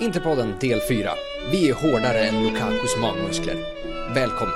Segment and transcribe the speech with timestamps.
[0.00, 1.10] Interpodden del 4.
[1.50, 3.56] Vi är hårdare än Lukakus magmuskler.
[4.14, 4.52] Välkomna!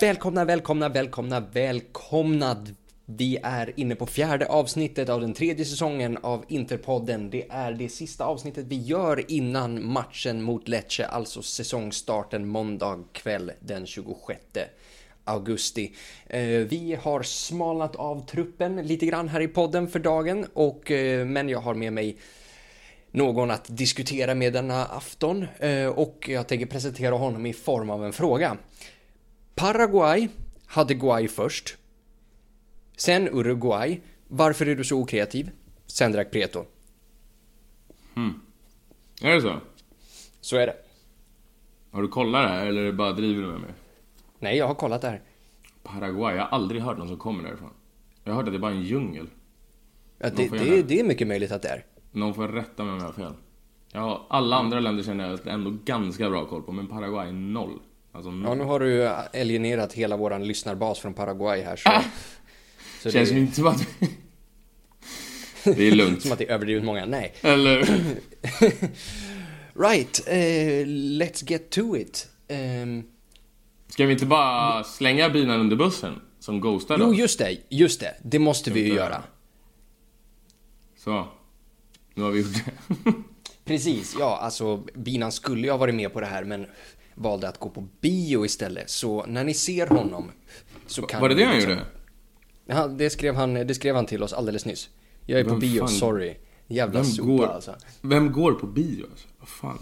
[0.00, 2.66] Välkomna, välkomna, välkomna, välkomna!
[3.06, 7.30] Vi är inne på fjärde avsnittet av den tredje säsongen av Interpodden.
[7.30, 13.52] Det är det sista avsnittet vi gör innan matchen mot Lecce, alltså säsongstarten måndag kväll
[13.60, 14.40] den 26
[15.24, 15.94] augusti.
[16.26, 21.26] Eh, vi har smalnat av truppen lite grann här i podden för dagen, och, eh,
[21.26, 22.16] men jag har med mig
[23.10, 28.04] någon att diskutera med denna afton eh, och jag tänker presentera honom i form av
[28.04, 28.56] en fråga.
[29.54, 30.28] Paraguay
[30.66, 31.76] hade Guay först.
[32.96, 34.00] Sen Uruguay.
[34.28, 35.50] Varför är du så okreativ?
[35.86, 36.64] Sen drack Preto.
[38.14, 38.40] Hmm.
[39.22, 39.60] Är det så?
[40.40, 40.76] Så är det.
[41.90, 43.70] Har du kollat det här eller bara driver du med mig?
[44.44, 45.20] Nej, jag har kollat det här.
[45.82, 47.70] Paraguay, jag har aldrig hört någon som kommer därifrån.
[48.24, 49.26] Jag har hört att det är bara en djungel.
[50.18, 51.84] Ja, det, det, gärna- det är mycket möjligt att det är.
[52.12, 53.32] Någon får rätta mig om jag har fel.
[53.92, 57.78] Har, alla andra länder känner jag ändå ganska bra koll på, men Paraguay noll.
[58.12, 58.58] Alltså Ja, noll.
[58.58, 61.90] nu har du alienerat hela våran lyssnarbas från Paraguay här så...
[63.02, 63.86] så Känns det ju inte som att...
[65.64, 66.22] det är lugnt.
[66.22, 67.04] som att det är överdrivet många.
[67.06, 67.34] Nej.
[67.42, 67.88] Eller?
[69.76, 70.86] Right, eh,
[71.18, 72.28] let's get to it.
[72.48, 73.02] Ehm,
[73.94, 76.20] Ska vi inte bara slänga bilen under bussen?
[76.38, 78.14] Som ghostar jo, just det, just det.
[78.22, 79.22] Det måste vi ju göra.
[80.98, 81.26] Så.
[82.14, 83.12] Nu har vi gjort det.
[83.64, 86.66] Precis, ja, alltså Binan skulle ju ha varit med på det här men
[87.14, 88.90] valde att gå på bio istället.
[88.90, 90.30] Så när ni ser honom
[90.86, 91.86] så kan Var det det han liksom- gjorde?
[92.66, 94.90] Ja, det skrev, han, det skrev han till oss alldeles nyss.
[95.26, 96.36] Jag är på Vem bio, fan- sorry.
[96.66, 97.74] Jävla Vem sopa går, alltså.
[98.00, 99.28] vem går på bio alltså?
[99.38, 99.78] Vad fan?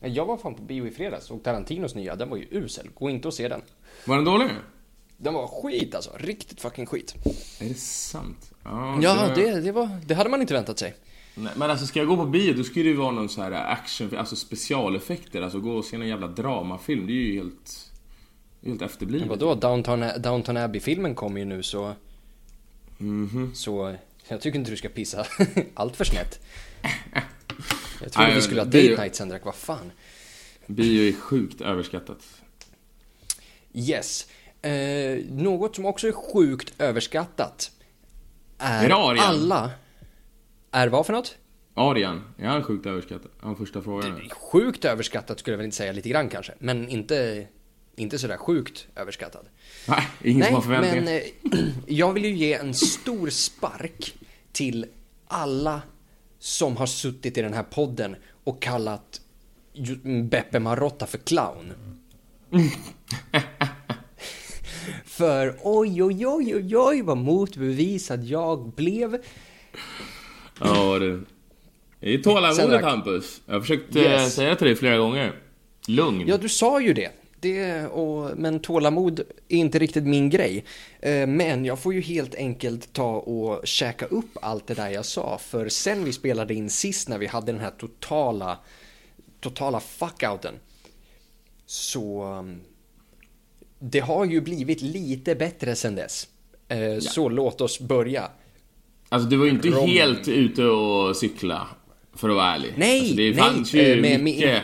[0.00, 2.88] Jag var fan på bio i fredags och Tarantinos nya, den var ju usel.
[2.94, 3.62] Gå inte och se den.
[4.04, 4.48] Var den dålig?
[5.16, 7.14] Den var skit alltså, riktigt fucking skit.
[7.60, 8.52] Är det sant?
[8.64, 10.94] Ja, Ja, det, det, var, det hade man inte väntat sig.
[11.34, 13.42] Nej, men alltså ska jag gå på bio då ska det ju vara någon så
[13.42, 15.42] här action, alltså specialeffekter.
[15.42, 17.06] Alltså gå och se en jävla dramafilm.
[17.06, 17.86] Det är ju helt...
[18.64, 19.28] Helt efterblivet.
[19.28, 21.94] Vadå, Downton, Downton Abbey-filmen kommer ju nu så...
[22.98, 23.50] Mhm.
[23.54, 23.96] Så
[24.28, 25.26] jag tycker inte du ska pissa
[25.74, 26.40] allt för snett.
[28.02, 29.92] Jag trodde Nej, vi skulle ha date night sen drack, vad fan.
[30.66, 32.18] Bio är sjukt överskattat.
[33.72, 34.26] Yes.
[34.62, 37.70] Eh, något som också är sjukt överskattat
[38.58, 39.24] är, Är Arian?
[39.26, 39.70] alla...
[40.70, 41.36] Är vad för något?
[41.74, 43.30] Arian, är han sjukt överskattad?
[43.40, 44.28] Han första frågan.
[44.30, 46.52] Sjukt överskattat skulle jag väl inte säga, lite grann kanske.
[46.58, 47.46] Men inte,
[47.96, 49.46] inte sådär sjukt överskattad.
[49.88, 51.22] Nej, ingen som har Nej, förväntningar.
[51.50, 54.14] men eh, jag vill ju ge en stor spark
[54.52, 54.86] till
[55.26, 55.82] alla
[56.40, 59.20] som har suttit i den här podden och kallat
[60.30, 61.72] Beppe Marotta för clown.
[65.04, 69.16] för oj, oj, oj, oj, oj vad motbevisad jag blev.
[70.60, 71.20] Ja, det...
[72.00, 73.40] Det är tålamodet Hampus.
[73.46, 74.34] Jag har försökt eh, Yes.
[74.34, 75.32] säga till dig flera gånger.
[75.88, 76.24] Lugn.
[76.28, 77.10] Ja, du sa ju det.
[77.40, 80.64] Det och, men tålamod är inte riktigt min grej.
[81.00, 85.04] Eh, Men jag får ju helt enkelt ta och käka upp allt det där jag
[85.04, 85.38] sa.
[85.38, 88.58] För sen vi spelade in sist när vi hade den här totala,
[89.40, 90.54] totala fuckouten.
[91.66, 92.60] Så um,
[93.78, 96.28] det har ju blivit lite bättre sen dess.
[96.68, 98.30] Eh, Så låt oss börja.
[99.08, 101.68] Alltså du var ju inte Rom- helt ute och cykla.
[102.14, 102.74] För att vara ärlig.
[102.76, 104.62] Nej, alltså, det nej, fanns ju eh, med- med- mycket...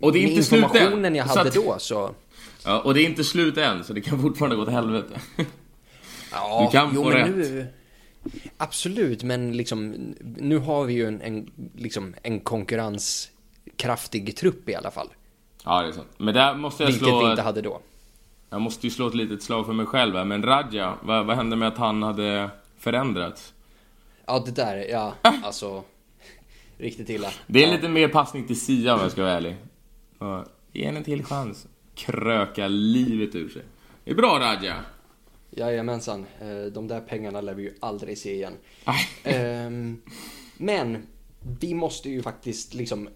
[0.00, 0.68] och det är inte slut än.
[0.70, 2.10] informationen jag Så hade att- då så...
[2.64, 5.20] Ja, och det är inte slut än, så det kan fortfarande gå till helvete.
[6.32, 7.30] Ja, Du kan jo, få rätt.
[7.36, 7.66] Nu,
[8.56, 9.94] absolut, men liksom,
[10.38, 15.08] nu har vi ju en, en, liksom, en konkurrenskraftig trupp i alla fall.
[15.64, 16.08] ja, det är sant.
[16.16, 17.24] Men där måste jag Vilket slå...
[17.24, 17.80] vi inte hade då.
[18.50, 20.24] Jag måste ju slå ett litet slag för mig själv här.
[20.24, 23.54] Men Radja, vad, vad hände med att han hade förändrats?
[24.26, 25.82] Ja, det där, ja, alltså.
[26.78, 27.30] Riktigt illa.
[27.46, 27.74] Det är ja.
[27.74, 29.56] lite mer passning till Sia om jag ska vara ärlig.
[30.18, 31.66] Ja, Ge henne en till chans.
[31.94, 33.62] Kröka livet ur sig.
[34.04, 34.84] Det är bra Radja.
[35.50, 38.52] Jajamensan, eh, de där pengarna lär vi ju aldrig se igen.
[39.24, 40.00] Ehm,
[40.56, 41.06] men
[41.60, 43.08] vi måste ju faktiskt liksom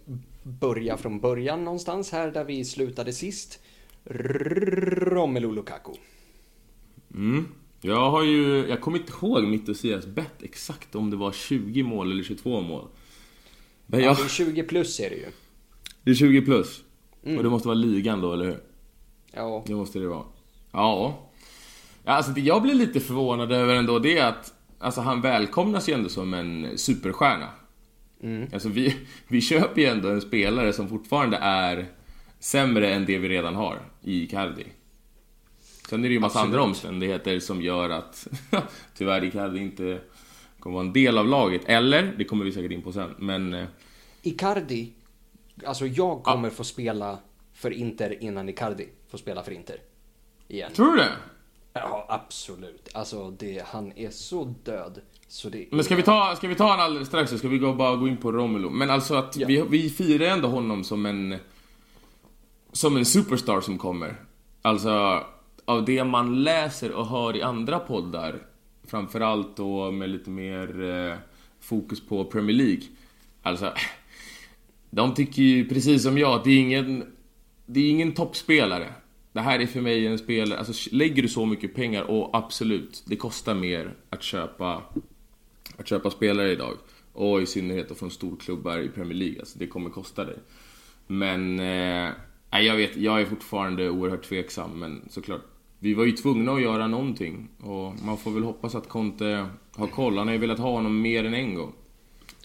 [0.43, 3.61] börja från början någonstans här där vi slutade sist.
[4.05, 5.93] Romelu Lukaku.
[7.15, 7.49] Mm.
[7.81, 8.67] Jag har ju...
[8.69, 12.23] Jag kommer inte ihåg mitt och Sias bett exakt om det var 20 mål eller
[12.23, 12.89] 22 mål.
[13.87, 15.27] Men Ja, jag, det är 20 plus är det ju.
[16.03, 16.85] det är 20 plus.
[17.25, 17.37] Mm.
[17.37, 18.61] Och det måste vara ligan då, eller hur?
[19.33, 20.25] Ja, Det måste det vara.
[20.73, 21.19] Ja.
[22.05, 25.89] ja alltså det jag blir lite förvånad över ändå, det är att alltså, han välkomnas
[25.89, 27.49] ju ändå som en superstjärna.
[28.23, 28.49] Mm.
[28.53, 28.97] Alltså vi,
[29.29, 31.87] vi köper ju ändå en spelare som fortfarande är
[32.41, 34.65] sämre än det vi redan har i Icardi.
[35.89, 36.55] Sen är det ju massa Absolut.
[36.55, 38.27] andra omständigheter som gör att
[38.97, 40.01] tyvärr Icardi inte
[40.59, 41.63] kommer vara en del av laget.
[41.67, 43.55] Eller, det kommer vi säkert in på sen, men...
[43.55, 43.67] eh,
[44.23, 44.93] Icardi,
[45.67, 47.19] alltså jag kommer få spela
[47.53, 49.77] för Inter innan Icardi får spela för Inter.
[50.49, 50.73] Igen.
[50.73, 51.13] Tror du det?
[51.73, 52.89] Ja, absolut.
[52.95, 55.01] Alltså, det, han är så död.
[55.29, 57.59] Så det Men ska vi ta, ska vi ta han alldeles strax så ska vi
[57.59, 58.71] gå, bara gå in på Romulo.
[58.71, 59.47] Men alltså att Ja.
[59.47, 61.37] vi, vi firar ändå honom som en...
[62.73, 64.17] Som en superstar som kommer.
[64.63, 65.23] Alltså,
[65.65, 68.39] av det man läser och hör i andra poddar.
[68.87, 71.17] Framförallt då med lite mer eh,
[71.61, 72.83] fokus på Premier League.
[73.43, 73.73] Alltså,
[74.95, 77.05] de tycker ju precis som jag att det är ingen...
[77.67, 78.93] Det är ingen toppspelare.
[79.33, 83.03] Det här är för mig en spelare, alltså lägger du så mycket pengar och absolut,
[83.07, 84.83] det kostar mer att köpa
[85.77, 86.77] att köpa spelare idag.
[87.13, 89.41] Och i synnerhet från storklubbar i Premier League.
[89.41, 90.37] Alltså det kommer kosta dig.
[91.07, 91.61] Men...
[91.61, 92.11] Eh,
[92.61, 94.71] jag vet, jag är fortfarande oerhört tveksam.
[94.79, 95.43] Men såklart.
[95.79, 97.49] Vi var ju tvungna att göra någonting.
[97.61, 100.19] Och man får väl hoppas att Conte har koll.
[100.19, 101.73] Han har ju velat ha honom mer än en gång.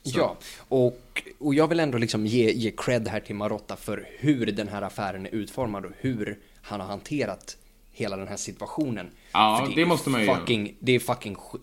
[0.04, 1.02] Ja, och,
[1.40, 4.82] och jag vill ändå liksom ge, ge cred här till Marotta för hur den här
[4.82, 7.58] affären är utformad och hur han har hanterat
[7.92, 9.10] hela den här situationen.
[9.34, 11.60] Ja, det är måste man ju fucking, Det är fucking ge-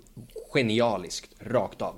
[0.53, 1.95] genialiskt, rakt av.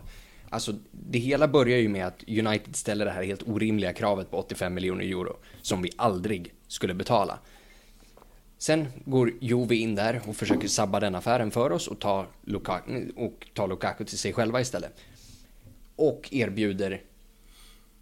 [0.48, 4.36] Alltså, det hela börjar ju med att United ställer det här helt orimliga kravet på
[4.36, 7.38] 85 miljoner euro, som vi aldrig skulle betala.
[8.58, 13.10] Sen går Juve in där och försöker sabba den affären för oss och ta Lukaku,
[13.16, 14.92] och ta Lukaku till sig själva istället.
[15.96, 17.00] Och erbjuder,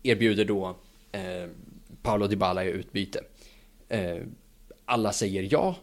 [0.04, 0.76] erbjuder då
[1.12, 1.48] eh,
[2.02, 3.20] Paolo Dybala i utbyte.
[3.88, 4.16] Eh,
[4.84, 5.76] alla säger ja.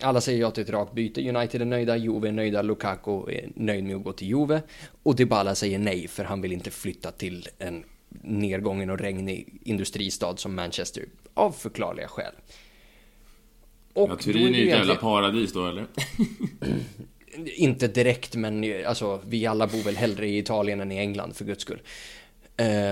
[0.00, 1.28] Alla säger ja till ett rakt byte.
[1.28, 4.62] United är nöjda, Juve är nöjda, Lukaku är nöjd med att gå till Juve.
[5.02, 7.84] Och Dybala säger nej för han vill inte flytta till en
[8.22, 11.04] nedgången och regnig industristad som Manchester.
[11.34, 12.32] Av förklarliga skäl.
[13.92, 15.86] Och Ja, Turin är ju ett jävla paradis då eller?
[17.44, 21.44] inte direkt, men alltså, vi alla bor väl hellre i Italien än i England för
[21.44, 21.80] guds skull.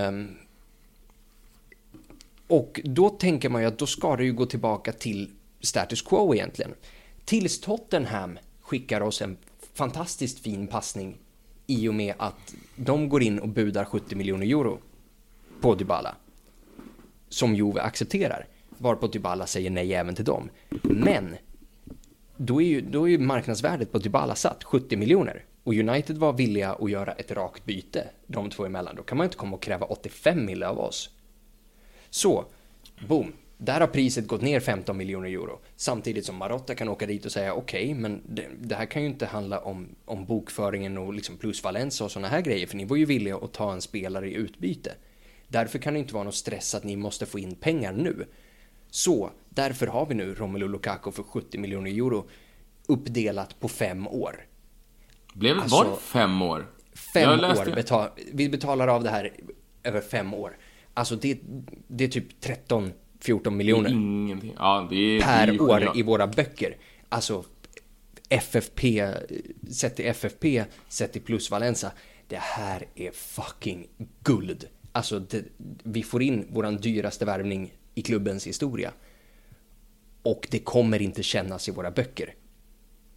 [0.09, 0.37] Um,
[2.47, 5.31] och då tänker man ju att då ska det ju gå tillbaka till
[5.61, 6.75] status quo egentligen.
[7.25, 9.37] Tills Tottenham skickar oss en
[9.75, 11.17] fantastiskt fin passning
[11.67, 14.79] i och med att de går in och budar 70 miljoner euro
[15.61, 16.15] på Dybala.
[17.29, 18.47] Som Juve accepterar.
[18.69, 20.51] Varpå Dybala säger nej även till dem.
[20.83, 21.37] Men
[22.39, 25.45] då är ju, då är ju marknadsvärdet på typ Dybala satt 70 miljoner.
[25.65, 28.97] Och United var villiga att göra ett rakt byte de två emellan.
[28.97, 31.11] Då kan man inte komma och kräva 85 miljoner av oss.
[32.11, 32.45] Så,
[33.09, 33.33] boom.
[33.61, 35.59] Där har priset gått ner 15 miljoner euro.
[35.77, 39.09] Samtidigt som Marotta kan åka dit och säga okej, men det, det här kan ju
[39.09, 42.67] inte handla om, om bokföringen och liksom plusvalensa och sådana här grejer.
[42.67, 44.95] För ni var ju villiga att ta en spelare i utbyte.
[45.49, 48.27] Därför kan det inte vara någon stress att ni måste få in pengar nu.
[48.91, 52.29] Så därför har vi nu Romelu Lukaku för 70 miljoner euro
[52.89, 54.47] uppdelat på fem år.
[55.35, 56.67] Blev Alltså, var det fem år?
[57.15, 59.33] Fem år betal, vi betalar av det här
[59.83, 60.57] över fem år.
[60.95, 61.39] Alltså det,
[61.89, 62.45] det är typ
[63.21, 64.55] 13-14 miljoner Ingenting.
[64.59, 65.19] Ja, det är...
[65.19, 65.99] det är per år genialt.
[65.99, 66.77] i våra böcker.
[67.09, 67.45] Alltså
[68.29, 69.15] FFP,
[69.71, 71.93] sett till FFP, sett till plusvalensa.
[72.29, 73.87] Det här är fucking
[74.23, 74.69] guld.
[74.93, 75.45] Alltså det,
[75.83, 78.93] vi får in våran dyraste värvning i klubbens historia.
[80.23, 82.35] Och det kommer inte kännas i våra böcker.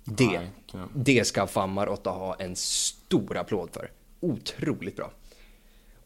[0.03, 0.25] Det,
[0.73, 3.91] Nej, det ska fan Marotta ha en stor applåd för.
[4.19, 5.11] Otroligt bra.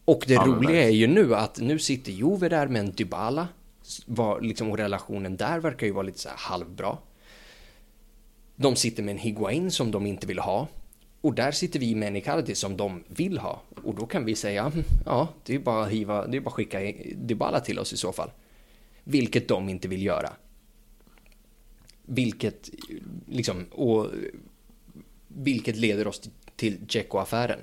[0.04, 3.48] Och det Ja, roliga är ju nu att nu sitter Juve där med en Dybala.
[4.06, 6.98] Var, liksom, och relationen där verkar ju vara lite så här halvbra.
[8.56, 10.68] De sitter med en Higuain som de inte vill ha.
[11.20, 13.60] Och där sitter vi med en Icardi som de vill ha.
[13.84, 16.48] Och då kan vi säga, "Hm, ja, det är bara att, hiva, det är bara
[16.48, 16.78] att skicka
[17.14, 18.30] Dybala till oss i så fall.
[19.08, 20.32] Vilket de inte vill göra.
[22.02, 22.70] Vilket,
[23.26, 24.10] liksom, och
[25.28, 27.58] vilket leder oss till Dzeko-affären.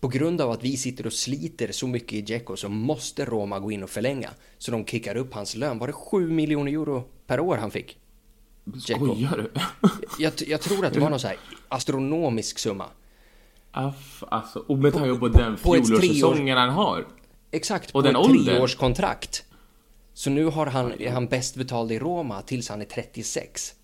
[0.00, 3.58] På grund av att vi sitter och sliter så mycket i Dzeko så måste Roma
[3.58, 4.30] gå in och förlänga.
[4.58, 5.78] Så de kickar upp hans lön.
[5.78, 7.98] Var det 7 miljoner euro per år han fick?
[8.64, 9.06] Dzeko.
[9.06, 9.50] Skojar du?
[10.18, 11.36] Jag, jag tror att det var någon så här
[11.68, 12.86] astronomisk summa.
[13.70, 17.06] Aff, alltså, och med tanke på den på ett fjolårssäsongen han har.
[17.50, 18.44] Exakt, Och på den ett åldern.
[18.44, 19.45] treårskontrakt.
[20.16, 23.74] Så nu har han, är han bäst betald i Roma tills han är 36.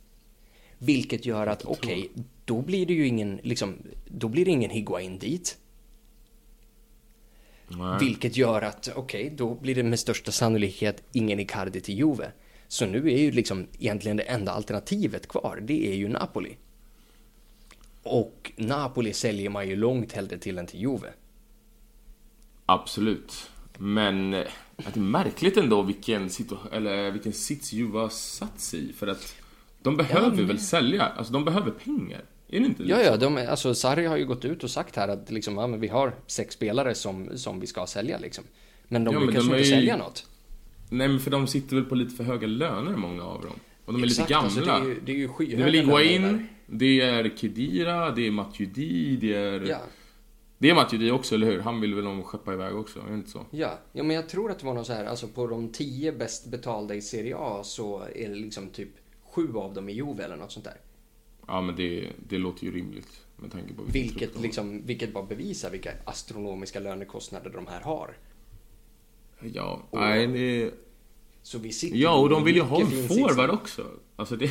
[0.78, 2.10] Vilket gör att, okej,
[2.44, 5.58] då blir det ju ingen, liksom, då blir det ingen Higuain dit.
[7.68, 7.98] Nej.
[8.00, 12.32] Vilket gör att, okej, då blir det med största sannolikhet ingen Icardi till Juve.
[12.68, 16.56] Så nu är ju liksom egentligen det enda alternativet kvar, det är ju Napoli.
[18.02, 21.12] Och Napoli säljer man ju långt hellre till än till Juve.
[22.66, 23.51] Absolut.
[23.78, 24.40] Men eh,
[24.76, 28.92] att det är märkligt ändå vilken, situ- eller vilken sits Juve har satt sig i.
[28.92, 29.34] För att
[29.82, 31.02] de behöver men- väl sälja?
[31.06, 32.20] Alltså de behöver pengar.
[32.48, 33.12] Är det inte Ja, liksom?
[33.36, 35.80] ja, de, alltså Sarri har ju gått ut och sagt här att liksom, ja, men
[35.80, 38.44] vi har sex spelare som, som vi ska sälja liksom.
[38.88, 40.26] Men de Ja, lyckas inte ju- sälja något.
[40.88, 43.52] Nej men för de sitter väl på lite för höga löner många av dem.
[43.84, 44.44] Och de är Exakt, lite gamla.
[44.46, 48.26] Alltså, det, är ju, det är ju det är väl Iguain, det är Kedira, det
[48.26, 49.60] är Matuidi, det är...
[49.68, 49.78] Ja,
[50.62, 51.60] Det är Matuidi också, eller hur?
[51.60, 53.46] Han vill väl nog skeppa iväg också, är det inte så?
[53.50, 53.78] ja.
[53.92, 56.46] ja, men jag tror att det var något så här, alltså på de tio bäst
[56.46, 58.88] betalda i Serie A så är det liksom typ
[59.24, 60.76] sju av dem i Juve eller något sånt där.
[61.46, 63.26] Ja men det, det låter ju rimligt.
[63.36, 64.42] Med tanke på Vilket, de har.
[64.42, 68.16] liksom, vilket bara bevisar vilka astronomiska lönekostnader de här har.
[69.40, 70.74] Ja, nej det...
[71.42, 73.86] Så vi sitter Ja, och de vill ju ha en forward också.
[74.16, 74.50] Alltså det...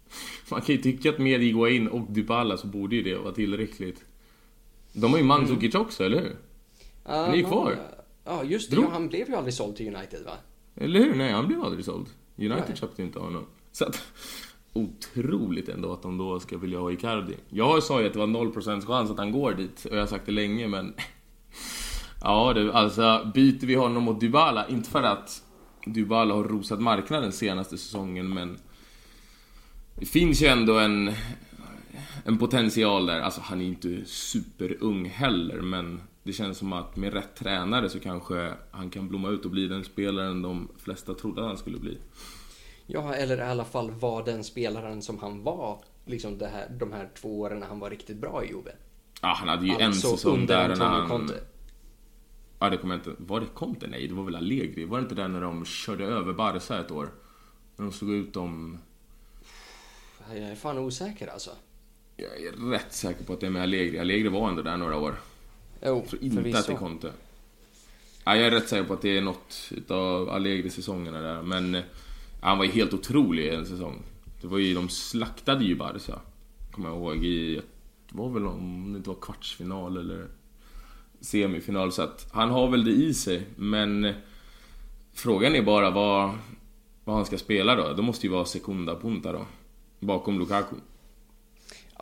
[0.50, 4.04] Man kan ju tycka att med Iguain och Dybala så borde ju det vara tillräckligt.
[4.92, 6.36] De har ju Mandzukic också, eller hur?
[7.04, 7.76] Ja, är ju kvar.
[8.24, 8.76] Ja, just det.
[8.76, 10.32] Drog- Ja, han blev ju aldrig såld till United va?
[10.74, 11.14] Eller hur?
[11.14, 12.06] Nej, han blev aldrig såld.
[12.36, 12.76] United Nej.
[12.76, 13.46] köpte inte honom.
[13.72, 14.02] Så att,
[14.72, 17.34] otroligt ändå att de då ska vilja ha Icardi.
[17.48, 20.06] Jag sa ju att det var 0% chans att han går dit och jag har
[20.06, 20.94] sagt det länge men...
[22.24, 25.42] Ja du, alltså byter vi honom mot Dybala, inte för att
[25.86, 28.58] Dybala har rosat marknaden senaste säsongen men...
[29.98, 31.12] Det finns ju ändå en...
[32.24, 33.20] En potential där.
[33.20, 38.00] Alltså han är inte superung heller men det känns som att med rätt tränare så
[38.00, 41.78] kanske han kan blomma ut och bli den spelaren de flesta trodde att han skulle
[41.78, 41.98] bli.
[42.86, 46.92] Ja, eller i alla fall var den spelaren som han var liksom det här, de
[46.92, 48.72] här två åren när han var riktigt bra i Juve.
[49.22, 51.08] Ja, han hade ju en Alltså säsong under där när han...
[51.08, 51.40] Conte.
[52.58, 53.22] Ja, det kommer jag inte...
[53.22, 53.86] Var det Conte?
[53.86, 54.84] Nej, det var väl Allegri?
[54.84, 57.08] Var det inte den när de körde över Barca ett år?
[57.76, 58.78] När de slog ut dem...
[60.28, 61.50] Jag är fan osäker alltså.
[62.22, 63.98] Jag är rätt säker på att det är med Allegri.
[63.98, 65.14] Allegri var ändå där några år.
[65.82, 67.12] Jo, Jag tror inte att det är Conte.
[68.24, 71.42] Ja, jag är rätt säker på att det är något utav Allegri-säsongerna där.
[71.42, 71.82] Men eh,
[72.40, 74.02] han var ju helt otrolig i en säsong.
[74.40, 76.20] Det var ju, de slaktade ju Barca.
[76.70, 77.54] Kommer jag ihåg i,
[78.08, 80.26] det var väl om det inte var kvartsfinal eller
[81.20, 81.92] semifinal.
[81.92, 83.46] Så att han har väl det i sig.
[83.56, 84.14] Men eh,
[85.12, 86.30] frågan är bara vad,
[87.04, 87.92] vad han ska spela då.
[87.92, 89.46] Det måste ju vara sekunda punta då.
[90.00, 90.76] Bakom Lukaku.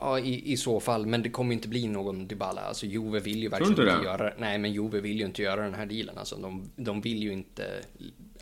[0.00, 1.06] Ja, i, i så fall.
[1.06, 2.60] Men det kommer inte bli någon Dybala.
[2.60, 4.32] Alltså Juve vill ju verkligen inte inte, göra...
[4.38, 6.18] Nej, men Juve vill ju inte göra den här dealen.
[6.18, 7.64] Alltså de, de vill ju inte...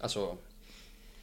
[0.00, 0.37] Alltså...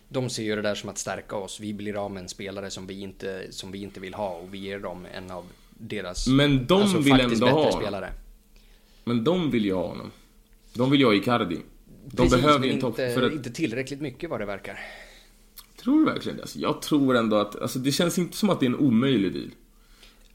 [0.10, 1.60] De ser ju det där som att stärka oss.
[1.60, 4.54] Vi blir av med en spelare som vi inte, som vi inte vill ha och
[4.54, 8.14] vi ger dem en av deras Men de alltså, vill ändå ha spelare.
[9.04, 10.12] Men de vill ju ha honom.
[10.74, 11.58] De vill ju ha Icardi.
[12.06, 13.00] De Precis, behöver ju en topp...
[13.00, 14.80] inte, För att, inte tillräckligt mycket vad det verkar.
[15.78, 16.44] tror du verkligen det?
[16.44, 17.62] Alltså, jag tror ändå att...
[17.62, 19.52] Alltså, det känns inte som att det är en omöjlig deal.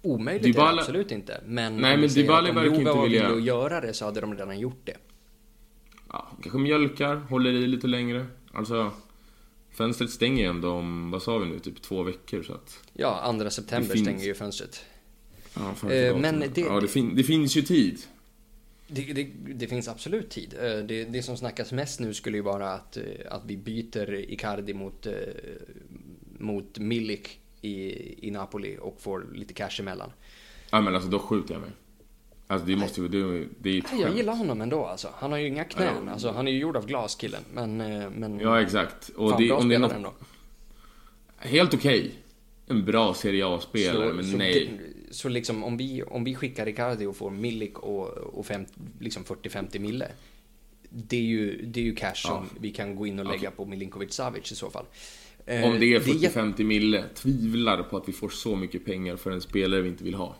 [0.02, 1.40] Omöjligt är Dybala- det absolut inte.
[1.46, 4.34] Men, Nej, om men Dybala om verkar inte vilja- att göra det så hade de
[4.34, 4.96] redan gjort det.
[6.08, 8.26] Ja, kanske mjölkar, håller i lite längre.
[8.52, 8.92] Alltså...
[9.72, 12.78] Fönstret stänger ju ändå om, vad sa vi nu, typ två veckor så att...
[12.92, 14.84] Ja, andra september Det finns- stänger ju fönstret.
[15.56, 17.98] Ja, fan, Eh, men det- ja, det, fin- det finns ju tid.
[18.88, 20.54] Det, det, det finns absolut tid.
[20.62, 24.14] Eh, Det, det som snackas mest nu skulle ju vara att, eh, att vi byter
[24.14, 25.12] Icardi mot, eh,
[26.38, 30.12] mot Milik i, i Napoli och får lite cash emellan.
[30.70, 31.70] Ja, men alltså då skjuter jag mig.
[32.46, 33.08] Alltså det måste ju...
[33.08, 34.16] Det, det är ett Jag skämt.
[34.16, 35.08] gillar honom ändå alltså.
[35.14, 36.02] Han har ju inga knän.
[36.06, 36.12] Ja.
[36.12, 37.42] Alltså, han är ju gjord av glas killen.
[37.54, 39.08] Men, eh, men Ja, exakt.
[39.08, 39.92] Och fan det, om det är något...
[39.92, 40.12] ändå.
[41.36, 42.14] Helt okej.
[42.66, 44.80] En bra Serie A-spelare, men så, nej.
[45.10, 48.66] Så liksom om vi, om vi skickar Icardi och får Milik och, och fem,
[49.00, 50.08] liksom 40-50 mille.
[50.90, 53.64] Det är ju, det är ju cash som vi kan gå in och lägga på
[53.64, 54.84] Milinkovic Savic i så fall.
[55.46, 59.16] Eh, Om det är jätte- 40-50 mille, tvivlar på att vi får så mycket pengar
[59.16, 60.36] för en spelare vi inte vill ha.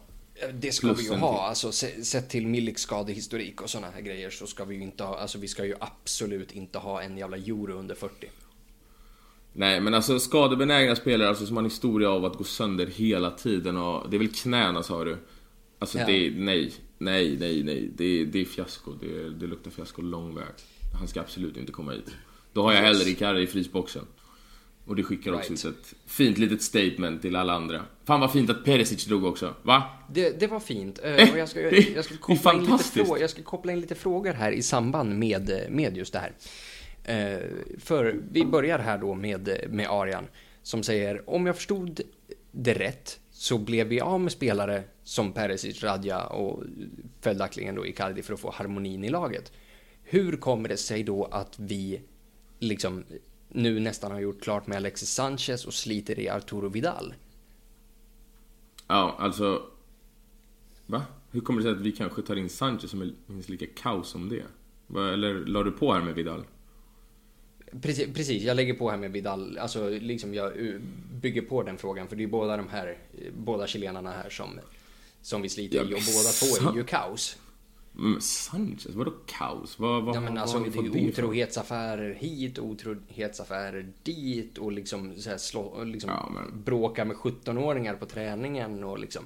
[0.54, 1.42] Det ska Plus vi ju ha.
[1.48, 5.04] Alltså, se- sett till Miliks skadehistorik och sådana här grejer så ska vi ju inte
[5.04, 8.26] ha, alltså vi ska ju absolut inte ha en jävla euro under 40.
[9.52, 13.30] Nej, men alltså skadebenägna spelare alltså, som har en historia av att gå sönder hela
[13.30, 14.10] tiden och...
[14.10, 15.16] Det är väl knäna sa du?
[15.78, 16.06] Alltså Ja.
[16.06, 16.30] det.
[16.36, 17.90] Nej, nej, nej, nej.
[17.96, 18.92] Det är, det är fiasko.
[19.00, 20.44] Det, det luktar fiasko lång väg.
[20.98, 22.10] Han ska absolut inte komma hit.
[22.52, 24.06] Då har jag hellre Icardi i frysboxen.
[24.90, 27.84] Och det skickar också ut ett fint litet statement till alla andra.
[28.04, 29.82] Fan vad fint att Perisic drog också, va?
[30.12, 30.98] Det, det var fint.
[31.02, 33.08] Eh, Eh, och jag, ska, jag, koppla in lite fantastiskt.
[33.08, 36.32] frå, jag ska koppla in lite frågor här i samband med, med just det här.
[37.04, 37.40] Eh,
[37.78, 40.24] för vi börjar här då med, med Arian
[40.62, 42.00] som säger om jag förstod
[42.52, 46.62] det rätt så blev vi av med spelare som Perisic, Radja och
[47.20, 49.52] följaktligen då Icardi för att få harmonin i laget.
[50.02, 52.00] Hur kommer det sig då att vi
[52.58, 53.04] liksom
[53.52, 57.14] nu nästan har gjort klart med Alexis Sanchez och sliter i Arturo Vidal?
[58.86, 59.62] Ja, alltså...
[60.86, 61.02] Va?
[61.30, 64.08] Hur kommer det sig att vi kanske tar in Sanchez som är minst lika kaos
[64.08, 64.44] som det?
[64.98, 66.44] Eller la du på här med Vidal?
[67.82, 69.58] Precis, precis, jag lägger på här med Vidal.
[69.58, 70.80] Alltså, liksom jag uh,
[71.22, 72.08] bygger på den frågan.
[72.08, 74.60] För det är båda de här, eh, båda chilenarna här som,
[75.22, 75.86] som vi sliter Ja, i.
[75.86, 77.36] Och båda två är ju kaos.
[77.92, 79.78] Men Sanchez, vadå kaos?
[79.78, 84.58] Vad, vad, Ja men vad alltså har ni det är ju otrohetsaffärer hit, otrohetsaffärer dit
[84.58, 89.22] och liksom, så här slå, liksom Ja, men- bråka med 17-åringar på träningen och liksom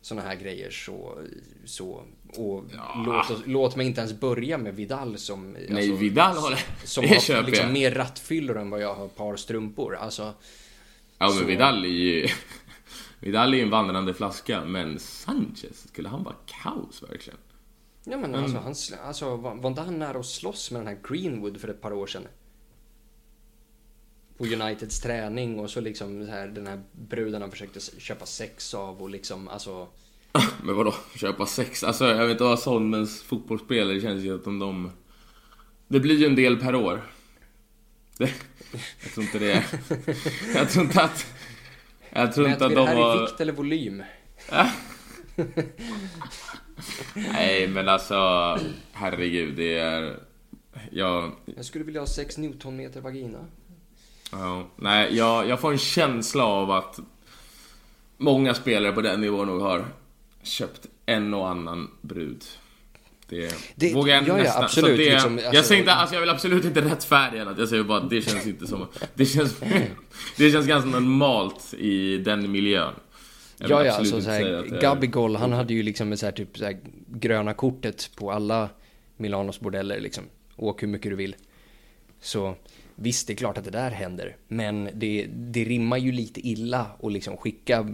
[0.00, 1.18] såna här grejer så,
[1.64, 2.02] så
[2.36, 3.04] och Ja.
[3.06, 7.08] låt, oss, låt mig inte ens börja med Vidal som Nej, alltså, Vidal som det
[7.08, 9.94] har köper liksom mer rattfyllor än vad jag har par strumpor.
[9.96, 10.22] Alltså,
[11.18, 12.26] Ja, men så- Vidal är ju...
[13.20, 17.38] Vidal är ju en vandrande flaska, men Sanchez, skulle han vara kaos verkligen?
[18.10, 18.56] Ja men Mm.
[18.56, 21.68] alltså, han, alltså var, var inte han nära att slåss med den här Greenwood för
[21.68, 22.26] ett par år sedan?
[24.36, 28.74] På Uniteds träning och så liksom så här, den här bruden han försökte köpa sex
[28.74, 29.88] av och liksom alltså
[30.62, 31.84] Men vadå, köpa sex?
[31.84, 34.90] Alltså, jag vet inte vad Solmens fotbollsspelare känns ju att om de...
[35.88, 37.10] Det blir ju en del per år.
[38.18, 38.24] Det,
[39.02, 39.64] jag tror inte det...
[40.54, 41.26] Jag tror inte att...
[42.10, 44.02] Jag tror inte att vi det de här i vikt eller volym?
[47.14, 48.14] Nej, men alltså...
[48.92, 50.16] Herregud, det är...
[50.92, 51.32] Jag...
[51.56, 53.38] Jag skulle vilja ha 6 newtonmeter vagina.
[54.32, 56.98] Ja, nej, jag, jag får en känsla av att
[58.16, 59.84] många spelare på den nivån nog har
[60.42, 62.44] köpt en och annan brud.
[63.28, 64.64] Det, Det- vågar jag ja, ja, nästan.
[64.64, 67.58] absolut, Så det, liksom, jag, alltså- säger inte, alltså, jag vill absolut inte rättfärdiga något.
[67.58, 68.86] Jag säger bara att det känns inte som...
[69.14, 69.56] Det känns,
[70.36, 72.92] det känns ganska normalt i den miljön.
[73.58, 76.58] Jag Ja, ja, alltså så här, är- Gabigol, han hade ju liksom så här, typ
[76.58, 78.68] så här, gröna kortet på alla
[79.16, 80.24] Milanos bordeller liksom.
[80.56, 81.36] Åk hur mycket du vill.
[82.20, 82.54] Så
[82.94, 84.36] visst, det är klart att det där händer.
[84.48, 87.86] Men det, det rimmar ju lite illa att liksom skicka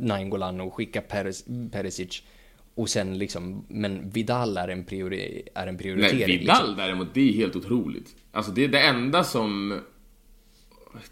[0.00, 2.22] Nainggolan och skicka Peres, Perisic.
[2.74, 6.18] Och sen liksom, men Vidal är en, priori, är en prioritering.
[6.18, 6.76] Nej, Vidal liksom.
[6.76, 8.16] däremot, det är helt otroligt.
[8.32, 9.80] Alltså det är det enda som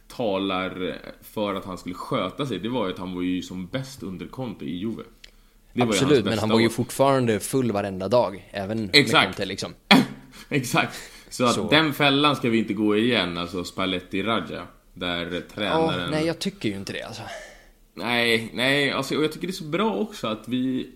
[0.08, 3.66] talar för att han skulle sköta sig, det var ju att han var ju som
[3.66, 5.02] bäst under Conte i Juve.
[5.72, 8.48] Det Absolut, men han var ju fortfarande full varenda dag.
[8.50, 9.26] Även med Exakt.
[9.26, 9.74] Conte liksom.
[10.48, 10.96] Exakt.
[11.28, 11.70] Så att Så.
[11.70, 14.66] den fällan ska vi inte gå igen, alltså Spalletti Raja.
[14.94, 16.10] Där tränaren...
[16.10, 17.22] nej jag tycker ju inte det alltså.
[17.94, 20.90] Nej, nej, alltså, och jag tycker det är så bra också att vi...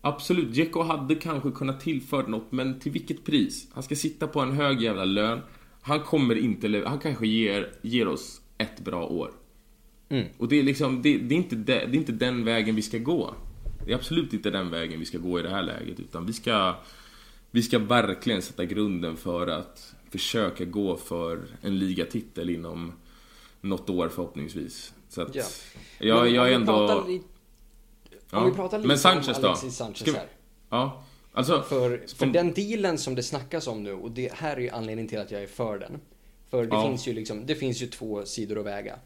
[0.00, 3.66] Absolut, Dzeko hade kanske kunnat tillfört något, men till vilket pris?
[3.72, 5.40] Han ska sitta på en hög jävla lön.
[5.88, 6.82] Han kommer inte...
[6.86, 9.30] Han kanske ger, ger oss ett bra år.
[10.08, 10.26] Mm.
[10.38, 12.82] Och det är liksom, det, det, är inte det, det är inte den vägen vi
[12.82, 13.34] ska gå.
[13.86, 16.32] Det är absolut inte den vägen vi ska gå i det här läget, utan vi
[16.32, 16.74] ska...
[17.50, 22.92] Vi ska verkligen sätta grunden för att försöka gå för en ligatitel inom
[23.60, 24.94] något år förhoppningsvis.
[25.08, 25.44] Så att Ja.
[25.98, 26.72] jag, jag är ändå...
[26.88, 27.22] pratar i-
[28.30, 28.38] Ja.
[28.38, 29.48] Om vi pratar lite Men Sanchez om då?
[29.48, 30.26] Alexis Sanchez Ska vi- här.
[30.70, 31.62] Ja, alltså...
[31.62, 35.08] För, för den dealen som det snackas om nu, och det här är ju anledningen
[35.08, 36.00] till att jag är för den.
[36.50, 36.88] För det, Ja.
[36.88, 38.98] finns, ju liksom, det finns ju två sidor att väga.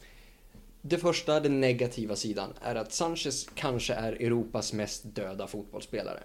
[0.82, 6.22] Det första, den negativa sidan, är att Sanchez kanske är Europas mest döda fotbollsspelare.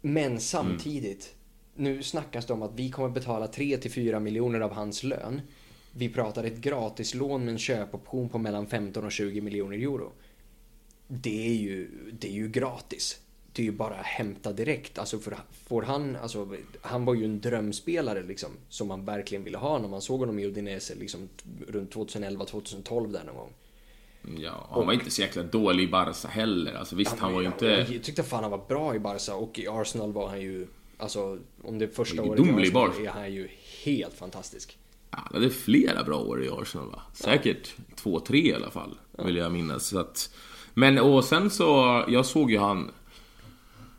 [0.00, 1.34] Men samtidigt,
[1.74, 5.40] nu snackas det om att vi kommer betala 3-4 miljoner av hans lön.
[5.92, 10.12] Vi pratar ett gratislån med en köpoption på mellan 15 och 20 miljoner euro.
[11.06, 13.20] Det är ju, det är ju gratis.
[13.52, 14.98] Det är ju bara hämta direkt.
[14.98, 15.36] Alltså för
[15.66, 16.48] får han, alltså,
[16.80, 18.50] han var ju en drömspelare liksom.
[18.68, 21.28] Som man verkligen ville ha när man såg honom i Udinese liksom
[21.68, 23.52] runt 2011-2012 där någon gång.
[24.38, 26.74] Ja, han var inte så jäkla dålig i Barca heller.
[26.74, 27.66] Alltså visst, han var ju inte...
[27.66, 30.66] Jag tyckte fan han var bra i Barca och i Arsenal var han ju,
[30.98, 33.02] alltså om det är första Han året i Arsenal Barca.
[33.02, 33.48] är han ju
[33.84, 34.78] helt fantastisk.
[35.10, 37.02] Han hade flera bra år i Arsenal va?
[37.14, 38.98] Säkert två, tre i alla fall.
[39.24, 39.86] Vill jag minnas.
[39.86, 40.34] Så att,
[40.74, 42.90] men och sen så, jag såg ju han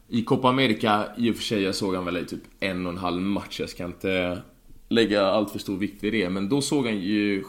[0.07, 2.91] i Copa America, i och för sig, jag såg han väl i typ en och
[2.91, 3.59] en halv match.
[3.59, 4.41] Jag ska inte
[4.89, 6.29] lägga allt för stor vikt vid det.
[6.29, 7.43] Men då såg han ju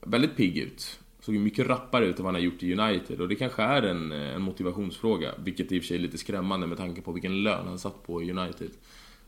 [0.00, 0.98] väldigt pigg ut.
[1.20, 3.20] Såg ju mycket rappare ut än vad han har gjort i United.
[3.20, 5.34] Och det kanske är en, en motivationsfråga.
[5.44, 8.02] Vilket i och för sig är lite skrämmande med tanke på vilken lön han satt
[8.06, 8.70] på i United.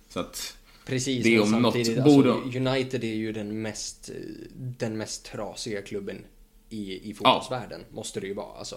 [0.09, 0.57] Så att...
[0.87, 4.11] Precis, Det om något borde- alltså, United är ju den mest,
[4.57, 6.25] den mest trasiga klubben
[6.69, 7.81] i, i fotbollsvärlden.
[7.91, 8.77] Måste det ju vara alltså.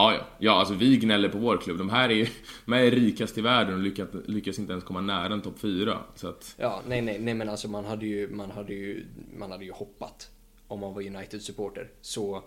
[0.00, 0.26] Ja, ja.
[0.38, 1.78] Ja, alltså vi gnäller på vår klubb.
[1.78, 2.28] De här är,
[2.64, 5.58] de här är rikast i världen och lyckas, lyckas inte ens komma nära en topp
[5.58, 5.98] 4.
[6.14, 6.54] Så att...
[6.58, 9.06] Ja, nej, nej, nej men alltså man hade ju, man hade ju,
[9.38, 10.30] man hade ju hoppat
[10.68, 11.88] om man var United-supporter.
[12.00, 12.42] Så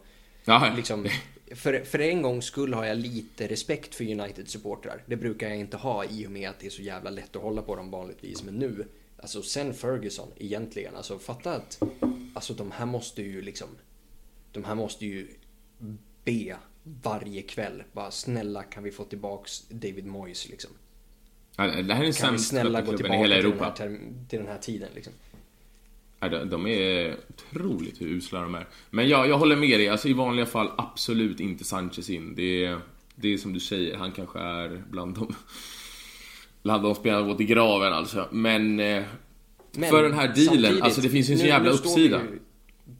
[0.45, 1.07] Ja, liksom,
[1.55, 5.03] för, för en gång skull har jag lite respekt för United-supportrar.
[5.05, 7.41] Det brukar jag inte ha i och med att det är så jävla lätt att
[7.41, 8.43] hålla på dem vanligtvis.
[8.43, 8.85] Men nu,
[9.17, 11.81] alltså sen Ferguson egentligen, alltså fatta att
[12.33, 13.67] alltså de här måste ju liksom,
[14.51, 15.27] de här måste ju
[16.23, 17.83] be varje kväll.
[17.93, 20.71] Bara snälla kan vi få tillbaks David Moyes liksom.
[21.57, 23.65] Ja, Det här är Kan vi snälla gå klubben i tillbaka hela till den, här
[23.67, 24.25] Europa.
[24.29, 25.13] till den här tiden liksom.
[26.19, 28.67] Ja, de- är otroligt hur usla de är.
[28.89, 32.35] Men jag, jag håller med dig, alltså i vanliga fall absolut inte Sanchez in.
[32.35, 32.79] Det är,
[33.15, 35.35] det är som du säger, han kanske är bland de,
[36.63, 38.27] bland de spelarna gått i graven alltså.
[38.31, 39.03] Men, eh,
[39.71, 42.21] Men för den här dealen, alltså det finns ju en så jävla uppsida.
[42.21, 42.39] ju-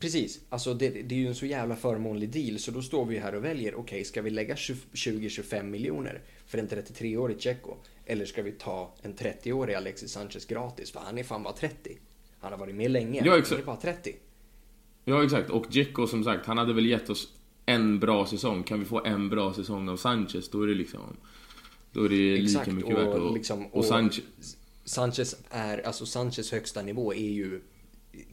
[0.03, 3.17] Precis, alltså det, det är ju en så jävla förmånlig deal så då står vi
[3.17, 7.75] här och väljer, okej ska vi lägga 20-25 miljoner för en 33-årig Tjecko?
[8.05, 10.91] Eller ska vi ta en 30-årig Alexis Sanchez gratis?
[10.91, 11.97] För han är fan bara 30.
[12.39, 13.51] Han har varit med länge, Ja, exakt.
[13.51, 14.15] han är bara 30.
[15.05, 17.27] Ja exakt, och Dzeko som sagt, han hade väl gett oss
[17.65, 18.63] en bra säsong.
[18.63, 21.17] Kan vi få en bra säsong av Sanchez, då är det liksom...
[21.91, 23.15] Då är det Exakt, lika mycket och värt.
[23.15, 24.21] Och, liksom- och och- Sanchez...
[24.85, 27.61] Sanchez är, alltså Sanchez högsta nivå är ju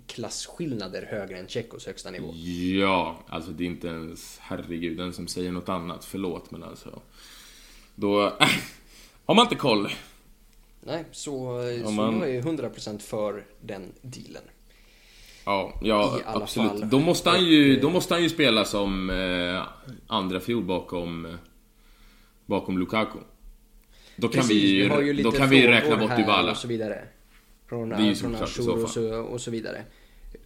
[0.07, 2.35] klasskillnader högre än Tjeckos högsta nivå.
[2.81, 7.03] Ja, alltså det är inte ens, herregud, den som säger något annat, förlåt men alltså.
[7.95, 8.33] Då äh,
[9.27, 9.89] har man inte koll.
[10.81, 14.43] Nej, så, så man- jag är 100% för den dealen.
[15.45, 16.71] Ja, ja absolut.
[16.71, 16.89] fall.
[16.91, 19.63] Då måste han ju, då måste han ju spela som eh,
[20.07, 21.37] andra fjol bakom,
[22.47, 23.19] bakom Lukaku.
[24.17, 26.51] Då kan Precis, vi, ju då kan vi räkna bort Dybala.
[26.51, 27.09] och så vidare.
[27.71, 29.85] Från, Det är från Ashur och så, och så vidare.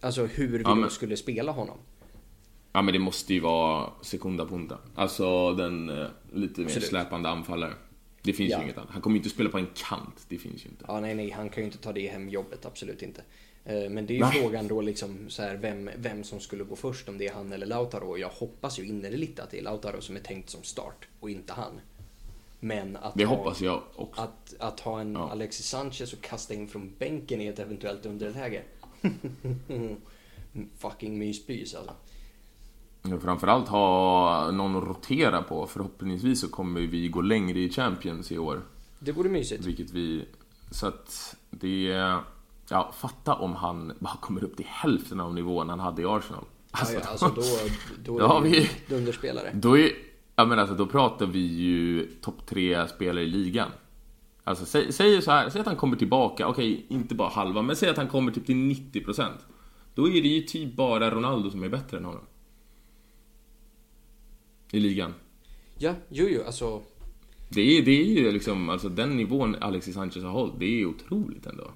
[0.01, 1.77] Alltså hur vi Ja, men- skulle spela honom.
[2.73, 4.77] Ja men det måste ju vara sekunda punta.
[4.95, 6.87] Alltså den eh, lite mer Absolut.
[6.89, 7.73] släpande anfallare.
[8.21, 8.57] Det finns Ja.
[8.57, 8.89] ju inget annat.
[8.89, 10.25] Han kommer ju inte spela på en kant.
[10.29, 10.85] Det finns ju inte.
[10.87, 13.21] Ja, nej, nej, han kan ju inte ta det hem jobbet, absolut inte.
[13.65, 14.41] Eh, Men det är ju Nej.
[14.41, 17.51] frågan då liksom så här, vem, vem som skulle gå först, om det är han
[17.53, 18.17] eller Lautaro.
[18.17, 21.53] Jag hoppas ju innerligt att det är Lautaro som är tänkt som start och inte
[21.53, 21.73] han.
[22.59, 24.21] Men att Det ha, hoppas jag också.
[24.21, 25.31] Att, att ha en Ja.
[25.31, 28.61] Alexis Sanchez och kasta in från bänken i ett eventuellt underläge.
[30.77, 31.93] Fucking myspys alltså.
[33.01, 35.67] Ja, Framförallt ha någon att rotera på.
[35.67, 38.61] Förhoppningsvis så kommer vi gå längre i Champions i år.
[38.99, 39.65] Det vore mysigt.
[39.65, 40.25] Vilket vi...
[40.71, 41.83] Så att det...
[42.69, 46.43] Ja, fatta om han bara kommer upp till hälften av nivån han hade i Arsenal.
[46.73, 47.41] Ja, ja, alltså då,
[48.13, 49.51] då Då har det ju vi- dunderspelare.
[49.53, 49.91] Då är...
[50.35, 53.69] Ja men alltså då pratar vi ju topp tre spelare i ligan.
[54.43, 57.75] Alltså säg, säg så här, säg att han kommer tillbaka, okej inte bara halva, men
[57.75, 59.29] säg att han kommer typ till 90%.
[59.95, 62.25] Då är det ju typ bara Ronaldo som är bättre än honom.
[64.71, 65.13] I ligan.
[65.77, 66.81] Ja, jo, jo, alltså.
[67.49, 70.85] Det är, det är ju liksom, alltså den nivån Alexis Sanchez har hållit, det är
[70.85, 71.71] otroligt ändå.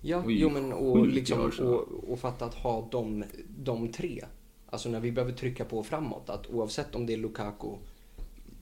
[0.00, 4.24] Ja, Oj, jo men och, liksom, och, och fatta att ha de, de tre.
[4.72, 6.30] Alltså när vi behöver trycka på framåt.
[6.30, 7.68] Att oavsett om det är Lukaku,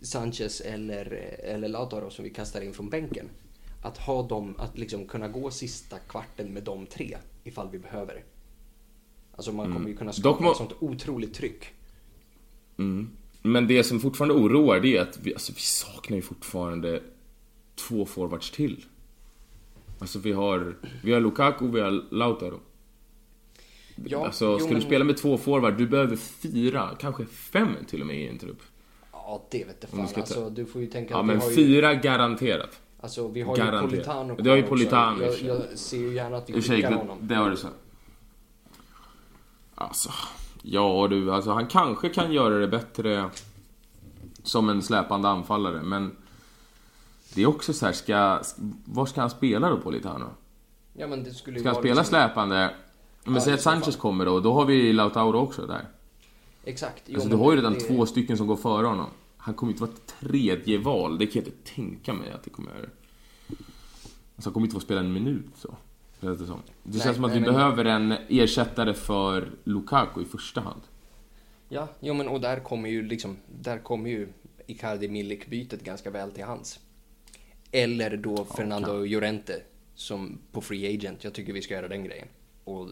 [0.02, 1.06] Sanchez eller,
[1.44, 3.28] eller Lautaro som vi kastar in från bänken.
[3.82, 8.24] Att ha dem, att liksom kunna gå sista kvarten med de tre ifall vi behöver.
[9.36, 10.50] Alltså man kommer ju kunna skapa Mm.
[10.50, 11.64] Ett sånt otroligt tryck.
[12.78, 13.10] Mm.
[13.42, 17.02] Men det som fortfarande oroar det är att vi, alltså, vi saknar ju fortfarande
[17.74, 18.84] två forwards till.
[19.98, 22.60] Alltså vi har, vi har Lukaku, vi har Lautaro.
[24.04, 27.68] Ja, alltså jo, ska men- du spela med två forward, du behöver fyra, kanske fem
[27.88, 28.62] till och med i en trupp.
[29.12, 30.08] Ja, det vet jag fan.
[30.08, 32.80] ska ta- Alltså, du får ju tänka Ja att men har ju, fyra garanterat.
[33.00, 33.84] alltså, vi har garanterat.
[33.84, 34.62] ju Politano Du har ju.
[34.62, 37.18] Politano Jag, jag ser ju gärna att vi skickar det, honom.
[37.20, 37.68] det har du så.
[39.74, 40.10] Alltså,
[40.62, 43.30] ja du, alltså han kanske kan göra det bättre
[44.42, 46.16] som en släpande anfallare, men
[47.34, 48.40] det är också så här, ska,
[48.84, 50.26] var ska han spela då Politano?
[50.92, 52.70] Ja, men det skulle ju Ska han spela liksom- släpande?
[53.24, 53.80] Men Ja, säg att så fall.
[53.83, 55.88] Sanchez kommer då, då har vi Lautaro också där.
[56.64, 57.02] Exakt.
[57.06, 59.06] Jo, Alltså du har ju redan det- två stycken som går före honom.
[59.37, 62.72] Han kommer inte vara tredje val, det kan jag inte tänka mig att det kommer...
[64.37, 65.76] Alltså han kommer inte få spela en minut så.
[66.20, 66.46] Det, som.
[66.46, 66.52] det
[66.83, 70.80] Nej, känns som att nej, vi behöver en ersättare för Lukaku i första hand.
[71.68, 74.28] Ja, jo, men och där kommer ju liksom, där kommer ju
[74.66, 76.80] Icardi Milik bytet ganska väl till hands.
[77.72, 79.62] Eller då Fernando Llorente
[79.94, 81.24] som på Free Agent.
[81.24, 82.28] Jag tycker vi ska göra den grejen.
[82.64, 82.88] Och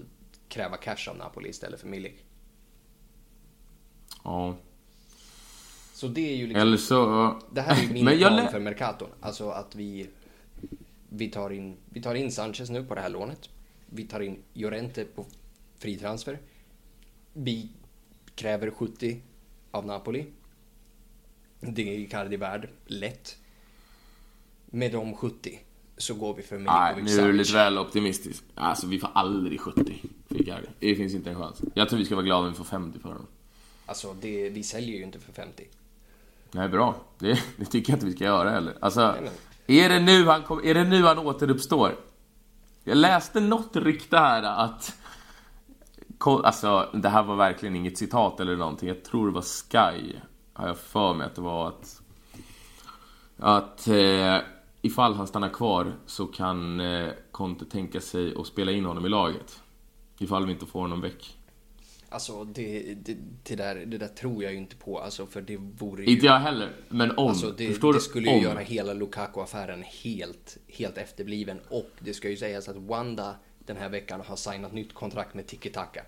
[0.48, 2.24] kräva cash av Napoli istället för Milik.
[4.24, 4.56] Ja.
[5.92, 7.40] Så det är ju liksom, Eller så...
[7.52, 9.08] det här är ju min Men jag plan för Mercaton.
[9.20, 10.10] Alltså att vi,
[11.08, 13.50] vi, tar in, vi tar in Sanchez nu på det här lånet.
[13.86, 15.26] Vi tar in Llorente på
[15.78, 16.38] fri transfer.
[17.32, 17.68] Vi
[18.34, 19.20] kräver 70
[19.70, 20.26] av Napoli.
[21.60, 23.38] Det är Icardi värd, lätt.
[24.66, 25.58] Med de 70
[25.98, 28.44] så går vi för Nej, Milinkovic nu är du lite väl optimistisk.
[28.54, 30.62] Alltså vi får aldrig 70 för.
[30.78, 31.62] Det finns inte en chans.
[31.74, 33.26] Jag tror vi ska vara glada om vi får 50 för honom.
[33.86, 35.64] Alltså det, vi säljer ju inte för 50.
[36.52, 36.94] Nej, bra.
[37.18, 38.74] Det, det tycker jag inte vi ska göra heller.
[38.80, 39.14] Alltså,
[39.66, 41.96] Nej, är det, nu han kom, är det nu han återuppstår?
[42.84, 44.96] Jag läste något rykte här att...
[46.24, 48.88] Alltså, det här var verkligen inget citat eller någonting.
[48.88, 50.16] Jag tror det var Sky,
[50.52, 52.02] har jag för mig att det var att...
[53.38, 53.88] Att...
[53.88, 54.38] Eh,
[54.82, 59.08] ifall han stannar kvar så kan eh, Conte tänka sig att spela in honom i
[59.08, 59.62] laget.
[60.18, 61.38] Ifall vi inte får honom väck.
[62.10, 65.56] Alltså det, det, det, där, det där tror jag ju inte på, alltså för det
[65.56, 66.10] vore ju...
[66.10, 67.28] Inte jag heller, men om.
[67.28, 68.42] Alltså det, Förstår det skulle ju om.
[68.42, 71.60] göra hela Lukaku-affären helt, helt efterbliven.
[71.68, 75.46] Och det ska ju sägas att Wanda den här veckan har signat nytt kontrakt med
[75.46, 76.04] Tiki Taka.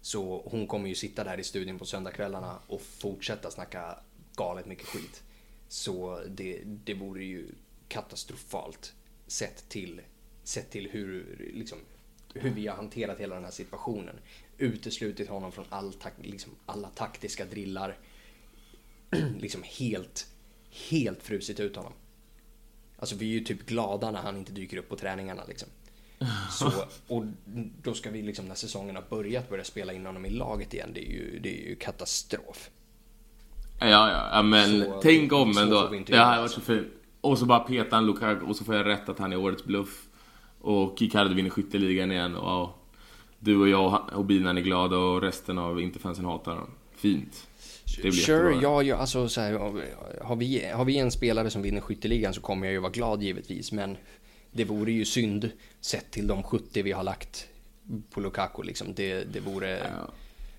[0.00, 3.98] Så hon kommer ju sitta där i studion på söndagskvällarna och fortsätta snacka
[4.36, 5.22] galet mycket skit.
[5.68, 7.46] Så det, det vore ju
[7.94, 8.94] katastrofalt
[9.26, 10.00] sett till,
[10.42, 11.78] sett till hur, liksom,
[12.34, 14.16] hur vi har hanterat hela den här situationen.
[14.58, 17.96] Uteslutit honom från all, tak- liksom, alla taktiska drillar.
[19.38, 20.26] liksom helt,
[20.90, 21.92] helt frusit ut honom.
[22.98, 25.68] Alltså vi är ju typ glada när han inte dyker upp på träningarna liksom.
[26.50, 26.72] Så,
[27.08, 27.24] och
[27.82, 30.90] då ska vi liksom när säsongen har börjat börja spela in honom i laget igen.
[30.94, 32.70] Det är ju, det är ju katastrof.
[33.80, 35.88] Ja, ja, ja men Så- tänk om ändå.
[35.88, 36.60] Det hade varit alltså.
[36.60, 36.86] så fint.
[37.24, 39.64] Och så bara peta en Lukaku och så får jag rätt att han är årets
[39.64, 40.06] bluff.
[40.60, 42.74] Och Icardi vinner skytteligan igen och ja,
[43.38, 46.70] du och jag och Binan är glada och resten av interfansen hatar dem.
[46.96, 47.46] Fint.
[47.96, 48.62] Det blir Sure, jättebra.
[48.62, 49.52] ja, ja, alltså så här,
[50.22, 53.22] har, vi, har vi en spelare som vinner skytteligan så kommer jag ju vara glad
[53.22, 53.72] givetvis.
[53.72, 53.96] Men
[54.52, 57.48] det vore ju synd sett till de 70 vi har lagt
[58.10, 58.94] på Lukaku liksom.
[58.94, 60.10] Det, det, vore, Ja.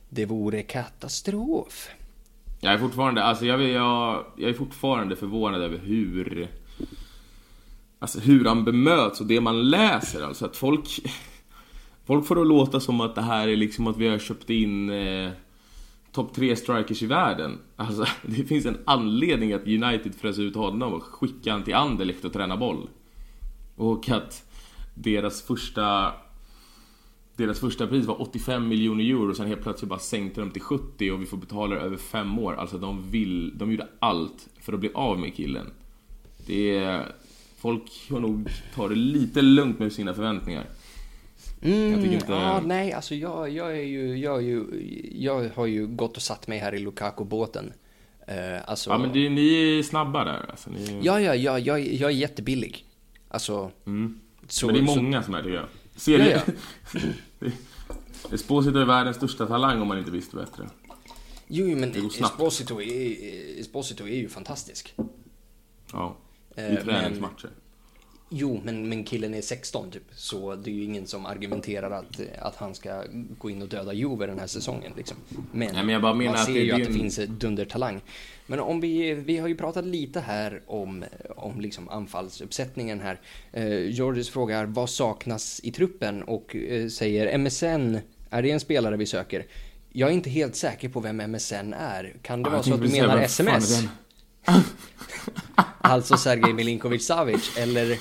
[0.10, 1.90] det vore katastrof.
[2.66, 6.48] Jag är fortfarande, alltså jag, jag, jag är fortfarande förvånad över hur...
[8.00, 10.88] Alltså hur han bemöts och det man läser alltså att folk...
[12.06, 14.50] Folk får det att låta som att det här är liksom att vi har köpt
[14.50, 15.32] in eh,
[16.12, 17.60] topp tre strikers i världen.
[17.76, 22.26] Alltså det finns en anledning att United frös ut honom och skickade han till Anderlecht
[22.26, 22.90] och träna boll.
[23.76, 24.52] Och att
[24.94, 26.14] deras första
[27.36, 30.62] deras första pris var 85 miljoner euro och sen helt plötsligt bara sänkte de till
[30.62, 32.54] 70 och vi får betala det över fem år.
[32.56, 35.72] Alltså de vill, de gjorde allt för att bli av med killen.
[36.48, 37.06] Det är...
[37.58, 40.66] Folk har nog ta det lite lugnt med sina förväntningar.
[41.62, 44.66] Mm, Jag tycker inte- ja, nej, alltså jag, jag är ju, jag är ju,
[45.16, 47.74] jag har ju gått och satt mig här i Lukaku-båten.
[48.28, 50.70] Eh, alltså, Ja men det, ni är snabba där alltså.
[50.70, 52.86] Ni, ja, ja, ja, jag, jag är jättebillig.
[53.28, 54.20] Alltså, mm.
[54.48, 55.66] så, men det är så- många som är tycker jag.
[55.96, 56.42] Ser Ja,
[56.92, 57.52] det?
[58.32, 60.70] Esposito är världens största talang om man inte visste bättre.
[61.48, 62.08] Jo, men.
[62.20, 64.96] Esposito är, Esposito är ju fantastisk.
[65.92, 66.18] Ja.
[66.58, 67.50] I Eh, träningsmatcher.
[68.38, 72.20] Jo, men, men killen är 16 typ, så det är ju ingen som argumenterar att,
[72.40, 73.04] att han ska
[73.38, 74.92] gå in och döda Juve den här säsongen.
[74.98, 75.18] Liksom.
[75.52, 76.88] Men, Nej, men jag bara menar man att ser det- ju det är att det
[76.88, 78.02] en- finns dundertalang.
[78.48, 83.20] Men om vi, vi har ju pratat lite här om, om liksom anfallsuppsättningen här.
[83.54, 87.98] Eh, Georges frågar vad saknas i truppen och eh, säger MSN,
[88.30, 89.46] är det en spelare vi söker?
[89.92, 92.16] Jag är inte helt säker på vem MSN är.
[92.22, 93.84] Kan det Ja, vara så att du menar SMS?
[95.82, 97.98] Alltså Sergej Milinkovic Savic eller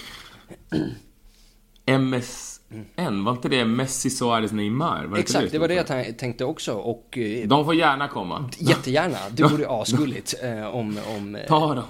[1.87, 5.05] MSN, var inte det Messi, Suarez, Neymar?
[5.05, 7.48] Var Exakt, det var det jag tänkte också och eh?
[7.48, 8.50] De får gärna komma.
[8.59, 9.18] jättegärna.
[9.31, 10.98] Det vore asgulligt eh, om...
[11.16, 11.85] om eh, Ta dem.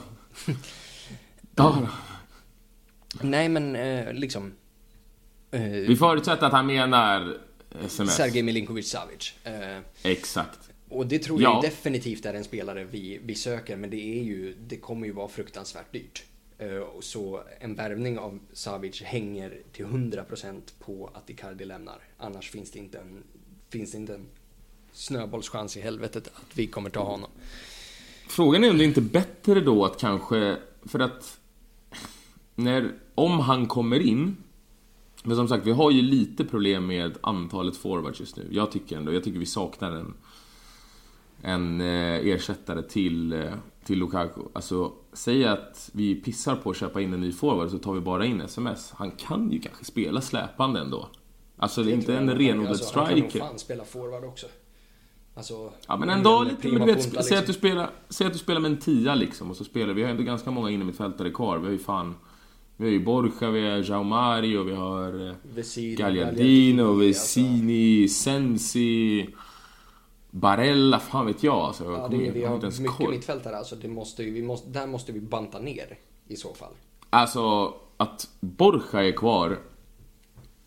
[1.55, 1.87] Ta dem.
[3.21, 3.73] nej men
[4.19, 4.53] liksom...
[5.87, 7.37] Vi förutsätter att han menar
[7.85, 8.15] sms.
[8.15, 9.35] Sergej Milinkovic Savic.
[10.03, 10.59] Exakt.
[10.89, 11.53] och det tror Ja.
[11.53, 15.13] jag definitivt är en spelare vi, vi söker men det är ju, det kommer ju
[15.13, 16.23] vara fruktansvärt dyrt.
[16.59, 21.99] Eh, så en värvning av Savic hänger till 100% på att Icardi lämnar.
[22.19, 23.23] Annars finns det inte en,
[23.69, 24.27] finns det inte en
[24.93, 27.31] snöbollschans i helvetet att vi kommer ta honom.
[28.29, 31.41] Frågan är om det inte är bättre då att kanske, för att
[32.55, 34.37] när, om han kommer in
[35.27, 38.49] men som sagt, vi har ju lite problem med antalet forwards just nu.
[38.51, 40.15] Jag tycker ändå, jag tycker vi saknar en
[41.45, 43.53] en eh, ersättare till, eh,
[43.85, 44.41] till Lukaku.
[44.53, 48.01] Alltså, säg att vi pissar på att köpa in en ny forward så tar vi
[48.01, 48.93] bara in SMS.
[48.97, 51.09] Han kan ju kanske spela släpande ändå.
[51.57, 53.47] Alltså det är inte en renodlad alltså, Han kan nog striker.
[53.47, 54.47] fan spela forward också.
[55.35, 57.69] Alltså, Ja men ändå lite, men du vet, punta, säg, att du liksom.
[57.69, 60.23] spelar, säg att du spelar med en tia liksom och så spelar vi, har ändå
[60.23, 61.59] ganska många innermittfältare kvar.
[61.59, 62.15] Vi har ju fan,
[62.77, 67.01] vi har ju Borja, vi har Jao Mario, vi har eh, Vesino, Gagliardino, alltså.
[67.05, 69.27] Vesini, Sensi,
[70.37, 71.85] Barella, fan vet jag alltså.
[71.85, 73.11] Jag Ja, det, vi har mycket koll.
[73.11, 76.73] mittfältare, alltså det måste vi måste, där måste vi banta ner i så fall.
[77.11, 79.59] Alltså, att Borja är kvar,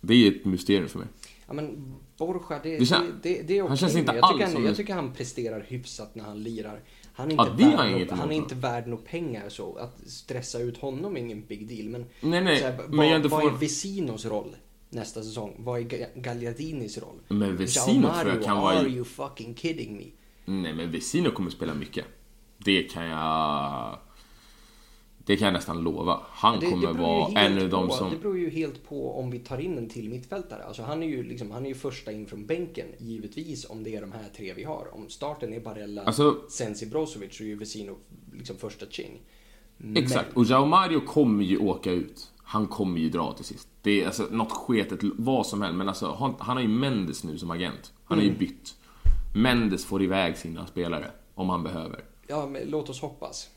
[0.02, 1.08] det är ett mysterium för mig.
[1.48, 3.68] Ja men Borja, det, Det det, kän- det, det är okej.
[3.68, 6.80] han känns inte jag, tycker alls han, jag tycker han presterar hyfsat när han lirar.
[7.14, 9.76] Han är Ja, inte, det jag värd, no, han är inte värd några pengar så.
[9.78, 11.90] Att stressa ut honom är ingen big deal.
[11.90, 14.56] Men, Nej, nej, så här, men vad, jag inte vad får- är Vesinos roll
[14.90, 15.56] nästa säsong?
[15.58, 17.20] Vad är Ga- Gagliardinis roll?
[17.28, 20.04] Men Vesino tror jag kan vara Are you fucking kidding me?
[20.62, 22.06] Nej men Vesino kommer spela mycket.
[22.58, 23.98] Det kan jag...
[25.18, 26.20] Det kan jag nästan lova.
[26.30, 28.10] Han Det, kommer det vara en av de som...
[28.10, 30.64] Det beror ju helt på om vi tar in en till mittfältare.
[30.64, 33.96] Alltså han är ju, liksom, han är ju första in från bänken, givetvis, om det
[33.96, 34.88] är de här tre vi har.
[34.96, 37.98] Om starten är Barella, Alltså- Sensi Brozovic så är ju Vesino
[38.34, 39.22] liksom första ching.
[39.96, 40.38] Exakt.
[40.38, 42.32] Och Jao Mario kommer ju åka ut.
[42.38, 43.68] Han kommer ju dra till sist.
[43.88, 45.78] Det är alltså något sketet, vad som helst.
[45.78, 47.94] Men alltså, han, han har ju Mendes nu som agent.
[48.06, 48.34] Han har Mm.
[48.34, 48.76] ju bytt.
[49.36, 52.04] Mendes får iväg sina spelare om han behöver.
[52.28, 53.50] Ja, men låt oss hoppas.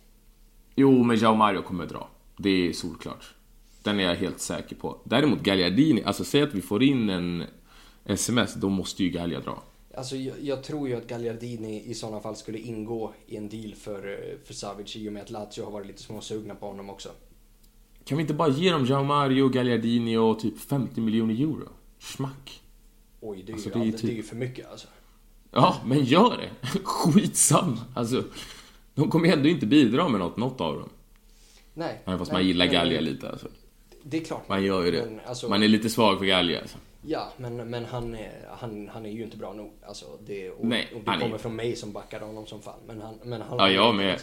[0.74, 2.08] Jo, men Jao Mario kommer dra.
[2.36, 3.34] Det är solklart.
[3.82, 4.96] Den är jag helt säker på.
[5.04, 7.44] Däremot Gagliardini, alltså säg att vi får in en
[8.04, 9.62] sms, då måste ju Gallia dra.
[9.94, 13.74] Alltså, jag, jag tror ju att Gagliardini i sådana fall skulle ingå i en deal
[13.74, 16.90] för, eh, för Savic i och med att Lazio har varit lite småsugna på honom
[16.90, 17.08] också.
[18.04, 21.68] Kan vi inte bara ge dem Jao Mario, Gagliardini och typ 50 miljoner euro?
[21.98, 22.62] Schmack.
[23.20, 24.88] Oj, det är, Alltså, ju, det är typ- det är ju för mycket alltså.
[25.50, 26.68] Ja, men gör det!
[26.84, 27.78] Skitsamma!
[27.94, 28.24] Alltså,
[28.94, 30.88] de kommer ju ändå inte bidra med något, något av dem.
[31.74, 32.00] Nej.
[32.04, 33.48] Även fast nej, man gillar Gallia lite alltså.
[34.02, 34.48] Det är klart.
[34.48, 35.04] Man gör ju det.
[35.06, 36.78] Men, alltså, Man är lite svag för Gallia alltså.
[37.06, 39.72] Ja, men, men han, är, han, han är ju inte bra nog.
[39.86, 42.62] Alltså, det, och, Nej, och det han är- kommer från mig som backar honom som
[42.62, 42.78] fan.
[42.86, 44.20] Men han, men han Ja, jag med.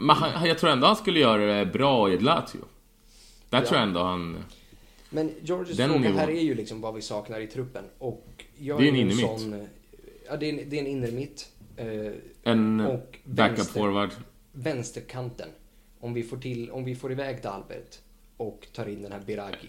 [0.00, 2.58] Men han, jag tror ändå han skulle göra det bra i Lazio.
[3.50, 3.66] Där Ja.
[3.66, 4.44] tror jag ändå han...
[5.10, 6.16] Men Georges fråga nivån.
[6.18, 7.84] här är ju liksom vad vi saknar i truppen.
[7.98, 9.20] Och jag Det är en innermitt.
[9.26, 9.68] sån-
[10.28, 11.48] Ja, det är det är en innermitt.
[11.76, 13.80] Eh, En Och backup vänster.
[13.80, 14.10] forward.
[14.52, 15.48] vänsterkanten.
[16.00, 17.98] Om vi får till, om vi får iväg Dalbert
[18.36, 19.68] och tar in den här Biragi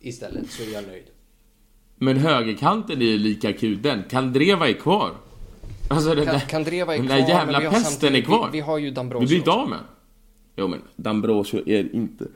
[0.00, 1.04] istället så är jag nöjd.
[1.96, 4.02] Men högerkanten är ju lika kul den.
[4.10, 5.12] Kandreva är kvar.
[5.88, 8.46] Alltså den där, Kandreva är den kvar, där jävla men vi pesten är kvar.
[8.52, 9.26] Vi, vi har ju Du Dambrosio.
[9.26, 9.78] blir inte av med
[10.56, 12.26] Jo men, Dambrosio är inte...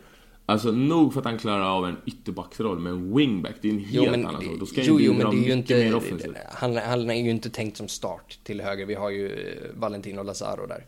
[0.46, 3.78] Alltså nog för att han klarar av en ytterbacksroll, men en wingback, det är en
[3.78, 4.52] helt Jo, men, annan sak.
[4.60, 6.34] Då ska jo, jo, men det är ju inte...
[6.54, 8.86] Han, han är ju inte tänkt som start till höger.
[8.86, 10.86] Vi har ju eh, Valentino Lazaro där.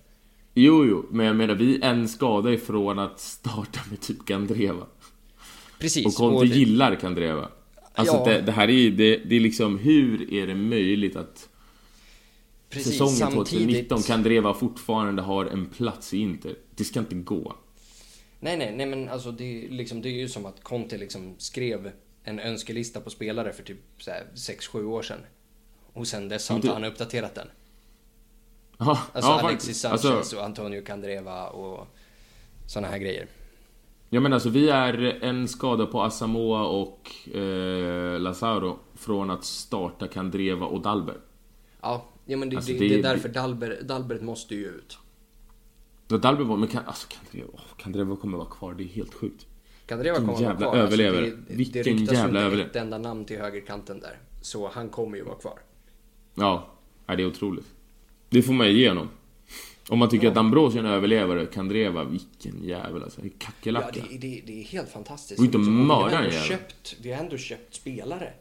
[0.55, 4.87] Jo, jo, men jag menar vi är en skada ifrån att starta med typ Kandreva.
[5.79, 6.07] Precis.
[6.07, 7.49] Och Conte och det- gillar Kandreva.
[7.95, 8.25] Alltså Ja.
[8.25, 11.49] det, det här är det, det är liksom, hur är det möjligt att
[12.75, 16.55] precis, säsongen samtidigt- 2019 Kandreva fortfarande har en plats i Inter?
[16.75, 17.55] Det ska inte gå.
[18.41, 21.35] Nej, nej, nej, men alltså det är, liksom, det är ju som att Conte liksom
[21.39, 21.93] skrev
[22.25, 23.79] en önskelista på spelare för typ
[24.35, 25.19] 6-7 år sedan.
[25.93, 27.49] Och sen dess har inte han uppdaterat den.
[28.79, 29.81] Ja, Alltså ja, Alexis.
[29.81, 31.87] Sanchez Alltså, och Antonio Candreva och
[32.67, 33.27] såna här grejer.
[34.11, 40.09] Ja men alltså vi är en skada på Asamoah och eh, Lazaro från att starta
[40.09, 41.17] Kandreva och Dalber.
[41.81, 44.99] Ja, ja men det, Alltså, det, det- det är därför Dalbert, Dalbert måste ju ut.
[46.07, 49.15] Då Dalber var, men kan, alltså Kandreva, oh, Kandreva kommer vara kvar, det är helt
[49.15, 49.47] sjukt.
[49.87, 50.67] Candreva Vilken kommer vara kvar.
[50.67, 51.21] Alltså, överlevare.
[51.31, 52.71] det, det Vilken ryktas ju jävla överlevare.
[52.71, 54.19] ett enda namn till högerkanten där.
[54.43, 55.59] Så han kommer ju vara kvar.
[56.35, 56.67] Ja,
[57.07, 57.67] ja, det är otroligt.
[58.29, 59.09] Det får man ju ge honom.
[59.89, 63.21] Om man tycker att Ambrosio är en överlevare, Kandreva, vilken jävel alltså.
[63.25, 64.01] Ja, Kackerlacka.
[64.11, 65.39] det, det, det är helt fantastiskt.
[65.39, 66.49] Och inte Liksom, mörda en jävel.
[66.49, 68.33] köpt, vi har ändå köpt spelare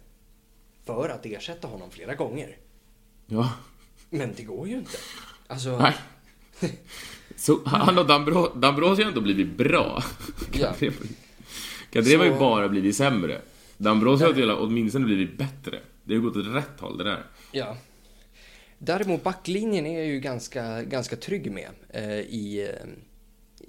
[0.85, 2.57] för att ersätta honom flera gånger.
[3.27, 3.53] Ja.
[4.13, 4.97] Men det går ju inte.
[5.47, 5.93] Alltså, Nej.
[7.35, 10.03] Så han och Dambro, Dambrosio har ändå blivit bra.
[10.53, 10.75] Ja.
[11.93, 13.41] Har ju bara blivit sämre.
[13.77, 15.79] Dambrosio har ju åtminstone blivit bättre.
[16.03, 17.23] Det har gått åt rätt håll det där.
[17.51, 17.77] ja.
[18.77, 22.89] Däremot backlinjen är jag ju ganska, ganska trygg med eh, i, eh,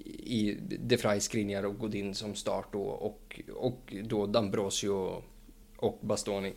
[0.07, 5.21] i De Vrij, Skriniar och Godin som start då, och, och då Dambrosio
[5.77, 6.53] och Bastoni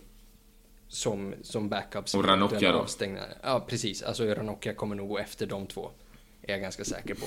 [0.89, 2.15] som, som backups.
[2.15, 2.79] Och Ranocchia då?
[2.79, 4.03] avstängda- Ja, precis.
[4.03, 5.91] Alltså Ranocchia kommer nog gå efter de två.
[6.43, 7.27] Är jag ganska säker på.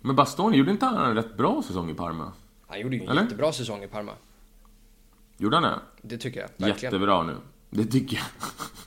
[0.00, 2.32] Men Bastoni, gjorde inte han en rätt bra säsong i Parma?
[2.66, 3.22] Han gjorde ju en Eller?
[3.22, 4.12] jättebra säsong i Parma.
[5.36, 5.78] Gjorde han det?
[6.02, 6.48] Det tycker jag.
[6.56, 6.92] Verkligen.
[6.94, 7.36] Jättebra nu.
[7.70, 8.24] Det tycker jag.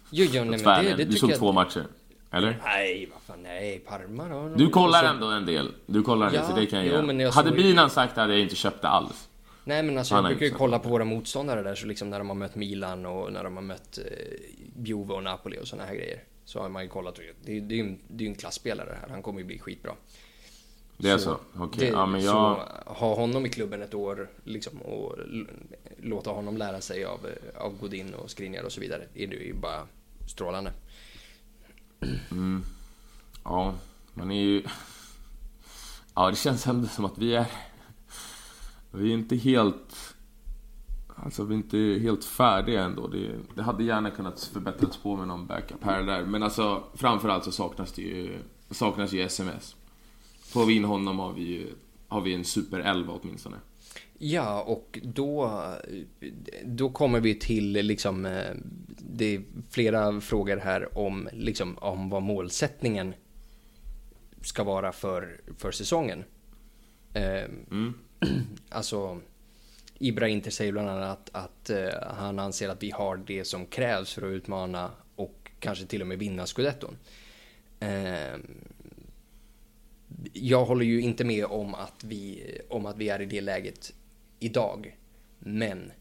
[0.10, 1.38] Jo, jo, nej, men det, det Du såg jag.
[1.40, 1.86] två matcher.
[2.32, 2.62] Eller?
[2.66, 3.80] Nej, vad fan, nej.
[3.80, 4.50] Parma då?
[4.56, 5.74] Du kollar Så- ändå en del.
[5.86, 7.32] Du kollar Ja, så det kan jag jo, göra.
[7.32, 9.27] Hade Binan sagt det hade jag inte köpt det alls.
[9.68, 12.28] Nej men alltså jag brukar ju kolla på våra motståndare där, så liksom när de
[12.28, 14.04] har mött Milan och när de har mött eh,
[14.86, 16.24] Juve och Napoli och såna här grejer.
[16.46, 19.10] Så har man ju kollat det, är- det är ju det är en klassspelare här,
[19.10, 19.92] han kommer ju bli skitbra.
[20.98, 21.38] Det är så?
[21.56, 22.34] Okej, det- ja men jag...
[22.34, 25.16] Så ha honom i klubben ett år liksom och
[25.98, 29.04] låta honom lära sig av, eh, av Godin och Skriniar och så vidare.
[29.16, 29.88] är det ju bara
[30.28, 30.72] strålande.
[33.44, 33.74] Ja,
[34.14, 34.64] man är ju...
[36.16, 37.46] Ja, det känns ändå som att vi är...
[38.92, 40.16] Vi är inte helt...
[41.16, 43.08] Alltså, vi är inte helt färdiga ändå.
[43.08, 46.26] Det, det hade gärna kunnat förbättras på med någon backup här och där.
[46.26, 48.40] Men alltså, framförallt så saknas det ju...
[48.70, 49.76] Saknas ju SMS.
[50.40, 51.68] Får vi in honom har vi ju...
[52.08, 53.58] Har vi en super 11 åtminstone.
[54.18, 55.62] Ja, och då,
[56.66, 58.56] då kommer vi till liksom, eh,
[59.00, 63.14] det är flera frågor här om, liksom, om vad målsättningen
[64.42, 66.24] ska vara för, för säsongen.
[67.14, 67.94] Eh, Mm.
[68.70, 69.22] Alltså,
[70.00, 73.66] Ibra Inter säger bland annat att, att eh, han anser att vi har det som
[73.66, 76.98] krävs för att utmana och kanske till och med vinna scudetton.
[77.80, 78.38] Eh,
[80.34, 83.94] jag håller ju inte med om att, vi, om att vi är i det läget
[84.40, 84.98] idag.
[85.40, 85.92] Men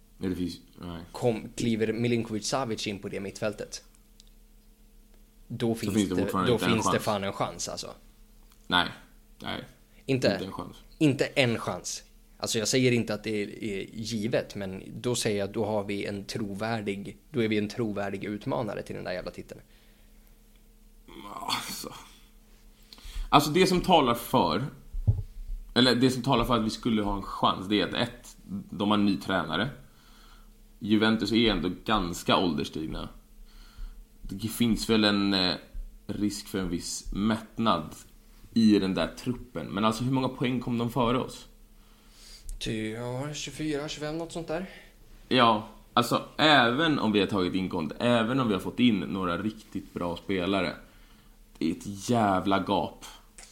[1.12, 3.84] kom, kliver Milinkovic Savic in på det mittfältet.
[5.48, 7.94] Då finns, finns det det, då finns det fan en chans alltså.
[8.66, 8.88] Nej.
[9.42, 9.64] Nej.
[10.06, 10.76] Inte, Inte en chans.
[10.98, 12.02] inte en chans.
[12.38, 15.84] Alltså jag säger inte att det är, givet, men då säger jag att då har
[15.84, 19.60] vi en trovärdig, då är vi en trovärdig utmanare till den där jävla titeln.
[21.40, 21.92] Alltså.
[23.28, 24.64] alltså det som talar för,
[25.74, 28.36] eller det som talar för att vi skulle ha en chans, det är att ett,
[28.70, 29.68] de har en ny tränare.
[30.78, 33.08] Juventus är ändå ganska ålderstigna.
[34.22, 35.54] Det finns väl en eh,
[36.06, 37.94] risk för en viss mättnad
[38.54, 39.66] i den där truppen.
[39.66, 41.48] Men alltså hur många poäng kom de före oss?
[42.58, 44.66] Ty, ja, 24, 25 något sånt där.
[45.28, 49.00] Ja, alltså även om vi har tagit in Conte, även om vi har fått in
[49.00, 50.72] några riktigt bra spelare.
[51.58, 53.04] Det är ett jävla gap.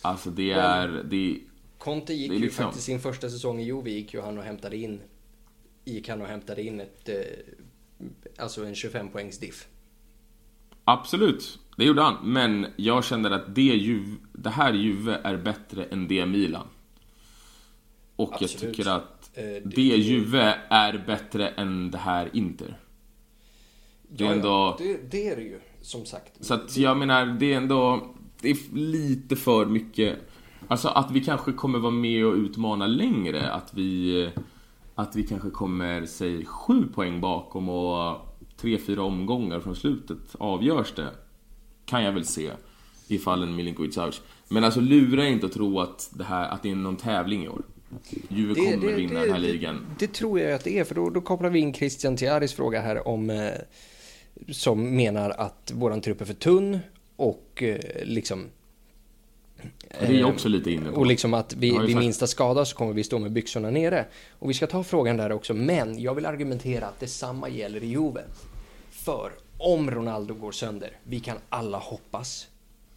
[0.03, 0.89] Alltså det är...
[0.89, 1.39] Det,
[1.79, 4.39] Conte gick Det är ju liksom- faktiskt sin första säsong i Juve gick ju han
[4.39, 5.01] och hämtade in
[5.85, 7.17] gick han och hämtade in ett eh,
[8.37, 9.69] alltså en 25 poängs diff.
[10.85, 12.33] absolut, det gjorde han.
[12.33, 16.67] Men jag känner att det, Juve, det här Juve är bättre än det Milan.
[18.17, 18.77] Och jag Absolut.
[18.77, 22.79] tycker att Eh, det- det Juve är bättre än det här Inter.
[24.09, 24.77] Det är ändå...
[24.79, 26.45] det, det är det ju som sagt.
[26.45, 28.09] Så att jag menar, det är ändå...
[28.41, 30.19] Det är lite för mycket...
[30.69, 33.51] Alltså att vi kanske kommer vara med och utmana längre.
[33.53, 34.31] Att vi...
[34.95, 38.17] Att vi kanske kommer, säg, sju poäng bakom och
[38.57, 41.11] tre, fyra omgångar från slutet avgörs det.
[41.87, 42.51] Kan jag väl se.
[43.09, 44.21] I fallen Milinkovic Savic.
[44.49, 47.49] Men alltså lura inte att tro att det här, att det är någon tävling i
[47.49, 47.63] år.
[48.29, 49.87] Juve kommer vinna den här ligan.
[49.99, 52.53] Det, det tror jag att det är, för då, då kopplar vi in Christian Tiaris
[52.53, 53.53] fråga här om eh,
[54.51, 56.79] som menar att våran trupp är för tunn
[57.17, 58.45] och eh, liksom
[60.01, 60.97] Det är jag också lite inne på.
[60.97, 64.07] och liksom att vi, vid minsta skada så kommer vi stå med byxorna nere.
[64.39, 67.87] Och vi ska ta frågan där också, men jag vill argumentera att detsamma gäller i
[67.87, 68.23] Juve.
[68.91, 72.47] För om Ronaldo går sönder, vi kan alla hoppas.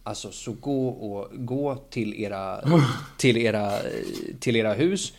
[0.08, 2.60] Alltså så gå och gå till era,
[3.18, 3.78] till era,
[4.40, 5.12] till era hus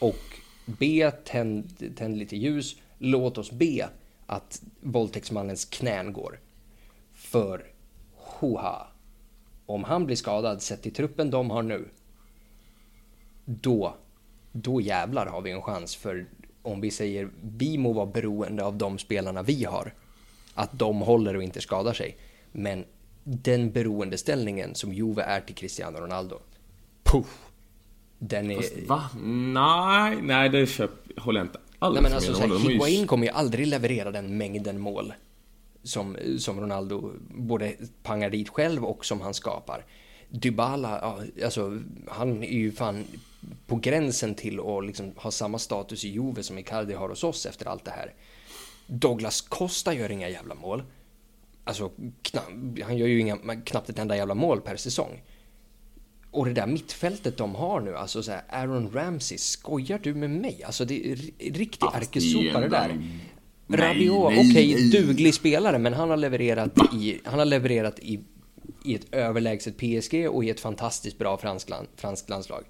[0.00, 0.18] och
[0.66, 3.88] be, tänd, tänd lite ljus, låt oss be
[4.26, 6.40] att våldtäktsmannens knän går.
[7.14, 7.64] För,
[8.16, 8.86] hoha,
[9.66, 11.88] om han blir skadad sett till truppen de har nu,
[13.44, 13.94] då,
[14.52, 15.96] då jävlar har vi en chans.
[15.96, 16.26] För
[16.62, 19.94] om vi säger vi må vara beroende av de spelarna vi har,
[20.54, 22.16] att de håller och inte skadar sig.
[22.52, 22.84] Men
[23.28, 26.38] den beroendeställningen som Juve är till Cristiano Ronaldo,
[27.02, 27.38] puff,
[28.18, 28.86] den är...
[28.86, 29.10] Va?
[29.24, 32.50] Nej, nej det köp, håller jag inte alls Nej men alltså med så om.
[32.50, 35.12] här, De har ju- Higuain kommer ju aldrig leverera den mängden mål
[35.82, 39.84] som, som Ronaldo både pangar dit själv och som han skapar.
[40.28, 43.04] Dybala, ja, alltså han är ju fan
[43.66, 47.46] på gränsen till att liksom ha samma status i Juve som Icardi har hos oss
[47.46, 48.14] efter allt det här.
[48.86, 50.82] Douglas Costa gör inga jävla mål.
[51.68, 51.90] Alltså,
[52.22, 55.22] kna- han gör ju inga, knappt ett enda jävla mål per säsong.
[56.30, 60.30] Och det där mittfältet de har nu, alltså så här, Aaron Ramsey, skojar du med
[60.30, 60.62] mig?
[60.64, 63.18] Alltså det är ri- riktig Fast det är ärkesopa det ändå- där.
[63.68, 64.90] Rabiot, okej, nej.
[64.90, 68.20] duglig spelare, men han har levererat i, han har levererat i,
[68.84, 72.64] i ett överlägset PSG och i ett fantastiskt bra franskt, land, franskt landslag.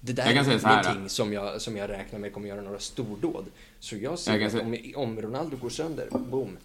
[0.00, 3.44] Det där är ingenting som jag, som jag räknar med kommer göra några stordåd.
[3.80, 6.56] Så jag ser Jag att om, om Ronaldo går sönder, boom,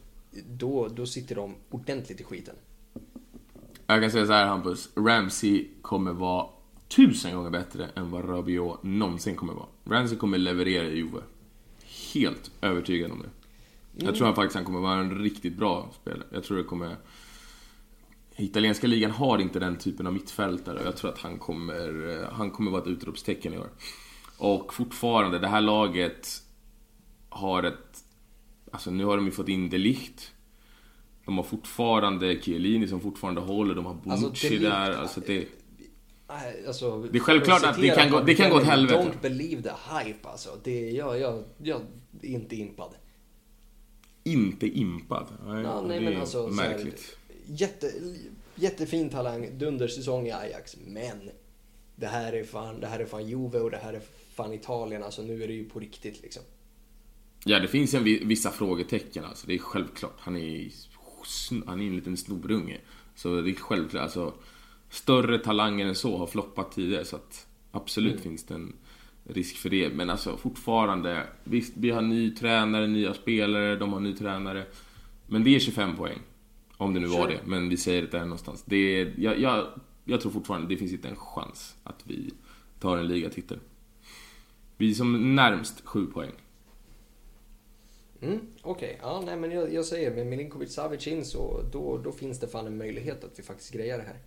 [0.50, 2.56] då, då sitter de ordentligt i skiten.
[3.88, 6.48] Jag kan säga så här Hampus, Ramsey kommer vara
[6.88, 9.68] tusen gånger bättre än vad Rabiot någonsin kommer vara.
[9.86, 11.22] Ramsey kommer leverera i Juve.
[12.14, 13.30] Helt övertygad om det.
[14.06, 16.28] Jag tror han faktiskt han kommer vara en riktigt bra spelare.
[16.32, 16.98] Jag tror det kommer...
[18.38, 22.52] Italienska ligan har inte den typen av mittfältare och jag tror att han kommer, han
[22.52, 23.70] kommer vara ett utropstecken i år.
[24.38, 26.28] Och fortfarande, det här laget
[27.30, 27.85] har ett...
[28.72, 30.32] Alltså nu har de ju fått in de Ligt.
[31.26, 34.92] De har fortfarande Chiellini som fortfarande håller, de har Alltså, Bonucci Ligt- där.
[34.92, 35.46] Alltså det,
[36.68, 39.12] Alltså, Det är självklart att det kan gå- det kan gå åt Don't helvete.
[39.22, 40.50] believe the hype alltså.
[40.64, 41.82] Det, jag, jag, jag
[42.22, 42.96] är inte impad.
[44.24, 45.28] inte impad.
[45.48, 47.18] Nej, Ja, nej, men alltså, så här, märkligt.
[47.46, 47.92] jätte,
[48.56, 51.30] jättefin talang, dundersäsong i Ajax, men
[51.96, 54.02] det här är fan, det här är fan Juve och det här är
[54.34, 55.04] fan Italien.
[55.04, 56.44] Alltså nu är det ju på riktigt liksom.
[57.48, 59.48] Ja, det finns en vi- vissa frågetecken alltså.
[59.48, 60.18] Det är självklart.
[60.20, 60.70] Han är,
[61.66, 62.78] han är en liten snorunge.
[63.16, 64.04] Så det är självklart.
[64.04, 64.34] Alltså,
[64.90, 68.74] större talanger än så har floppat tidigare så att absolut finns det en
[69.24, 69.90] risk för det.
[69.90, 74.66] Men alltså fortfarande, visst vi har ny tränare, nya spelare, de har ny tränare.
[75.28, 76.20] Men det är 25 poäng.
[76.78, 78.64] Om det nu var det, men vi säger det där någonstans.
[78.68, 79.68] Det är, jag, jag,
[80.06, 82.34] jag tror fortfarande det finns inte en chans att vi
[82.80, 83.60] tar en ligatitel.
[84.78, 86.32] Vi är som närmst 7 poäng.
[88.26, 92.12] Mm, Okej, ja nej men jag, jag säger med Milinkovic Savic in så då, då
[92.12, 94.18] finns det fan en möjlighet att vi faktiskt grejar det här.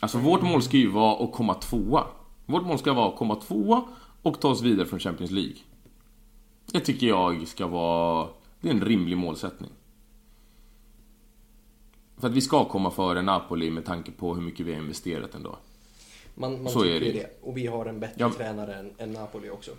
[0.00, 2.06] Alltså vårt mål ska ju vara att komma tvåa.
[2.46, 3.82] Vårt mål ska vara att komma tvåa
[4.22, 5.56] och ta oss vidare från Champions League.
[6.72, 8.28] Det tycker jag ska vara...
[8.60, 9.70] Det är en rimlig målsättning.
[12.18, 15.34] För att vi ska komma före Napoli med tanke på hur mycket vi har investerat
[15.34, 15.58] ändå.
[16.34, 17.38] Man, man Så tycker är det det.
[17.42, 18.32] Och vi har en bättre Ja.
[18.36, 19.70] tränare än, än Napoli också.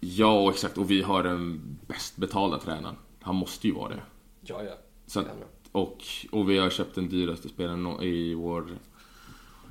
[0.00, 0.78] Ja, exakt.
[0.78, 2.96] Och vi har den bäst betalda tränaren.
[3.20, 4.02] Han måste ju vara det.
[4.40, 4.72] Ja, ja.
[5.06, 5.26] Så att,
[5.72, 8.78] och, och vi har köpt den dyraste spelaren i vår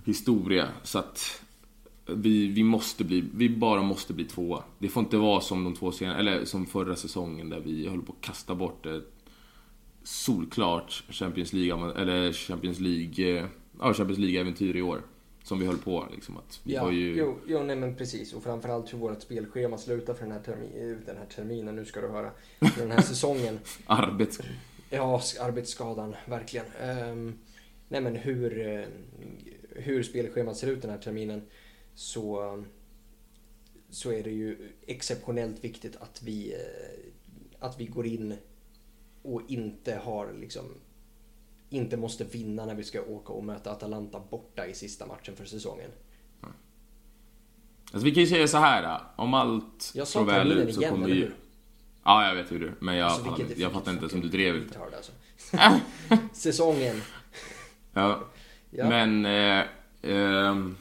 [0.06, 0.68] historia.
[0.84, 1.42] Så att
[2.06, 4.64] vi, vi måste bli, vi bara måste bli tvåa.
[4.80, 8.02] Det får inte vara som de två senare, eller som förra säsongen där vi höll
[8.02, 9.14] på att kasta bort ett
[10.04, 13.50] solklart Champions League, eller Champions League,
[13.80, 15.02] ja Champions League-äventyr i år.
[15.48, 17.16] Som vi höll på liksom att vi Ja, var ju...
[17.18, 18.34] jo, jo, nej men precis.
[18.34, 22.02] Och framförallt hur vårt spelschema slutar för den här, termi- den här terminen, nu ska
[22.02, 23.60] du höra, för den här säsongen.
[23.86, 24.40] Arbets...
[24.90, 26.66] Ja, arbetsskadan, verkligen.
[26.82, 27.38] Ehm,
[27.90, 28.86] nej men hur, eh,
[29.72, 31.42] hur spelschemat ser ut den här terminen
[31.96, 32.64] så,
[33.90, 37.10] så är det ju exceptionellt viktigt att vi, eh,
[37.60, 38.36] att vi går in
[39.22, 40.66] och inte har liksom
[41.70, 45.46] inte måste vinna när vi ska åka och möta Atalanta borta i sista matchen för
[45.46, 45.90] säsongen.
[47.92, 49.00] Alltså vi kan ju säga så här.
[49.16, 51.32] Om allt Jag slår väl ut så igen, kommer ju...
[52.04, 54.56] Ja, jag vet hur du Men jag, Alltså, inte- jag fattar inte som du drev.
[54.56, 55.12] Retard, alltså.
[56.34, 57.02] Säsongen.
[57.94, 58.20] Ja.
[58.70, 58.90] Ja.
[58.90, 59.26] Men...
[59.26, 59.66] Eh,
[60.02, 60.76] ehm,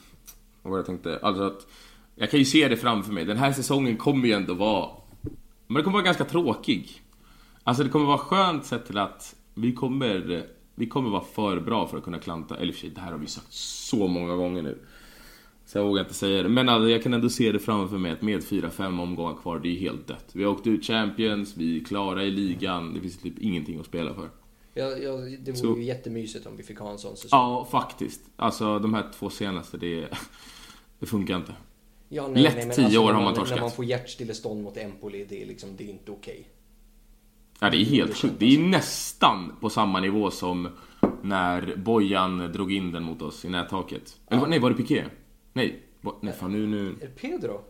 [0.62, 1.18] vad var jag tänkte?
[1.22, 1.66] Alltså att...
[2.14, 3.24] Jag kan ju se det framför mig.
[3.24, 4.90] Den här säsongen kommer ju ändå vara...
[5.66, 7.02] Men det kommer vara ganska tråkig.
[7.62, 10.46] Alltså det kommer vara skönt sett till att vi kommer...
[10.78, 12.56] Vi kommer vara för bra för att kunna klanta.
[12.56, 14.78] Eller för sig, det här har vi sagt så många gånger nu.
[15.66, 16.48] Så jag vågar inte säga det.
[16.48, 19.68] Men alltså, jag kan ändå se det framför mig att med 4-5 omgångar kvar, det
[19.68, 20.30] är helt dött.
[20.32, 22.94] Vi har åkt ut Champions, vi är klara i ligan.
[22.94, 24.30] Det finns typ ingenting att spela för.
[24.74, 27.38] Ja, ja, det vore Så- ju jättemysigt om vi fick ha en sån säsong.
[27.40, 28.20] Ja, faktiskt.
[28.36, 30.08] Alltså de här två senaste, det,
[30.98, 31.54] det funkar inte.
[32.08, 33.54] Ja, Lätt tio alltså, år har man torskat.
[33.56, 36.46] När man får hjärtstillestånd mot Empoli, det är liksom, det är inte okej.
[37.60, 38.34] Ja, det är helt sjukt.
[38.38, 40.68] Det är nästan på samma nivå som
[41.22, 44.20] när Bojan drog in den mot oss i nättaket.
[44.28, 45.04] Eller nej, var det Piqué?
[45.52, 46.66] Nej, bo- nej fan nu...
[46.66, 46.88] nu...
[46.88, 47.60] Är det Pedro?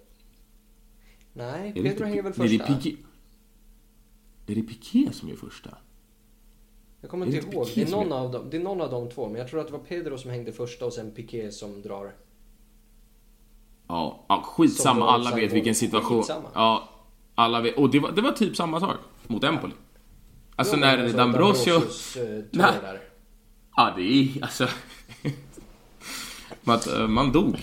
[1.32, 2.64] Nej, Är det Pedro inte hänger väl det första?
[2.64, 2.96] är Piqué.
[4.46, 5.70] Är det Piqué som är första?
[7.00, 7.66] Jag kommer är det inte ihåg.
[7.74, 9.66] Det är, någon av dem, det är någon av de två, men jag tror att
[9.66, 12.14] det var Pedro som hängde första och sen Piqué som drar.
[13.88, 15.08] Ja, ja skitsamma.
[15.10, 16.18] Alla vet vilken situation.
[16.18, 16.48] skitsamma.
[16.54, 16.88] Ja,
[17.34, 17.76] alla vet.
[17.76, 18.96] Och det var, det var typ samma sak
[19.28, 19.72] mot Empoli.
[20.56, 21.76] Alltså Jo, när men så D'Ambrosio...
[21.76, 22.72] Eh, tar Nej.
[22.82, 23.00] det.
[23.76, 24.68] Ja, är alltså...
[26.62, 27.58] man, eh, man dog.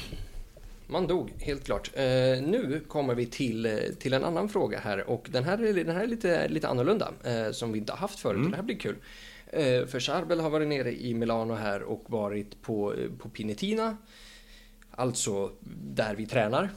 [0.87, 1.91] Man dog, helt klart.
[1.93, 2.03] Eh,
[2.43, 5.95] nu kommer vi till, eh, till en annan fråga här och den här är, den
[5.95, 8.51] här är lite, lite annorlunda eh, som vi inte har haft förut.
[8.51, 8.95] Det här blir kul.
[9.47, 13.97] Eh, för Charbel har varit nere i Milano här och varit på, på Pinetina,
[14.91, 15.51] alltså
[15.95, 16.69] där vi tränar.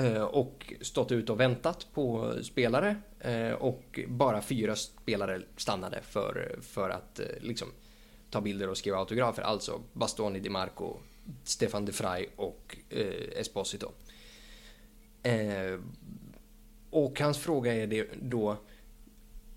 [0.00, 6.58] Eh, och stått ut och väntat på spelare eh, och bara fyra spelare stannade för,
[6.62, 7.68] för att eh, liksom
[8.30, 9.42] ta bilder och skriva autografer.
[9.42, 10.96] Alltså Bastoni, Di Marco,
[11.44, 13.92] Stefan De Frey och eh, Esposito.
[15.22, 15.80] Eh,
[16.90, 18.56] och hans fråga är det då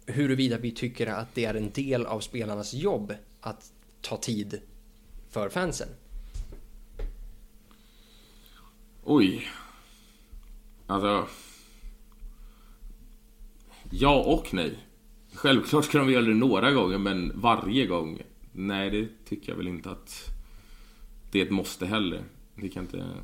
[0.05, 3.71] huruvida vi tycker att det är en del av spelarnas jobb att
[4.01, 4.61] ta tid
[5.29, 5.89] för fansen.
[9.03, 9.47] Oj.
[10.93, 11.27] Alltså...
[13.91, 14.77] Ja och nej.
[15.33, 18.21] Självklart ska de göra det några gånger, men varje gång?
[18.51, 20.29] Nej, det tycker jag väl inte att
[21.31, 22.23] det är ett måste heller.
[22.55, 23.17] Det kan jag inte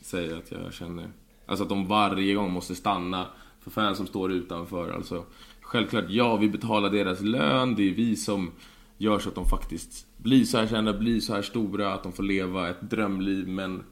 [0.00, 1.10] säga att jag känner.
[1.46, 3.26] Alltså att de varje gång måste stanna
[3.60, 4.90] för fans som står utanför.
[4.90, 5.24] Alltså,
[5.60, 7.74] självklart, ja, vi betalar deras lön.
[7.74, 8.50] Det är vi som
[8.98, 12.12] gör så att de faktiskt blir så här kända, blir så här stora, att de
[12.12, 13.84] får leva ett drömliv, men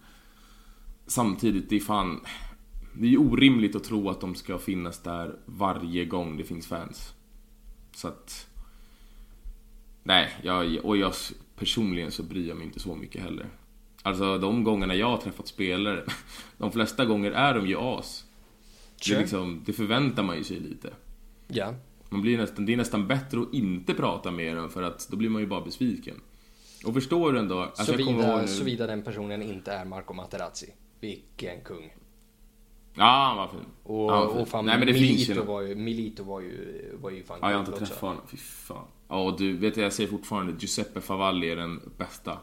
[1.07, 2.21] samtidigt, det är fan...
[3.01, 6.67] Det är ju orimligt att tro att de ska finnas där varje gång det finns
[6.67, 7.15] fans.
[7.95, 8.49] Så att...
[10.03, 11.13] Nej, jag, och jag
[11.57, 13.47] personligen så bryr jag mig inte så mycket heller.
[14.03, 16.05] Alltså de gångerna jag har träffat spelare,
[16.59, 18.25] de flesta gånger är de ju as.
[18.99, 19.17] Det, Sure.
[19.17, 20.93] är liksom, det förväntar man ju sig lite.
[21.49, 21.75] Ja.
[22.09, 25.17] Man blir nästan, det är nästan bättre att inte prata med dem för att då
[25.17, 26.21] blir man ju bara besviken.
[26.85, 27.61] Och förstår du ändå?
[27.61, 30.67] Alltså, Såvida, såvida den personen inte är Marco Materazzi.
[31.01, 31.95] Vilken kung.
[32.99, 33.61] Ja, han var fin.
[33.83, 34.41] Och, fin.
[34.43, 35.41] och fan, Nej men det finns Milito, ju...
[35.47, 37.85] var ju, Milito var ju, var ju fan Ja, jag har inte också.
[37.85, 38.23] träffat honom.
[38.27, 38.85] Fy fan.
[39.09, 42.39] Ja, och du, vet jag säger fortfarande Giuseppe Favalli är den bästa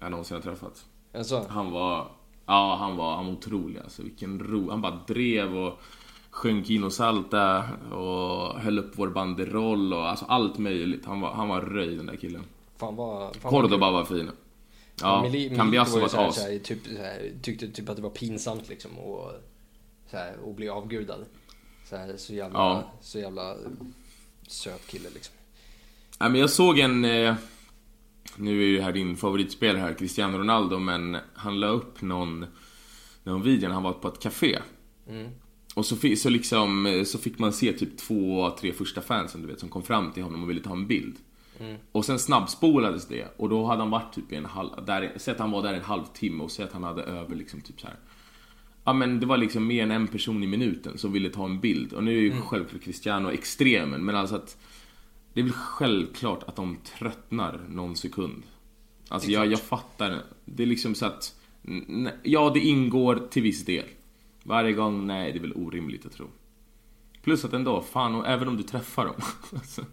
[0.00, 0.84] jag någonsin har träffat.
[1.14, 2.08] Alltså, Han var...
[2.46, 4.02] Ja, han var, han var otrolig alltså.
[4.02, 4.70] Vilken ro.
[4.70, 5.78] Han bara drev och
[6.30, 11.06] sjöng Kino Salta och höll upp vår banderoll och alltså allt möjligt.
[11.06, 12.42] Han var, han var röj den där killen.
[12.76, 13.36] fan vad...
[13.36, 14.30] Fan Cordoba var fin.
[15.02, 16.44] Ja, Mili- Cambiasso var ett as.
[16.64, 16.78] typ,
[17.42, 19.30] tyckte typ att det var pinsamt liksom och,
[20.10, 21.24] såhär, och bli avgudad.
[21.84, 22.92] Såhär, så jävla, Ja.
[23.00, 23.56] så jävla
[24.48, 25.34] söt kille liksom.
[26.20, 27.04] Nej, men jag såg en...
[27.04, 27.34] Eh,
[28.36, 32.46] nu är ju det här din favoritspelare här, Cristiano Ronaldo, men han la upp någon,
[33.22, 34.58] någon video när han var på ett café.
[35.08, 35.30] Mm.
[35.74, 39.48] Och så, så, liksom, eh, så fick man se typ två, tre första fansen du
[39.48, 41.16] vet, som kom fram till honom och ville ta en bild.
[41.92, 44.84] Och sen snabbspolades det och då hade han varit typ i en halv...
[44.86, 47.60] Där, säg att han var där en halvtimme och säg att han hade över liksom
[47.60, 47.96] typ så här.
[48.88, 51.60] Ja men det var liksom mer än en person i minuten som ville ta en
[51.60, 51.92] bild.
[51.92, 54.56] Och nu är ju självklart Cristiano extremen men alltså att...
[55.32, 58.42] Det är väl självklart att de tröttnar någon sekund.
[59.08, 60.22] Alltså jag, jag fattar.
[60.44, 61.34] Det är liksom så att...
[62.22, 63.84] Ja, det ingår till viss del.
[64.42, 66.26] Varje gång, nej det är väl orimligt att tro.
[67.22, 69.20] Plus att ändå, fan, och även om du träffar dem.
[69.54, 69.84] alltså,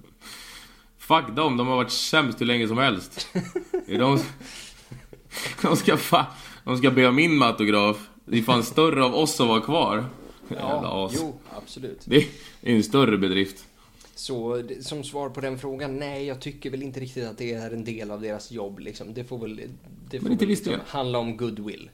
[0.97, 3.27] fuck dem, de har varit sämst hur länge som helst.
[3.87, 4.19] De,
[5.61, 6.25] de, ska fa,
[6.63, 8.09] de ska be om min autograf.
[8.25, 10.05] Det är fan större av oss som var kvar.
[10.49, 11.13] Jävla as.
[11.15, 12.01] jo, absolut.
[12.05, 12.17] Det
[12.61, 13.65] är en större bedrift.
[14.15, 17.71] Så som svar på den frågan, nej jag tycker väl inte riktigt att det är
[17.71, 19.13] en del av deras jobb liksom.
[19.13, 19.61] Det får väl,
[20.09, 21.89] det får väl liksom handla om goodwill.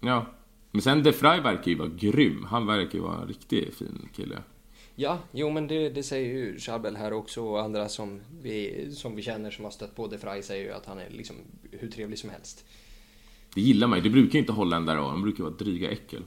[0.00, 0.26] Ja.
[0.70, 2.44] Men sen De Frey verkar ju vara grym.
[2.44, 4.38] Han verkar ju vara en riktigt fin kille.
[4.94, 9.16] Ja, jo men det, det säger ju Charbel här också och andra som vi, som
[9.16, 11.36] vi känner som har stött på De Frey säger ju att han är liksom
[11.70, 12.64] hur trevlig som helst.
[13.54, 14.02] Det gillar man ju.
[14.02, 15.10] Det brukar ju inte holländare vara.
[15.10, 16.22] De brukar vara dryga äckel.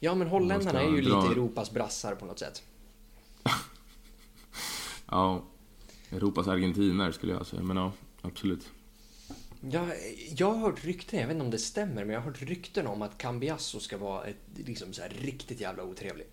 [0.00, 2.62] Ja men holländarna är ju dra- lite Europas brassar på något sätt.
[5.10, 5.44] Ja.
[6.10, 7.62] Europas argentinare skulle jag säga.
[7.62, 7.92] Men ja,
[8.22, 8.68] absolut.
[9.60, 9.88] Jag,
[10.36, 12.86] jag har hört rykten, jag vet inte om det stämmer, men jag har hört rykten
[12.86, 14.36] om att Cambiasso ska vara ett,
[14.66, 16.26] liksom så här riktigt jävla otrevlig.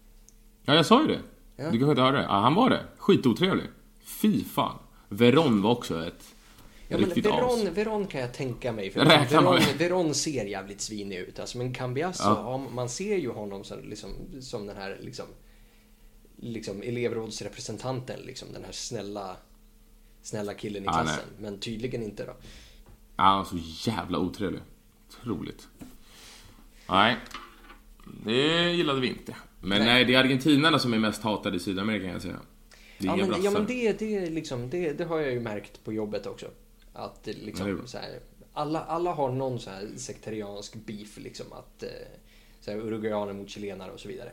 [0.66, 1.22] Ja, jag sa ju det.
[1.56, 1.64] Ja.
[1.72, 2.24] Du kanske inte hörde det?
[2.24, 2.86] Ja, han var det.
[2.98, 3.66] Skitotrevlig.
[4.04, 4.78] Fy fan.
[5.10, 6.35] Veron var också ett
[6.88, 7.10] Ja, men.
[7.10, 8.92] Veron, Veron kan jag tänka mig.
[8.92, 9.60] För Veron.
[9.78, 11.40] Veron ser jävligt svinig ut.
[11.40, 12.58] Alltså, men Cambiasso, Ja.
[12.58, 14.10] man ser ju honom som, liksom,
[14.42, 15.26] som den här liksom,
[16.38, 18.20] liksom elevrådsrepresentanten.
[18.20, 19.38] Liksom, den här snälla,
[20.22, 21.24] snälla killen i klassen.
[21.40, 22.34] men tydligen inte då.
[23.18, 24.62] Ja, så jävla otrevlig.
[25.10, 25.68] Otroligt.
[26.90, 27.16] Nej.
[28.26, 29.36] Det gillade vi inte.
[29.62, 29.88] Men Nej.
[29.88, 32.40] nej, det är argentinarna som är mest hatade i Sydamerika kan jag säga.
[32.98, 35.84] Det är Ja men, ja, men det, det, liksom, det, det har jag ju märkt
[35.84, 36.48] på jobbet också.
[36.96, 37.88] Att liksom, bra.
[37.88, 38.20] så här,
[38.54, 41.90] alla, alla har någon så här sekteriansk beef, liksom att eh,
[42.60, 44.32] så här, uruguayaner mot chilenare och så vidare.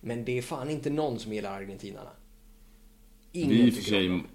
[0.00, 2.10] Men det är fan inte någon som gillar argentinarna.
[3.32, 4.08] Ingen Vi tycker om sig...
[4.08, 4.26] dem.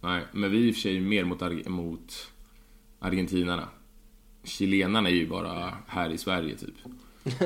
[0.00, 2.32] Nej, men vi är i och för sig mer mot, mot
[2.98, 3.68] argentinarna.
[4.44, 6.74] Chilenarna är ju bara här i Sverige typ.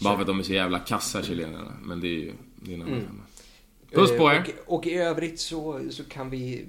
[0.00, 1.72] bara för att de är så jävla kassa chilenarna.
[1.82, 3.22] Men det är ju det är en annan Mm.
[3.90, 4.54] Puss på Eh, er!
[4.66, 6.66] Och, och i övrigt så, så kan vi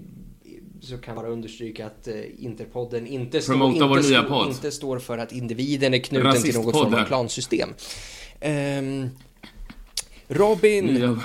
[0.81, 4.47] så kan jag bara understryka att eh, Interpodden inte, står, Promota inte, podd.
[4.47, 7.69] inte står för att individen är knuten till något form av klansystem.
[8.39, 9.09] Ehm,
[10.27, 11.19] Robin.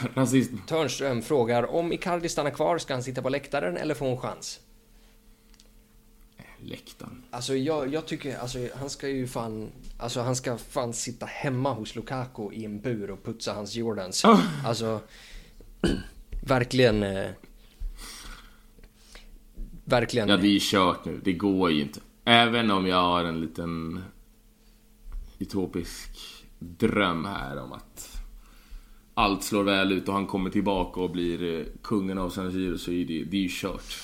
[0.66, 4.60] Törnström frågar om Icardi stannar kvar, ska han sitta på läktaren eller få en chans?
[6.64, 7.22] Läktaren.
[7.30, 11.72] Alltså jag, jag tycker, alltså han ska ju fan, alltså han ska fan sitta hemma
[11.72, 14.24] hos Lukaku i en bur och putsa hans Jordans.
[14.24, 14.40] Ah.
[14.64, 15.00] Alltså,
[16.46, 17.30] verkligen, eh,
[19.92, 20.28] verkligen.
[20.28, 21.20] Ja, det är ju kört nu.
[21.24, 22.00] Det går ju inte.
[22.24, 24.04] Även om jag har en liten
[25.38, 26.10] utopisk
[26.58, 28.22] dröm här om att
[29.14, 32.78] allt slår väl ut och han kommer tillbaka och blir eh, kungen av San Siro
[32.78, 33.94] så är det, det är ju kört.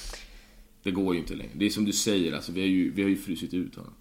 [0.82, 1.51] Det går ju inte längre.
[1.55, 3.95] Det är som du säger, alltså, vi, har ju, vi har ju frusit ut honom.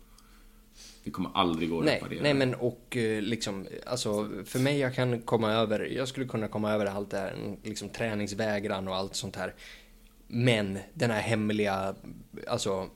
[1.04, 2.24] Det kommer aldrig gå att Nej, reparera.
[2.24, 6.48] nej men och eh, liksom, alltså för mig jag kan komma över, jag skulle kunna
[6.48, 9.54] komma över allt det här, liksom träningsvägran och allt sånt här.
[10.28, 11.96] Men den här hemliga,
[12.48, 12.90] alltså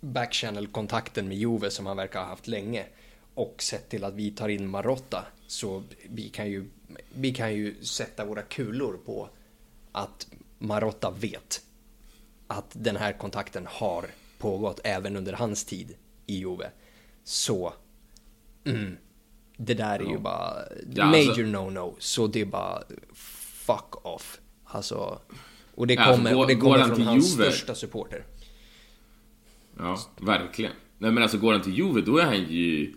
[0.00, 2.86] backchannel-kontakten med Juve som han verkar ha haft länge
[3.34, 6.70] och sett till att vi tar in Marotta så vi kan ju,
[7.14, 9.28] vi kan ju sätta våra kulor på
[9.92, 10.26] att
[10.58, 11.62] Marotta vet
[12.46, 14.06] att den här kontakten har
[14.38, 15.94] pågått även under hans tid
[16.26, 16.70] i Juve.
[17.24, 17.72] Så,
[18.64, 18.96] mm,
[19.56, 20.54] det där är ju bara
[20.94, 21.94] Ja, major alltså- no-no.
[21.98, 22.82] Så det är bara
[23.14, 24.40] fuck off.
[24.64, 25.18] Alltså,
[25.74, 27.44] och det Ja, alltså, kommer, går- och det kommer från hans Juve?
[27.50, 28.24] största supporter.
[29.78, 30.72] Ja, verkligen.
[30.98, 32.94] Nej men alltså går han till Juve, då är han ju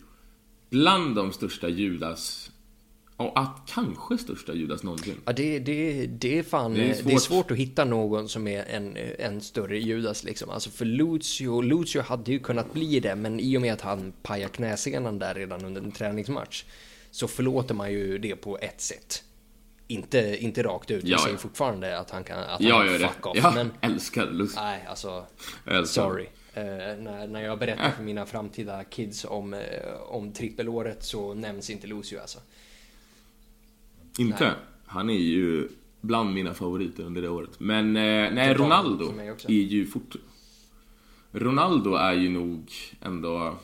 [0.69, 2.51] bland de största Judas...
[3.17, 5.13] Och att kanske största Judas någonsin.
[5.25, 6.73] Ja, det, det, det är fan...
[6.73, 7.21] Det Det är är, svårt.
[7.21, 7.51] svårt.
[7.51, 10.49] att hitta någon som är en, en större Judas liksom.
[10.49, 14.13] Alltså för Lucio, Lucio hade ju kunnat bli det, men i och med att han
[14.23, 16.63] pajar knäsenan där redan under en träningsmatch
[17.11, 19.23] så förlåter man ju det på ett sätt.
[19.87, 21.03] Inte, inte rakt ut.
[21.03, 21.39] Ja, Jag säger ja.
[21.39, 22.99] fortfarande att han kan att han det.
[22.99, 23.37] fuck off.
[23.37, 24.59] Jag Men älskar Lucio.
[24.61, 25.25] nej, alltså
[25.65, 26.27] älskar sorry.
[26.53, 29.61] Eh, när, när jag berättar för mina framtida kids om, eh,
[30.07, 32.39] om trippelåret så nämns inte Lucio alltså.
[34.17, 34.43] Inte?
[34.43, 34.53] Nej.
[34.85, 35.69] Han är ju
[36.01, 37.49] bland mina favoriter under det året.
[37.57, 39.13] Men eh, nej, Total, Ronaldo
[39.47, 40.15] är ju fort...
[41.31, 42.71] Ronaldo är ju nog
[43.01, 43.55] ändå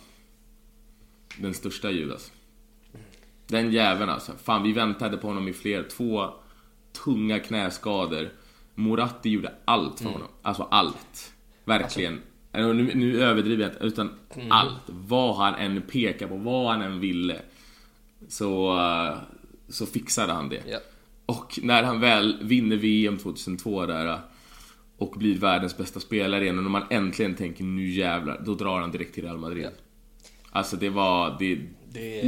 [1.37, 2.31] den största Judas.
[3.51, 4.31] Den jäveln alltså.
[4.43, 6.29] Fan, vi väntade på honom i fler, två
[7.05, 8.29] tunga knäskador.
[8.75, 10.13] Moratti gjorde allt för Mm.
[10.13, 10.27] honom.
[10.41, 11.33] Alltså allt.
[11.65, 12.21] Verkligen.
[12.51, 14.51] Alltså- nu, nu överdriver jag inte, utan Mm.
[14.51, 14.81] allt.
[14.87, 17.41] Vad han än pekade på, vad han än ville.
[18.27, 19.17] Så, eh,
[19.69, 20.63] så fixade han det.
[20.67, 20.79] Ja.
[21.25, 24.19] Och när han väl vinner VM 2002 där eh,
[24.97, 28.79] och blir världens bästa spelare igen och när man äntligen tänker nu jävlar, då drar
[28.81, 29.69] han direkt till Real Madrid.
[30.51, 31.59] Alltså det var, det,
[31.93, 32.21] Det,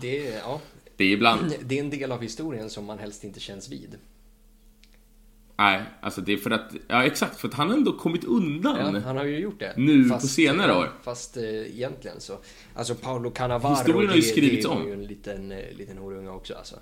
[0.00, 0.60] det, ja,
[0.96, 3.96] Det är ibland, det är en del av historien som man helst inte känns vid.
[5.56, 8.94] nej, alltså det är för att, ja exakt, för att han har ändå kommit undan.
[8.94, 9.74] Ja, han har ju gjort det.
[9.76, 10.92] Nu på senare år.
[11.02, 12.38] Fast eh, egentligen så.
[12.74, 14.86] Alltså Paolo Cannavaro, Historien har ju skrivits det är om.
[14.86, 16.76] ju en liten, eh, liten horunge också alltså.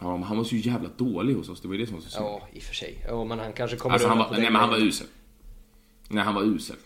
[0.00, 2.02] Ja, men han var så jävla dålig hos oss, det var ju det som var
[2.02, 2.24] så synd.
[2.24, 3.04] Ja, i och för sig.
[3.08, 5.06] Ja, men han kanske kommer Alltså han var, nej men han var usel.
[6.08, 6.76] Nej, han var usel.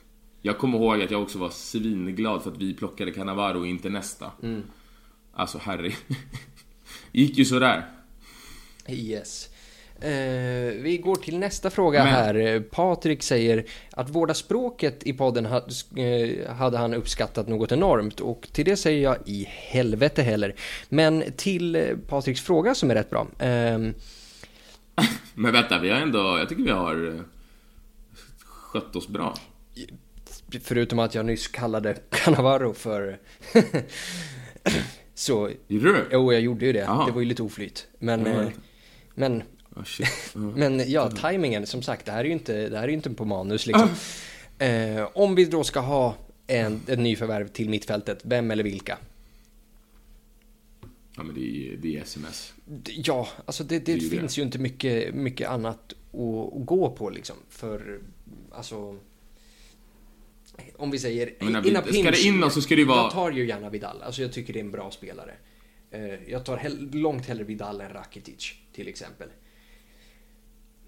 [0.43, 3.89] Jag kommer ihåg att jag också var svinglad för att vi plockade Cannavaro och inte
[3.89, 4.33] nästa.
[4.43, 4.63] Mm.
[5.33, 5.93] Alltså herre.
[7.13, 7.87] gick ju sådär.
[8.89, 9.49] Yes.
[10.01, 12.35] Eh, vi går till nästa fråga Men- här.
[12.35, 15.67] Eh, Patrik säger att vårda språket i podden hade,
[15.97, 20.55] eh, hade han uppskattat något enormt och till det säger jag i helvete heller.
[20.89, 23.27] Men till eh, Patriks fråga som är rätt bra.
[23.39, 23.95] ehm,
[25.35, 27.21] Men vänta, vi har ändå, jag tycker vi har eh,
[28.45, 29.35] skött oss bra.
[30.63, 33.19] Förutom att jag nyss kallade Cannavaro för...
[35.15, 36.09] så, Gjorde du?
[36.13, 36.79] jo jag gjorde ju det.
[36.79, 37.07] Jaha.
[37.07, 37.87] Det var ju lite oflyt.
[37.99, 38.49] Men, eh,
[39.15, 39.43] men
[39.85, 40.09] shit.
[40.35, 40.41] Ja.
[40.57, 43.25] Men ja, tajmingen som sagt, det här är ju inte, det här är inte på
[43.25, 43.89] manus liksom.
[44.59, 46.15] Eh, om vi då ska ha
[46.47, 48.99] en, en nyförvärv till mittfältet, vem eller vilka?
[51.19, 52.53] ja men det är det är sms.
[52.87, 54.17] Ja, alltså det, det, Det ju det.
[54.17, 57.37] finns ju inte mycket, mycket annat att, att gå på liksom.
[57.49, 58.01] För,
[58.53, 58.97] alltså...
[60.77, 61.35] Om vi säger...
[61.41, 63.31] Menar, in a vi- ska det in någon så ska det ju vara- Jag tar
[63.31, 65.35] ju gärna Vidal, alltså jag tycker det är en bra spelare.
[65.91, 69.29] Eh, jag tar hell, långt hellre Vidal än Rakitic, till exempel.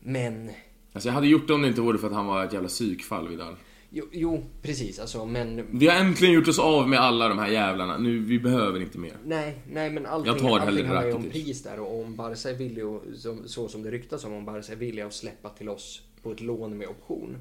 [0.03, 0.51] Men...
[0.93, 2.69] Alltså jag hade gjort det om det inte vore för att han var ett jävla
[2.69, 3.57] psykfall Vidal.
[3.93, 5.67] Jo, jo precis, alltså men...
[5.79, 7.99] Vi har äntligen gjort oss av med alla de här jävlarna.
[7.99, 9.17] Nu, vi behöver inte mer.
[9.25, 12.51] Nej, nej men allting, Jag tar allting handlar ju om pris där och om Barca
[12.51, 15.49] är villig, och, som, så som det ryktas om, om Barca är villiga att släppa
[15.49, 17.37] till oss på ett lån med option.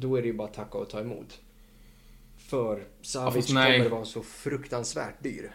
[0.00, 1.40] Då är det ju bara att tacka och ta emot.
[2.36, 3.78] För Savic nej.
[3.78, 5.52] kommer vara så fruktansvärt dyr.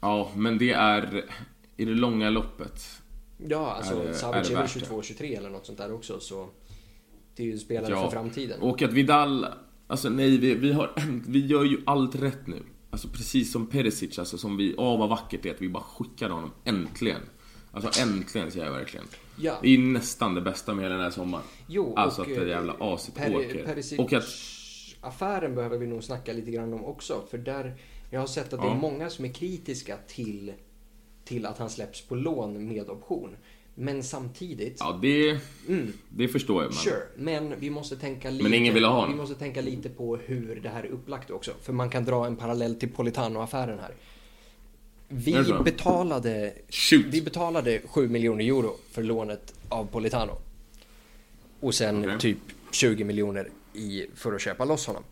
[0.00, 1.24] Ja, men det är
[1.76, 3.02] i det långa loppet.
[3.48, 4.80] Ja, alltså Är Savic är väl värt det?
[4.80, 6.48] 22-23 eller något sånt där också så
[7.36, 8.02] det är ju en spelare Ja.
[8.02, 8.60] för framtiden.
[8.60, 9.46] Och att Vidal,
[9.86, 10.92] alltså nej, vi, vi, har,
[11.28, 12.62] vi gör ju allt rätt nu.
[12.90, 15.82] Alltså precis som Perisic, alltså som vi, åh vad vackert det är att vi bara
[15.82, 17.20] skickade honom, äntligen.
[17.72, 19.06] Alltså äntligen säger jag verkligen.
[19.36, 19.58] Ja.
[19.62, 21.44] Det är ju nästan det bästa med hela den här sommaren.
[21.66, 23.64] Jo, alltså och, att det eh, jävla aset Per- åker.
[23.64, 24.24] Perisic Och att,
[25.00, 27.22] affären behöver vi nog snacka lite grann om också.
[27.30, 27.74] För där,
[28.10, 28.74] jag har sett att det Ja.
[28.74, 30.52] är många som är kritiska till,
[31.24, 33.36] till att han släpps på lån med option.
[33.74, 35.30] Men samtidigt, ja det,
[35.68, 36.70] mm, det förstår jag.
[36.70, 36.78] Men.
[36.78, 39.16] sure, men vi måste tänka lite, Men ingen vill ha vi honom.
[39.16, 41.50] måste tänka lite på hur det här är upplagt också.
[41.62, 43.94] För man kan dra en parallell till Politano-affären här.
[45.12, 47.06] Vi betalade, Shoot!
[47.06, 50.32] vi betalade 7 miljoner euro för lånet av Politano.
[51.60, 52.18] Och sen Okej.
[52.18, 52.38] typ
[52.72, 55.02] 20 miljoner i, för att köpa loss honom.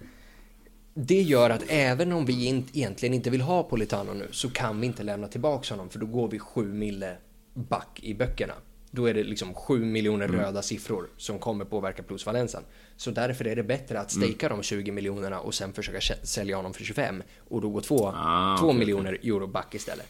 [0.95, 4.81] Det gör att även om vi inte, egentligen inte vill ha Politano nu så kan
[4.81, 7.17] vi inte lämna tillbaka honom för då går vi 7 mille
[7.55, 8.55] back i böckerna.
[8.91, 10.41] Då är det liksom 7 miljoner Mm.
[10.41, 12.63] röda siffror som kommer påverka plusvalensen.
[12.97, 14.23] Så därför är det bättre att Mm.
[14.29, 18.07] stejka de 20 miljonerna och sen försöka sälja honom för 25 och då går 2
[18.15, 20.07] Ah, två okej, miljoner euro back istället.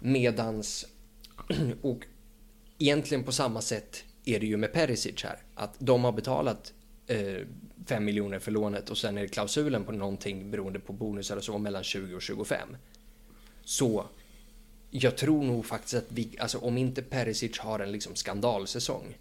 [0.00, 0.86] Medans,
[1.82, 1.98] och
[2.78, 5.38] egentligen på samma sätt är det ju med Perisic här.
[5.54, 6.72] Att de har betalat
[7.06, 7.36] eh,
[7.86, 11.44] 5 miljoner för lånet och sen är det klausulen på någonting beroende på bonusar och
[11.44, 12.76] så mellan 20 och 25.
[13.64, 14.04] Så
[15.02, 19.18] jag tror nog faktiskt att vi, alltså om inte Perisic har en liksom skandalsäsong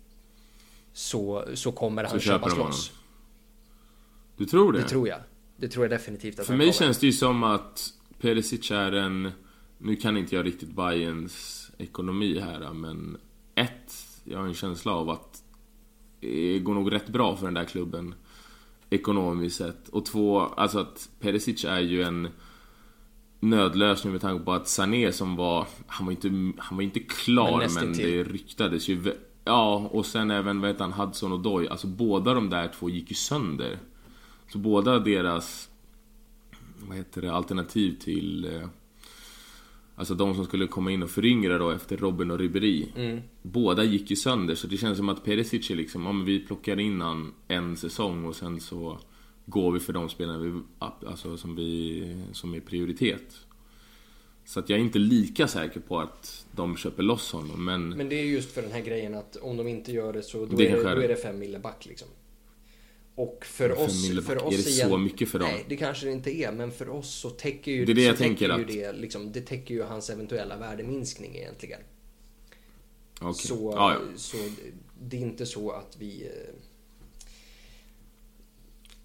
[0.94, 2.92] så, så kommer han Så köpa köper de loss.
[4.38, 4.80] Du tror det?
[4.80, 5.20] Det tror jag.
[5.58, 6.74] Det tror jag definitivt att För mig kommer.
[6.74, 9.32] känns det ju som att Perisic är en...
[9.78, 13.18] Nu kan inte jag riktigt Bayerns ekonomi här men...
[13.56, 15.44] Ett, jag har en känsla av att
[16.20, 18.16] det går nog rätt bra för den där klubben
[18.90, 19.90] ekonomiskt sett.
[19.90, 22.28] Och två, alltså att Perisic är ju en
[23.40, 25.68] nödlösning med tanke på att Sané som var...
[25.88, 26.28] Han var inte,
[26.58, 28.12] han var inte Men klar men, nästintill.
[28.12, 29.14] det ryktades ju...
[29.44, 31.68] Ja, och sen även vad heter han, Hudson och Doy.
[31.68, 33.80] Alltså båda de där två gick ju sönder.
[34.52, 35.70] Så båda deras
[36.88, 38.68] vad heter det, alternativ till eh,
[39.98, 43.22] Alltså de som skulle komma in och föryngra då efter Robin och Ribéry Mm.
[43.42, 46.80] Båda gick ju sönder så det känns som att Perisic är liksom, om vi plockar
[46.80, 49.00] in han en säsong och sen så
[49.46, 50.62] Går vi för de spelarna vi,
[51.08, 53.36] alltså som vi, som är prioritet
[54.46, 58.10] Så att jag är inte lika säker på att de köper loss honom men, Men
[58.10, 60.56] det är just för den här grejen att om de inte gör det så då,
[60.56, 62.08] Det är, det, då är det fem mille back liksom.
[63.16, 65.48] Och för oss, för oss är det så igen- mycket för dem?
[65.52, 68.02] Nej, det kanske det inte är, men för oss så täcker ju Det är det
[68.02, 71.80] så jag täcker tänker ju att- det, liksom, det täcker ju hans eventuella värdeminskning egentligen.
[73.22, 73.34] okej.
[73.48, 74.00] Så, ja, ja.
[74.16, 74.38] så
[75.02, 76.32] det är inte så att vi...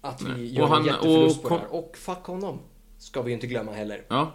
[0.01, 0.55] Att vi Nej.
[0.55, 1.73] gör Och han- en jätteförlust och på det här.
[1.75, 2.59] Och fuck honom.
[2.97, 4.05] Ska vi ju inte glömma heller.
[4.07, 4.31] Ja,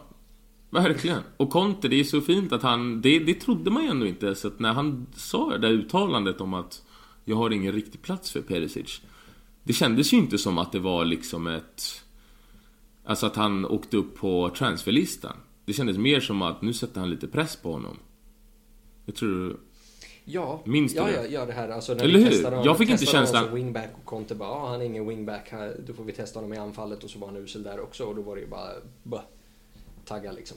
[0.70, 1.22] verkligen.
[1.36, 3.00] Och Conte, det är så fint att han...
[3.00, 4.34] Det, det trodde man ju ändå inte.
[4.34, 6.82] Så att när han sa det där uttalandet om att
[7.24, 9.00] jag har ingen riktig plats för Perisic.
[9.62, 12.02] Det kändes ju inte som att det var liksom ett...
[13.04, 15.36] Alltså att han åkte upp på transferlistan.
[15.64, 17.96] Det kändes mer som att nu sätter han lite press på honom.
[19.04, 19.56] Jag tror...
[20.28, 21.12] Ja, Minns du ja, det?
[21.12, 21.68] ja, ja, det här.
[21.68, 22.30] Alltså, när Eller vi hur?
[22.30, 24.84] testade honom- Jag fick inte honom känslan- som wingback och Conte bara, ja, han är
[24.84, 27.62] ingen wingback här, då får vi testa honom i anfallet och så var han usel
[27.62, 28.68] där också och då var det ju bara,
[29.02, 29.22] bah,
[30.04, 30.56] tagga liksom.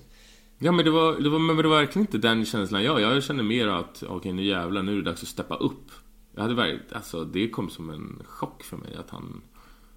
[0.59, 3.23] Ja men det var, det var, men det var verkligen inte den känslan jag Jag
[3.23, 5.91] kände mer att, okej nu jävlar, nu är det dags att steppa upp.
[6.35, 9.41] Jag hade verkligen, alltså det kom som en chock för mig att han...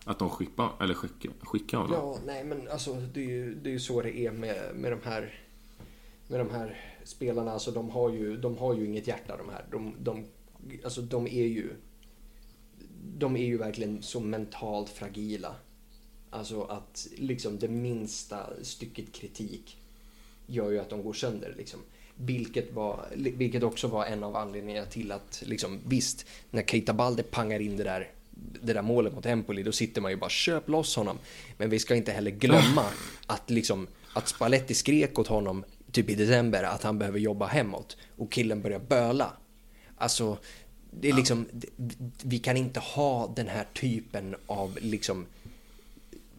[0.05, 1.97] Att de skickade, eller skickade, skickade honom.
[1.99, 4.93] Ja, nej men alltså det är ju, det är ju så det är med, med
[4.93, 5.35] de här
[6.29, 7.53] med de här spelarna.
[7.53, 9.65] Alltså de har ju, de har ju inget hjärta de här.
[9.71, 10.25] De, de,
[10.85, 11.71] alltså de är ju
[13.19, 15.55] de är ju verkligen så mentalt fragila.
[16.31, 19.77] Alltså att liksom det minsta stycket kritik
[20.47, 21.55] gör ju att de går sönder.
[21.59, 21.81] Liksom.
[22.15, 27.23] Vilket, var, vilket också var en av anledningarna till att, liksom, visst, när Keita Balde
[27.23, 28.11] pangar in det där,
[28.63, 31.19] det där målet mot Empoli, då sitter man ju bara köp loss honom.
[31.59, 32.85] Men vi ska inte heller glömma
[33.27, 37.97] att, liksom, att Spalletti skrek åt honom typ i december att han behöver jobba hemåt
[38.17, 39.33] och killen börjar böla.
[39.97, 40.39] Alltså,
[40.91, 41.47] det är liksom,
[42.23, 45.27] vi kan inte ha den här typen av liksom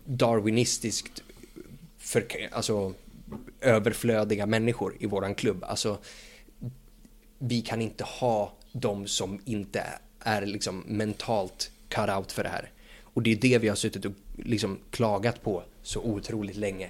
[0.06, 1.24] darwinistiskt
[1.98, 2.94] för, alltså,
[3.62, 5.64] överflödiga människor i våran klubb.
[5.64, 5.98] Alltså,
[7.40, 9.84] vi kan inte ha de som inte
[10.20, 12.72] är liksom mentalt cut out för det här.
[13.04, 16.90] Och det är det vi har suttit och liksom klagat på så otroligt länge.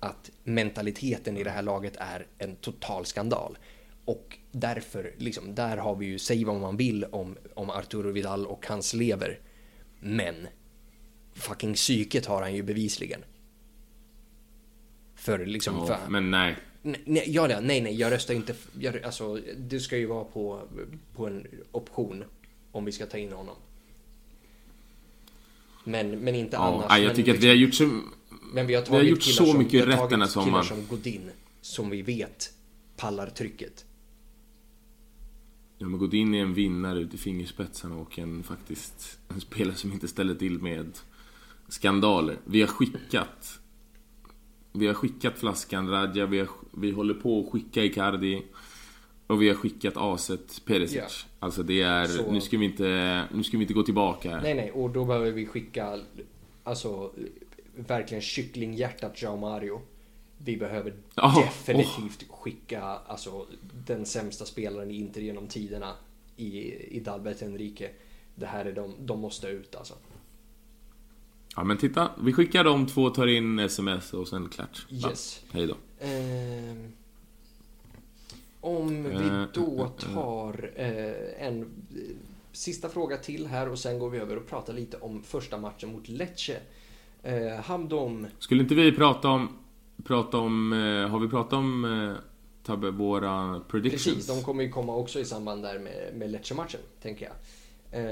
[0.00, 3.58] Att mentaliteten i det här laget är en total skandal.
[4.04, 8.46] Och därför, liksom, där har vi ju, säg vad man vill om, om Arturo Vidal
[8.46, 9.38] och hans lever.
[10.00, 10.46] Men
[11.34, 13.24] fucking psyket har han ju bevisligen.
[15.14, 15.74] För liksom...
[15.76, 16.56] Ja, för, men nej.
[16.82, 18.54] Nej, ja, nej, nej, jag röstar inte.
[18.78, 20.60] Jag, alltså, det ska ju vara på,
[21.16, 22.24] på en option
[22.72, 23.56] om vi ska ta in honom.
[25.84, 26.86] Men, men inte Ja, annars.
[26.88, 28.00] nej, jag men, tycker att vi har gjort så...
[28.52, 30.20] men vi har vi har tagit gjort så som, mycket vi har rätt tagit den
[30.20, 30.64] här sommaren.
[30.64, 31.30] som Godin,
[31.60, 32.52] som vi vet
[32.96, 33.84] pallar trycket.
[35.78, 39.92] Ja, men Godin är en vinnare ut i fingerspetsarna och en faktiskt en spelare som
[39.92, 40.98] inte ställer till med
[41.68, 42.38] skandaler.
[42.44, 43.58] Vi har skickat
[44.72, 48.42] Vi har skickat flaskan Radja, vi, har, vi håller på att skicka Icardi
[49.26, 50.96] och vi har skickat aset Perisic.
[50.96, 51.06] Ja.
[51.38, 54.40] Alltså det är, Så- nu ska vi inte, nu ska vi inte gå tillbaka.
[54.42, 55.98] Nej, nej, och då behöver vi skicka
[56.64, 57.12] alltså
[57.86, 59.80] verkligen kycklinghjärtat Jao Mario.
[60.38, 63.46] Vi behöver Ja, definitivt skicka alltså
[63.86, 65.94] den sämsta spelaren i Inter genom tiderna
[66.36, 67.90] i, i Dalbert Enrique.
[68.34, 69.94] Det här är de, de måste ut alltså.
[71.56, 74.86] Ja men titta, vi skickar de två, tar in sms och sen klart.
[74.90, 75.42] Yes.
[75.52, 75.76] Hej då.
[76.00, 76.92] Ehm,
[78.60, 80.14] om vi Eh, då eh, eh.
[80.14, 82.16] tar eh, en eh,
[82.52, 85.92] sista fråga till här och sen går vi över och pratar lite om första matchen
[85.92, 86.60] mot Lecce.
[87.22, 89.48] Eh, Hamdom Skulle inte vi prata om,
[90.04, 92.16] prata om, eh, har vi pratat om eh,
[92.66, 94.04] Tabbe, våra predictions?
[94.04, 97.34] Precis, de kommer ju komma också i samband där med, med Lecce-matchen, tänker jag.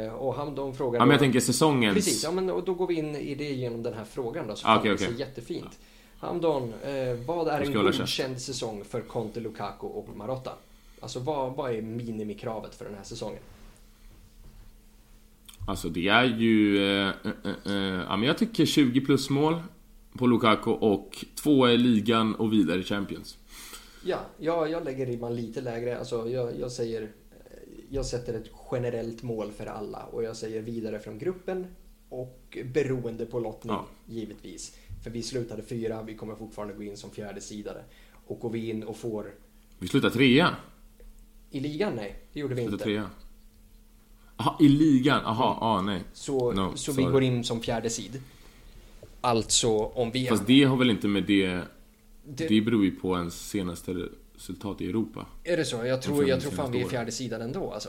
[0.05, 1.95] Eh, och han, de frågar Ja men jag då- tänker säsongens...
[1.95, 4.55] Precis, ja, men och då går vi in i det genom den här frågan då,
[4.57, 5.15] så Ah, okej, det okej.
[5.19, 5.79] jättefint.
[6.19, 10.53] Hamdon, eh, vad är en godkänd säsong för Conte, Lukaku och Marotta?
[11.01, 13.41] Alltså vad, vad är minimikravet för den här säsongen?
[15.69, 16.77] Alltså det är ju...
[16.77, 17.09] Eh,
[17.45, 19.63] eh, eh, ja, men jag tycker 20 plus mål
[20.13, 23.39] på Lukaku och två i ligan och vidare Champions.
[24.05, 25.99] Ja, jag, jag lägger ribban lite lägre.
[25.99, 27.11] Alltså jag, jag säger...
[27.91, 31.67] Jag sätter ett generellt mål för alla och jag säger vidare från gruppen
[32.09, 33.87] och beroende på lottning Ja.
[34.07, 34.77] givetvis.
[35.05, 37.85] För vi slutade fyra, vi kommer fortfarande gå in som fjärde sidare.
[38.27, 39.35] Och går vi in och får
[39.79, 40.57] Vi slutar trea.
[41.51, 42.79] i ligan, nej, det gjorde vi inte.
[42.79, 43.11] trea.
[44.39, 45.21] Jaha, i ligan?
[45.25, 46.01] Jaha, ah, nej.
[46.13, 48.23] Så, No, så vi går in som fjärde sid.
[49.21, 50.27] Alltså om vi...
[50.27, 51.61] Fast det har väl inte med det...
[52.25, 55.27] det, Det beror ju på ens senaste resultat i Europa.
[55.45, 55.87] är det så?
[55.87, 57.89] Jag tror, jag tror fan vi är fjärde sidan ändå alltså.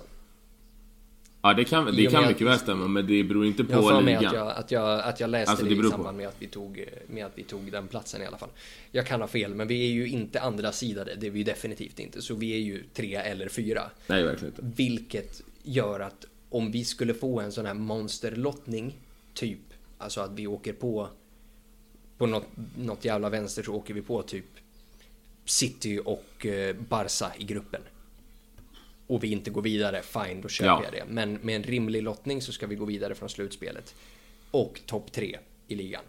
[1.41, 4.03] Ja, det kan, det kan med mycket väl stämma, men det beror inte på Jag
[4.03, 4.25] ligan.
[4.25, 5.89] att jag, att, jag, att jag läste Alltså, det, det i på.
[5.89, 8.49] samband med att, vi tog, med att vi tog den platsen i alla fall.
[8.91, 11.15] Jag kan ha fel, men vi är ju inte andra sidade.
[11.15, 12.21] Det är vi definitivt inte.
[12.21, 13.81] Så vi är ju tre eller fyra.
[14.07, 14.81] Nej, verkligen inte.
[14.83, 18.95] Vilket gör att om vi skulle få en sån här monsterlottning,
[19.33, 19.59] typ,
[19.97, 21.09] alltså att vi åker på
[22.17, 22.47] på något,
[22.77, 24.45] något jävla vänster så åker vi på typ
[25.45, 27.81] City och eh, Barca i gruppen.
[29.07, 30.83] Och vi inte går vidare, fine, då köper Ja.
[30.83, 31.05] jag det.
[31.13, 33.95] Men med en rimlig lottning så ska vi gå vidare från slutspelet.
[34.51, 36.03] Och topp tre i ligan.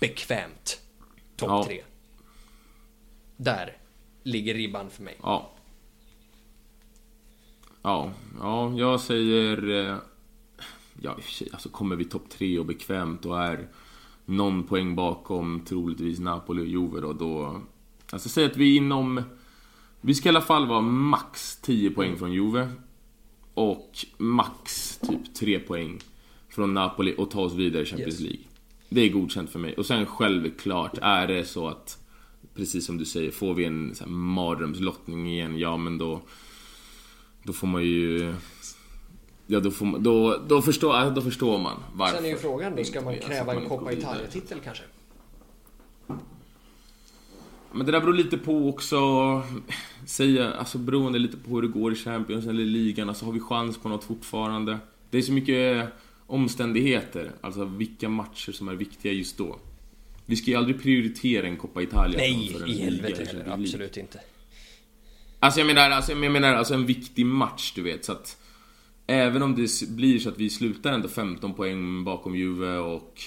[0.00, 0.80] Bekvämt.
[1.36, 1.64] Topp Ja.
[1.64, 1.82] tre.
[3.36, 3.76] Där
[4.22, 5.16] ligger ribban för mig.
[5.22, 5.50] Ja.
[7.82, 8.10] Ja,
[8.40, 9.70] ja, jag säger...
[9.90, 9.96] eh,
[11.00, 13.68] Ja, i och för sig, alltså kommer vi topp tre och bekvämt och är
[14.24, 17.60] någon poäng bakom troligtvis Napoli och Juve då, då...
[18.12, 19.22] Alltså säg att vi är inom...
[20.00, 22.68] Vi ska i alla fall vara max 10 poäng från Juve.
[23.54, 25.98] Och max typ 3 poäng
[26.48, 28.20] från Napoli och ta oss vidare i Champions Yes.
[28.20, 28.44] League.
[28.88, 29.74] Det är godkänt för mig.
[29.74, 31.98] Och sen självklart, är det så att
[32.54, 36.20] Precis som du säger, får vi en så här mardrömslottning igen, ja men då
[37.42, 38.34] Då får man ju
[39.46, 42.76] Ja då får man, då, då, förstår, då förstår man varför Sen är ju frågan
[42.76, 43.92] då, ska man Alltså, kräva en Coppa.
[43.92, 44.82] Italia-titel kanske?
[47.72, 48.98] Men det där beror lite på också
[50.06, 53.40] Säga, alltså beroende lite på hur det går i Champions eller ligan, alltså har vi
[53.40, 54.78] chans på något fortfarande?
[55.10, 55.88] Det är så mycket
[56.26, 59.58] omständigheter, alltså vilka matcher som är viktiga just då
[60.26, 63.54] Vi ska ju aldrig prioritera en Coppa Italia Nej, i helvete eller heller.
[63.54, 64.20] Absolut inte.
[65.42, 68.04] Alltså jag menar, alltså, jag menar alltså en viktig match, du vet.
[68.04, 68.36] Så att
[69.06, 73.20] även om det blir så att vi slutar ändå 15 poäng bakom Juve och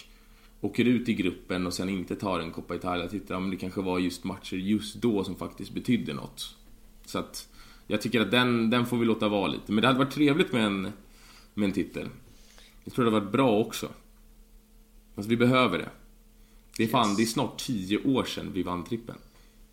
[0.62, 4.00] åker ut i gruppen och sen inte tar en Coppa Italia-titel, men det kanske var
[4.00, 6.56] just matcher just då som faktiskt betydde något.
[7.06, 7.48] Så att
[7.88, 9.72] jag tycker att den, den får vi låta vara lite.
[9.72, 10.82] Men det hade varit trevligt med en,
[11.54, 12.10] med en titel.
[12.84, 13.90] Jag tror det hade varit bra också.
[15.16, 15.90] Alltså vi behöver det.
[16.78, 17.18] Det är fan, Yes.
[17.18, 19.16] det är snart 10 år sedan vi vann trippen.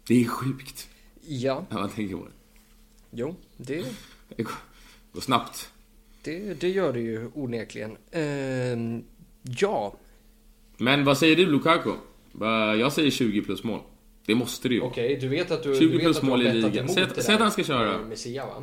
[0.07, 0.89] Det är sjukt.
[1.27, 2.33] Ja, När man tänker på det.
[3.11, 3.85] jo, det,
[4.37, 4.53] Det går,
[5.13, 5.71] går snabbt.
[6.23, 7.97] det, det gör det ju onekligen.
[8.11, 9.05] Ehm,
[9.43, 9.95] ja,
[10.77, 11.91] Men vad säger du Lukaku?
[12.79, 13.81] Jag säger 20 plus mål.
[14.27, 16.53] Det måste det ju okej, du vet att du, 20 du vet plus mål i
[16.53, 16.89] ligan.
[16.89, 17.03] Säg
[17.35, 17.99] att- han ska köra.
[17.99, 18.63] med Messia va?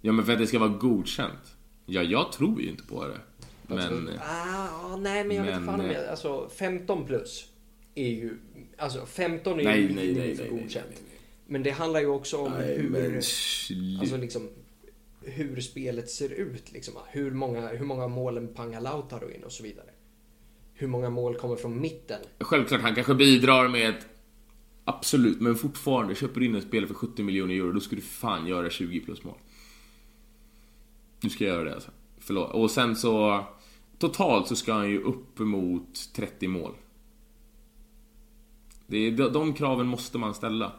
[0.00, 1.56] Ja men för att det ska vara godkänt.
[1.86, 3.18] Ja, jag tror ju inte på det.
[3.66, 3.78] Men...
[3.78, 7.48] Alltså, ah, nej men jag vet men, fan om eh, jag, alltså 15 plus
[7.94, 8.38] är ju,
[8.78, 10.86] alltså 15 är Nej, ju nej, nej, nej, nej, godkänt.
[10.90, 11.15] nej, nej.
[11.46, 13.14] Men det handlar ju också om Nej, hur, men...
[14.00, 14.48] alltså liksom
[15.26, 16.94] hur spelet ser ut liksom.
[17.08, 19.90] Hur många, hur många målen pangar Lautaro in och så vidare.
[20.74, 22.20] Hur många mål kommer från mitten?
[22.40, 24.06] Självklart, han kanske bidrar med ett...
[24.84, 26.14] Absolut, men fortfarande.
[26.14, 29.24] Köper in en spelare för 70 miljoner euro, då ska du fan göra 20 plus
[29.24, 29.38] mål.
[31.20, 31.90] Du ska göra det alltså.
[32.18, 32.54] Förlåt.
[32.54, 33.44] Och sen så...
[33.98, 36.74] Totalt så ska han ju upp mot 30 mål.
[38.86, 40.72] Det är, de, de kraven måste man ställa.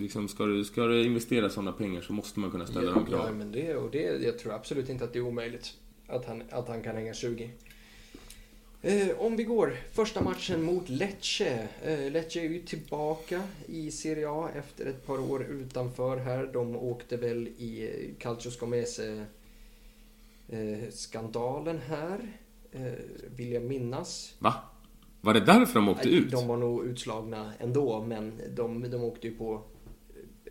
[0.00, 3.16] Liksom, ska, du, ska du investera sådana pengar så måste man kunna ställa de Ja,
[3.16, 3.38] kraven.
[3.38, 5.74] men det, och det, jag tror absolut inte att det är omöjligt
[6.06, 7.50] att han, att han kan hänga 20.
[8.82, 11.68] Eh, om vi går första matchen mot Lecce.
[11.84, 16.50] Eh, Lecce är ju tillbaka i Serie A efter ett par år utanför här.
[16.52, 19.24] De åkte väl i eh, Calcio Scomese
[20.48, 22.38] eh, skandalen här,
[22.72, 22.92] eh,
[23.36, 24.34] vill jag minnas.
[24.38, 24.54] Va?
[25.20, 26.30] Var det därför de åkte ut?
[26.30, 29.62] De var nog utslagna ändå, men de, de åkte ju på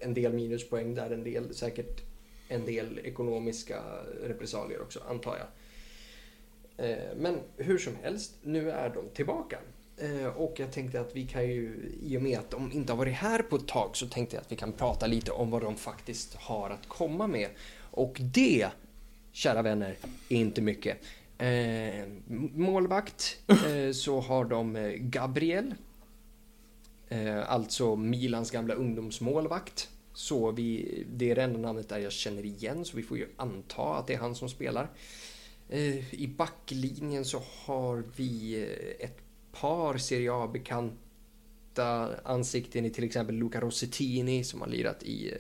[0.04, 2.02] en del minuspoäng där, en del säkert
[2.48, 3.82] en del ekonomiska
[4.24, 5.48] repressalier också, antar jag.
[6.90, 9.60] Eh, Men hur som helst, nu är de tillbaka.
[9.98, 12.98] Eh, Och jag tänkte att vi kan ju, i och med att de inte har
[12.98, 15.62] varit här på ett tag, så tänkte jag att vi kan prata lite om vad
[15.62, 17.50] de faktiskt har att komma med.
[17.92, 18.68] Och det,
[19.32, 19.98] kära vänner,
[20.30, 20.98] är inte mycket.
[21.38, 22.08] Eh,
[22.54, 23.38] målvakt
[23.94, 25.76] så har de Gabriel.
[27.46, 29.90] Alltså Milans gamla ungdomsmålvakt.
[30.14, 33.28] Så vi, det är det enda namnet där jag känner igen, så vi får ju
[33.38, 34.90] anta att det är han som spelar.
[35.70, 39.18] Eh, I backlinjen så har vi eh, ett
[39.52, 45.38] par Serie A-bekanta ansikten i till exempel Luca Rossettini som har lirat i eh,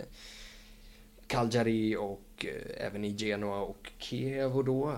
[1.28, 2.45] Calgary Cagliari och
[2.78, 4.97] även i Genoa och Chievo då.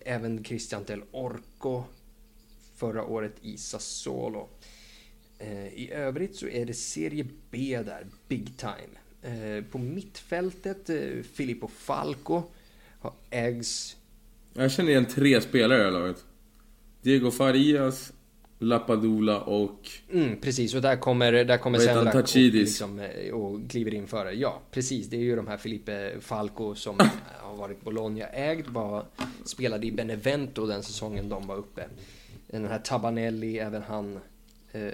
[0.00, 1.84] Även Christian Del Orco
[2.74, 4.48] förra året i Sassuolo.
[5.72, 8.99] I övrigt så är det Serie B där, big time.
[9.70, 10.90] På mittfältet,
[11.34, 12.42] Filippo Falco
[13.30, 13.96] ägs
[14.54, 16.24] jag känner igen tre spelare i det laget.
[17.02, 18.12] Diego Farias,
[18.58, 19.88] Lapadula och...
[20.12, 24.32] Mm, precis, och där kommer, där kommer Sendak och, liksom, eh, och kliver in före.
[24.32, 25.06] Ja, precis.
[25.06, 26.98] Det är ju de här Filipe Falco som
[27.42, 28.66] har varit Bologna-ägd.
[28.66, 29.04] Var,
[29.44, 31.84] spelade i Benevento den säsongen de var uppe.
[32.46, 34.20] Den här Tabanelli, även han
[34.72, 34.92] eh,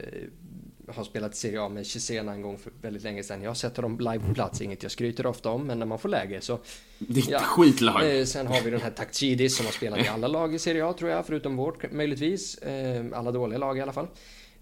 [0.89, 3.43] har spelat Serie A med Cesena en gång för väldigt länge sedan.
[3.43, 5.99] Jag har sett dem live på plats, inget jag skryter ofta om, men när man
[5.99, 6.59] får läge så...
[6.99, 7.39] Det är ja.
[7.39, 8.19] skitlag!
[8.19, 10.87] Eh, sen har vi den här Takchidis som har spelat i alla lag i Serie
[10.87, 12.59] A tror jag, förutom vårt möjligtvis.
[12.59, 14.07] Eh, alla dåliga lag i alla fall.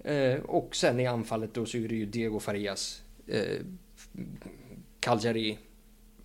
[0.04, 3.02] Eh, och sen i anfallet då så är det ju Diego Farias,
[5.00, 5.58] Cagliari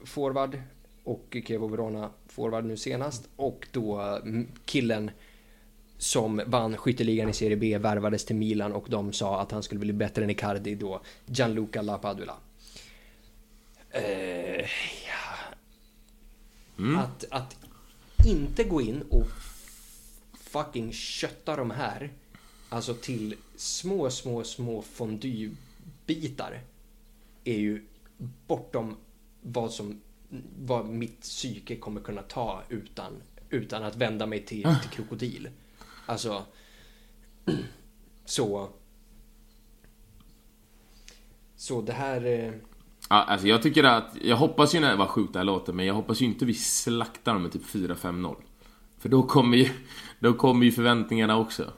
[0.03, 0.61] forward
[1.03, 3.29] och Kevo Verona forward nu senast.
[3.35, 5.11] Och då mm, killen
[5.99, 9.79] som vann skytteligan i Serie B värvades till Milan och de sa att han skulle
[9.79, 12.35] bli bättre än Icardi då, Gianluca Lapadula.
[13.95, 14.61] Uh,
[15.07, 15.35] ja.
[16.77, 16.97] mm.
[16.97, 17.57] att, att
[18.25, 19.27] inte gå in och
[20.33, 22.09] fucking kötta de här,
[22.69, 26.61] alltså till små, små, små fondybitar
[27.43, 27.85] är ju
[28.47, 28.97] bortom
[29.41, 30.01] vad som
[30.59, 35.49] vad mitt psyke kommer kunna ta utan, utan att vända mig till, till krokodil.
[36.09, 36.43] Alltså,
[38.25, 38.69] så...
[41.55, 42.25] Så det här...
[42.25, 42.53] Eh...
[43.09, 45.85] Ja, alltså jag tycker att, jag hoppas ju när, vad sjukt det här låter, men
[45.85, 48.35] jag hoppas ju inte vi slaktar dem med typ 4-5-0.
[48.97, 49.69] För då kommer ju,
[50.19, 51.63] då kommer ju förväntningarna också.
[51.63, 51.71] Då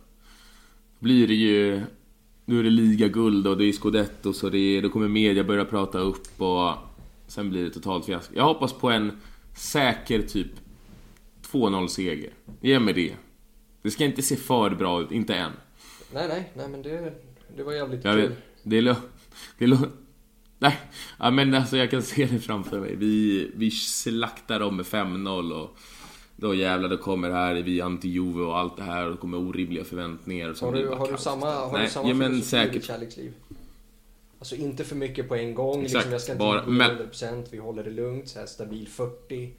[1.00, 1.82] blir det ju,
[2.46, 5.66] nu är det ligaguld och det är scudetto så det är, då kommer media börja
[5.66, 6.74] prata upp och
[7.28, 8.34] sen blir det totalt fiasko.
[8.36, 9.12] Jag hoppas på en
[9.56, 10.52] säker typ
[11.52, 12.34] 2-0 seger.
[12.62, 13.16] Ge mig det.
[13.82, 15.52] Det ska inte se för bra ut, inte än.
[16.14, 17.14] Nej, nej, nej men det,
[17.56, 18.30] det var jävligt jag kul.
[18.30, 18.96] Vet, det är,
[19.58, 19.78] det är
[20.60, 20.80] Nej,
[21.20, 22.96] ja, men alltså jag kan se det framför mig.
[22.96, 25.78] Vi, vi slaktar dem med 5-0 och
[26.36, 29.38] då jävlar, då kommer det här, vi anti-Juve och allt det här och det kommer
[29.38, 30.50] orimliga förväntningar.
[30.50, 32.84] Och har du, har du samma, har Nej, du samma ja, men säkert.
[32.84, 33.34] kärleksliv?
[34.40, 36.98] Alltså inte för mycket på en gång, Exakt, liksom, jag ska inte bara, men...
[36.98, 39.54] 100%, vi håller det lugnt, så här stabil 40.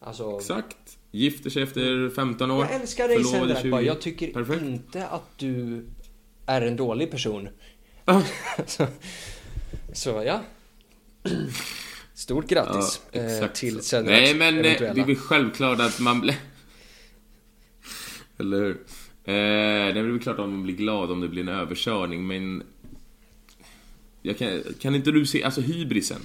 [0.00, 0.36] Alltså...
[0.36, 0.98] Exakt.
[1.10, 2.64] Gifter sig efter 15 år.
[2.64, 4.62] Jag älskar dig Sendrak Jag tycker Perfekt.
[4.62, 5.84] inte att du
[6.46, 7.48] är en dålig person.
[8.66, 8.86] så,
[9.92, 10.42] så, ja.
[12.14, 14.94] Stort grattis ja, eh, till Sendraks Nej men eh, eventuella.
[14.94, 16.34] det är väl självklart att man blir...
[18.38, 18.70] Eller hur?
[19.24, 22.62] Eh, det är väl klart att man blir glad om det blir en överkörning men...
[24.22, 26.20] Jag kan, kan inte du se, alltså hybrisen?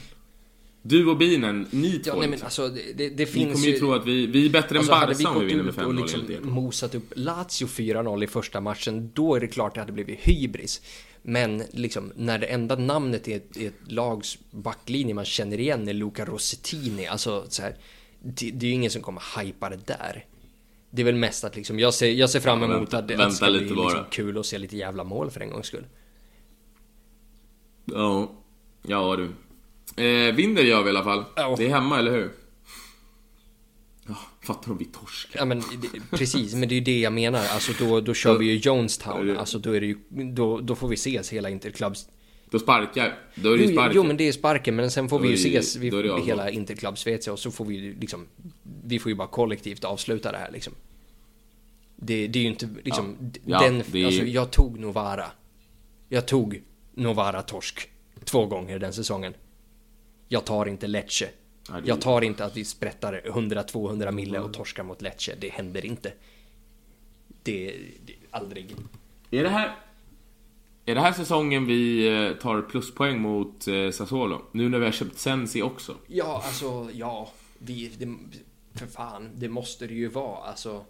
[0.87, 2.11] Du och Binen, ni två.
[2.11, 4.27] Ja, nej, men alltså, det, det, det finns Ni kommer ju, ju tro att vi,
[4.27, 7.13] vi är bättre alltså, än Barca om vi vinner med 5-0 och liksom mosat upp
[7.15, 10.81] Lazio 4-0 i första matchen, då är det klart att det hade blivit hybris.
[11.21, 15.87] Men liksom, när det enda namnet i ett, i ett lags backlinje man känner igen
[15.87, 17.75] är Luca Rossettini, alltså så här,
[18.19, 20.25] det, det är ju ingen som kommer hypa det där.
[20.89, 23.29] Det är väl mest att liksom, jag ser, jag ser fram emot vänta, att, att
[23.29, 25.85] det ska bli liksom kul att se lite jävla mål för en gångs skull.
[27.85, 28.31] Ja,
[28.81, 29.29] ja du.
[29.95, 31.19] Eh, vinner gör vi i alla fall.
[31.19, 31.57] Oh.
[31.57, 32.31] Det är hemma, eller hur?
[34.07, 35.39] Ja, fattar om vi torskar.
[35.39, 37.39] Ja, men det, precis, men det är ju det jag menar.
[37.47, 39.37] Alltså då, då kör vi ju Jonestown.
[39.37, 42.07] Alltså då är det ju, då, då får vi ses hela Interclubs.
[42.49, 43.17] Då sparkar.
[43.35, 43.95] Då är det ju sparken.
[43.95, 44.75] Jo, men det är sparken.
[44.75, 47.99] Men sen får vi ju ses vi, hela Interclub Svezia och så får vi ju
[47.99, 48.27] liksom,
[48.83, 50.73] vi får ju bara kollektivt avsluta det här liksom.
[51.95, 53.59] Det, det är ju inte liksom, ja.
[53.59, 55.25] den, ja, alltså jag tog Novara.
[56.09, 56.61] Jag tog
[56.93, 57.89] Novara torsk
[58.23, 59.33] två gånger den säsongen.
[60.27, 61.29] Jag tar inte Lecce.
[61.83, 65.35] Jag tar inte att vi sprättar 100-200 mille och torskar mot Lecce.
[65.39, 66.13] Det händer inte.
[67.43, 67.75] Det,
[68.05, 68.75] det aldrig.
[69.31, 69.75] Är det här...
[70.87, 74.41] Är det här säsongen vi eh, tar pluspoäng mot eh, Sassuolo?
[74.51, 75.95] Nu när vi har köpt Sensi också?
[76.07, 77.31] Ja, alltså, ja.
[77.57, 78.15] Vi, det,
[78.79, 80.43] för fan, det måste det ju vara.
[80.43, 80.85] Alltså...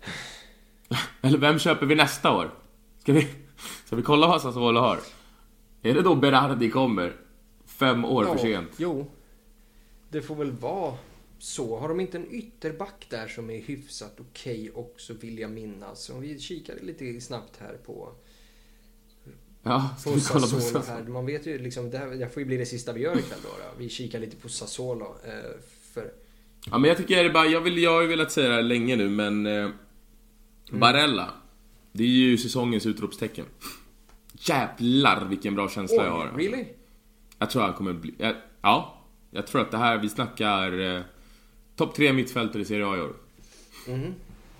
[1.20, 2.50] Eller vem köper vi nästa år?
[2.98, 3.28] Ska vi,
[3.84, 4.98] ska vi kolla vad Sassuolo har?
[5.82, 7.12] Är det då Berardi kommer?
[7.78, 8.70] Fem år ja, för sent.
[8.76, 9.10] Jo.
[10.08, 10.94] Det får väl vara
[11.38, 11.78] så.
[11.78, 16.10] Har de inte en ytterback där som är hyfsat okej okay också vill jag minnas.
[16.10, 18.12] Om vi kikar lite snabbt här på
[19.62, 21.02] Ja, på Sassuolo här.
[21.02, 23.18] Man vet ju liksom, det, här, det här får ju bli det sista vi gör
[23.18, 23.48] ikväll då.
[23.48, 23.78] då.
[23.78, 25.16] Vi kikar lite på Sassuolo.
[25.24, 25.32] Eh,
[25.94, 26.12] för,
[26.70, 28.96] Ja, men jag tycker bara, jag, vill, jag har ju velat säga det här länge
[28.96, 29.46] nu, men...
[29.46, 29.68] Eh,
[30.70, 31.30] Barella.
[31.92, 33.46] Det är ju säsongens utropstecken.
[34.32, 36.32] Jävlar vilken bra känsla jag har.
[36.36, 36.64] really?
[37.42, 38.14] Jag tror han kommer bli...
[38.18, 38.94] Jag, ja.
[39.30, 40.80] Jag tror att det här, vi snackar...
[40.96, 41.02] Eh,
[41.76, 43.16] Topp tre mittfältare i Serie A i år.
[43.88, 44.14] Mhm.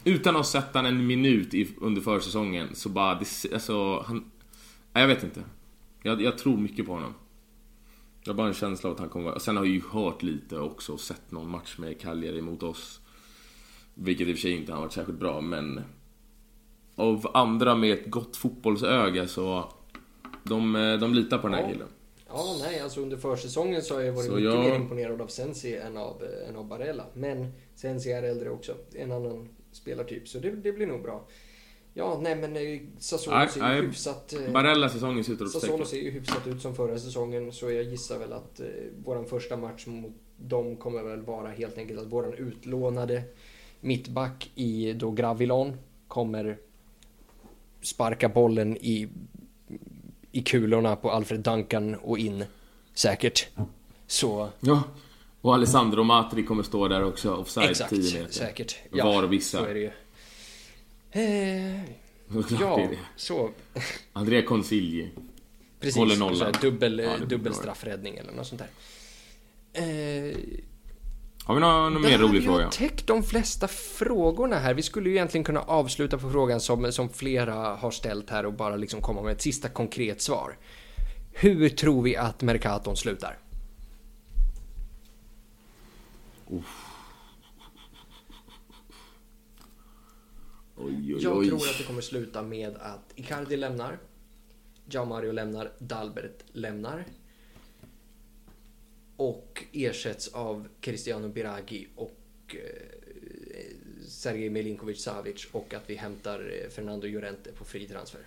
[0.05, 4.31] Utan att ha sett han en minut i, under försäsongen så bara, det, alltså han...
[4.93, 5.45] Nej, Jag vet inte.
[6.03, 7.15] Jag, jag tror mycket på honom.
[8.25, 9.39] Jag har bara en känsla av att han kommer vara...
[9.39, 13.01] Sen har jag ju hört lite också och sett någon match med Cagliari mot oss.
[13.95, 15.81] Vilket i och för sig inte har varit särskilt bra, men...
[16.95, 19.73] Av andra med ett gott fotbollsöga så...
[20.43, 21.89] De, eh, de litar på den här killen.
[22.35, 25.27] Ja, nej, alltså under försäsongen så har jag varit Så mycket jag- mer imponerad av
[25.27, 27.05] Sensi än av, eh, än av Barella.
[27.15, 28.75] Men Sensi är äldre också.
[28.95, 31.25] En annan spelartyp, så det, det blir nog bra.
[31.95, 34.33] Ja, nej men eh, Sassuolo ser ju hyfsat...
[34.33, 35.87] eh, Barella säsongens Sassuolo utropstecken.
[35.87, 38.67] ser ju hyfsat ut som förra säsongen så jag gissar väl att eh,
[39.05, 43.23] våran första match mot dem kommer väl vara helt enkelt att våran utlånade
[43.81, 45.77] mittback i då Gravilon
[46.09, 46.59] kommer
[47.83, 49.09] sparka bollen i,
[50.33, 52.45] i kulorna på Alfred Duncan och in
[52.95, 53.47] säkert.
[54.07, 54.83] Så Ja.
[55.41, 58.33] Och Alessandro Matri kommer stå där också, offside exakt, 10 meter.
[58.33, 58.77] säkert.
[58.91, 59.59] Var vissa.
[59.59, 59.91] så är det ju.
[61.15, 61.85] Eh,
[62.61, 62.99] ja, det.
[63.17, 63.51] så.
[64.13, 65.11] Andrea Consigli.
[65.81, 66.53] Precis, Håller nollan.
[66.61, 68.69] dubbel, Ja, dubbel straffräddning eller något sånt där.
[70.31, 70.37] Eh,
[71.44, 72.70] Har vi någon, någon mer rolig Vi har fråga?
[72.70, 74.74] täckt de flesta frågorna här.
[74.74, 78.52] Vi skulle ju egentligen kunna avsluta på frågan som, som flera har ställt här och
[78.52, 80.56] bara liksom komma med ett sista konkret svar.
[81.32, 83.39] Hur tror vi att Mercaton slutar?
[86.51, 86.62] Oj,
[90.77, 91.48] oj, Jag oj.
[91.48, 93.98] tror att det kommer sluta med att Icardi lämnar.
[94.90, 95.73] Jao Mario lämnar.
[95.78, 97.05] Dalbert lämnar.
[99.17, 102.17] Och ersätts av Cristiano Biragi och
[102.49, 103.73] eh,
[104.09, 108.21] Sergej Milinkovic Savic och att vi hämtar eh, Fernando Llorente på fri transfer.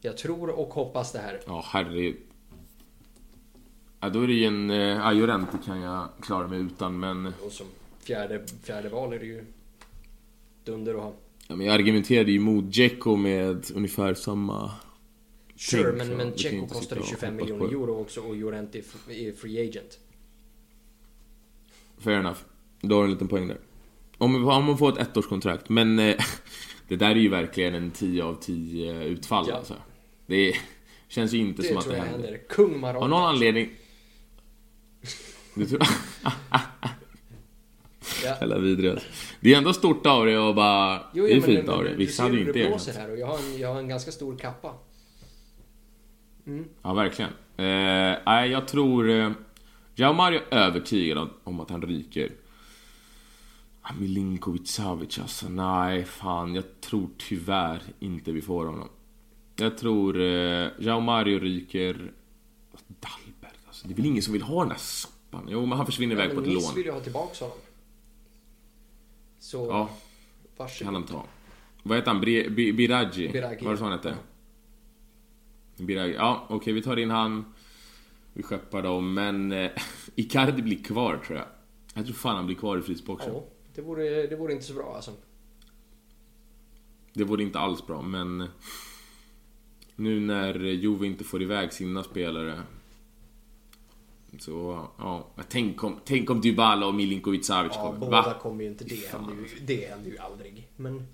[0.00, 1.40] Jag tror och hoppas det här.
[1.46, 2.14] Ja, herre...
[4.00, 4.70] Ja, då är det ju en...
[4.70, 7.32] Eh, ja, Llorente kan jag klara mig utan, men...
[7.44, 7.66] Och som
[8.00, 9.44] fjärde, fjärde val är det ju
[10.64, 11.12] dunder att ha.
[11.48, 14.70] Ja, men jag argumenterade ju mot Dzeko med ungefär samma...
[15.62, 18.36] Sure, tänk, men, men inte kostade sitta och 25 hoppas på miljoner euro också och
[18.36, 19.98] Llorente är är free agent.
[21.98, 22.38] Fair enough.
[22.80, 23.58] Du har en liten poäng där.
[24.18, 25.98] Om, om man får ett ettårskontrakt, men...
[25.98, 26.16] Eh,
[26.88, 29.54] det där är ju verkligen en 10 av 10 utfall Ja.
[29.56, 29.74] alltså.
[30.26, 30.54] Det
[31.08, 32.12] känns ju inte Det som att det händer.
[32.12, 32.40] händer.
[32.48, 33.04] Kung Marotta.
[33.04, 33.70] Av någon anledning...
[35.54, 35.82] Du tror...
[36.24, 36.32] Ja.
[38.22, 39.06] Jävla vidrig alltså.
[39.40, 41.02] Det är ändå stort av dig och bara...
[41.14, 41.96] Jo, det är jo, fint av dig.
[41.96, 44.38] Vissa hade ju inte det här och jag har, en, jag har en ganska stor
[44.38, 44.74] kappa.
[46.82, 47.30] Ja, verkligen.
[47.56, 49.10] Eh, nej, jag tror...
[49.10, 49.30] Eh,
[49.94, 52.32] Jao Mario är övertygad om, om att han ryker.
[53.82, 56.54] Ah, Milinkovic Savic alltså, nej fan.
[56.54, 58.88] Jag tror tyvärr inte vi får honom.
[59.56, 62.12] Jag tror eh, Jao Mario ryker...
[62.88, 63.88] Dalberg alltså.
[63.88, 65.46] Det är väl ingen som vill ha den där soppan?
[65.48, 66.74] Jo, men han försvinner iväg men på ett lån.
[66.74, 67.58] vill ju ha tillbaka honom.
[69.38, 69.96] Så Ja, kan
[70.56, 70.94] varsågod.
[70.94, 71.24] han ta.
[71.82, 72.20] Vad heter han?
[72.24, 73.28] Bri- Bi- Biraggi?
[73.28, 73.64] Biraghi.
[73.64, 74.14] Var det så han hette?
[75.76, 76.14] Biraghi.
[76.14, 77.44] Ja, okej, vi tar in han.
[78.32, 79.70] Vi skeppar dem, men eh,
[80.14, 81.46] Icardi blir kvar tror jag.
[81.94, 83.32] Jag tror fan han blir kvar i frysboxen.
[83.34, 83.44] Ja,
[83.74, 85.12] det vore, det vore inte så bra alltså.
[87.12, 88.40] Det vore inte alls bra, men...
[88.40, 88.46] eh,
[89.96, 92.62] Nu när Juve inte får iväg sina spelare.
[94.38, 95.26] Så, ja.
[95.48, 97.98] Tänk om, tänk om Dybala och Milinkovic Savic Ja, kommer.
[97.98, 98.34] båda Va?
[98.42, 98.84] kommer ju inte.
[98.84, 100.68] Det händer ju, det händer ju aldrig.
[100.76, 101.06] Men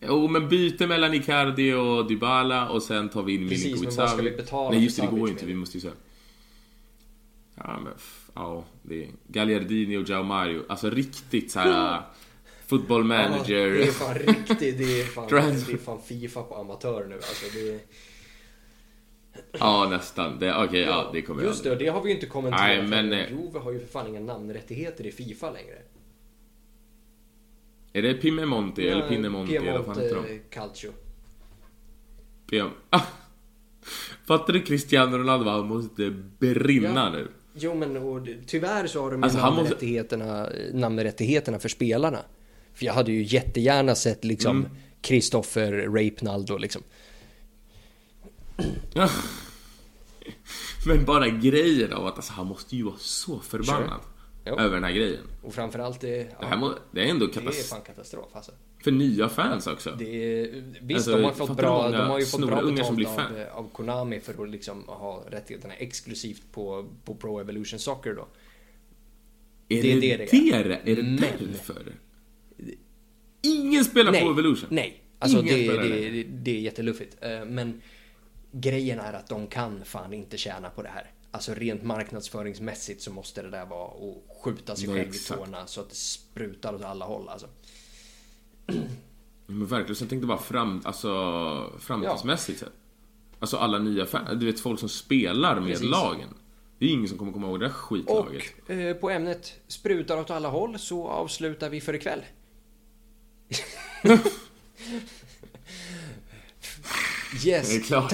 [0.00, 4.06] Jo, men byte mellan Icardi och Dybala och sen tar vi in Precis, Milinkovic men
[4.06, 5.46] vad ska vi betala Nej, just det, det går ju inte.
[5.46, 5.94] Vi måste ju säga...
[7.54, 7.92] Ja, men...
[8.34, 9.08] Ja, det är...
[9.26, 10.62] Gagliardini och Jao Mario.
[10.68, 12.02] Alltså riktigt så här
[12.66, 13.70] football Ja, manager.
[13.70, 17.58] det är fan riktigt, det är fan, det är fan Fifa på amatör nu alltså.
[17.58, 17.80] Det,
[19.52, 20.38] Ja, nästan.
[20.38, 22.62] Det- Okej, ja, det kommer jag Just det, det har vi ju inte kommenterat.
[22.66, 25.78] Nej, men, eh, Juve har ju för fan inga namnrättigheter i Fifa längre.
[27.92, 30.38] Är det Piemonte eller Pinnemonte eller vad fan heter de?
[30.50, 30.90] Calcio.
[32.50, 32.70] Piem...
[32.90, 33.00] Ah!
[34.26, 35.50] Fattar du Cristiano Ronaldo?
[35.50, 37.10] Han måste brinna Ja.
[37.10, 37.28] nu.
[37.54, 42.18] Jo men och, tyvärr så har de ju Alltså, han måste- namnrättigheterna, namnrättigheterna för spelarna.
[42.74, 44.70] För jag hade ju jättegärna sett liksom Mm.
[45.00, 46.82] Kristoffer Rapenaldo liksom.
[50.86, 54.00] Men bara grejen av att alltså, han måste ju vara så förbannad.
[54.44, 54.58] Jo.
[54.58, 55.20] över den här grejen.
[55.42, 57.66] Och framförallt, det, Det, här må, det är ändå det är katastrof.
[57.66, 58.52] fan katastrof alltså.
[58.84, 59.94] För nya fans också.
[59.98, 60.04] Det
[60.40, 63.28] är, visst, Alltså, de har fått bra, de har ju fått bra snorungar som betalt
[63.28, 63.64] blir av, fan?
[63.64, 68.28] av Konami för att liksom ha rättigheterna exklusivt på, på Pro Evolution Soccer då.
[69.68, 70.36] Är det är det det det?
[70.52, 70.82] Är är.
[70.96, 71.92] det, Men- därför?
[73.42, 74.68] Ingen spelar Nej, på Evolution.
[74.70, 75.02] nej.
[75.18, 77.16] Alltså Ingen det, spelar det, det, det är jätteluffigt.
[77.20, 77.80] Eh, Men
[78.52, 81.10] grejen är att de kan fan inte tjäna på det här.
[81.30, 85.40] Alltså rent marknadsföringsmässigt så måste det där vara att skjuta sig Nej, själv exakt.
[85.40, 87.48] i tårna så att det sprutar åt alla håll alltså.
[89.46, 92.72] Men verkligen, så jag tänkte bara fram, alltså, framtidsmässigt sett.
[93.38, 95.90] Alltså alla nya fans, du vet folk som spelar med Precis.
[95.90, 96.28] lagen.
[96.78, 98.42] Det är ingen som kommer komma ihåg det där skitlaget.
[98.64, 102.24] Och eh, på ämnet sprutar åt alla håll så avslutar vi för ikväll.
[107.46, 107.68] yes.
[107.70, 108.10] Det är klart.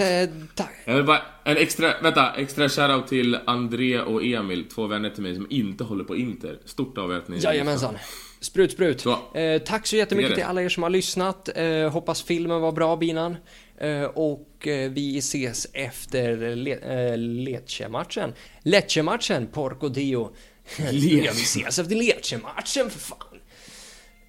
[0.55, 0.73] Tack.
[0.85, 5.23] Jag vill bara, en extra, vänta, extra shoutout till André och Emil, två vänner till
[5.23, 6.59] mig som inte håller på Inter.
[6.65, 7.95] Stort av er att ni Jajamensan.
[8.41, 9.01] Sprut, sprut.
[9.01, 9.37] Så.
[9.39, 11.49] Eh, tack så jättemycket till alla er som har lyssnat.
[11.55, 13.37] Eh, hoppas filmen var bra, Binan.
[13.81, 18.33] Eh, och eh, vi ses efter le- eh, Lecce-matchen.
[18.63, 20.33] Lecce-matchen, Porco Dio.
[20.79, 23.19] Ja, vi ses efter Lecce-matchen, för fan.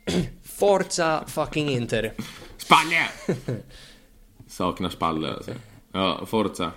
[0.60, 2.14] Forza fucking Inter.
[2.58, 3.08] Spalle!
[4.58, 5.52] Saknar Spalle alltså.
[5.92, 6.72] Ja, Forza.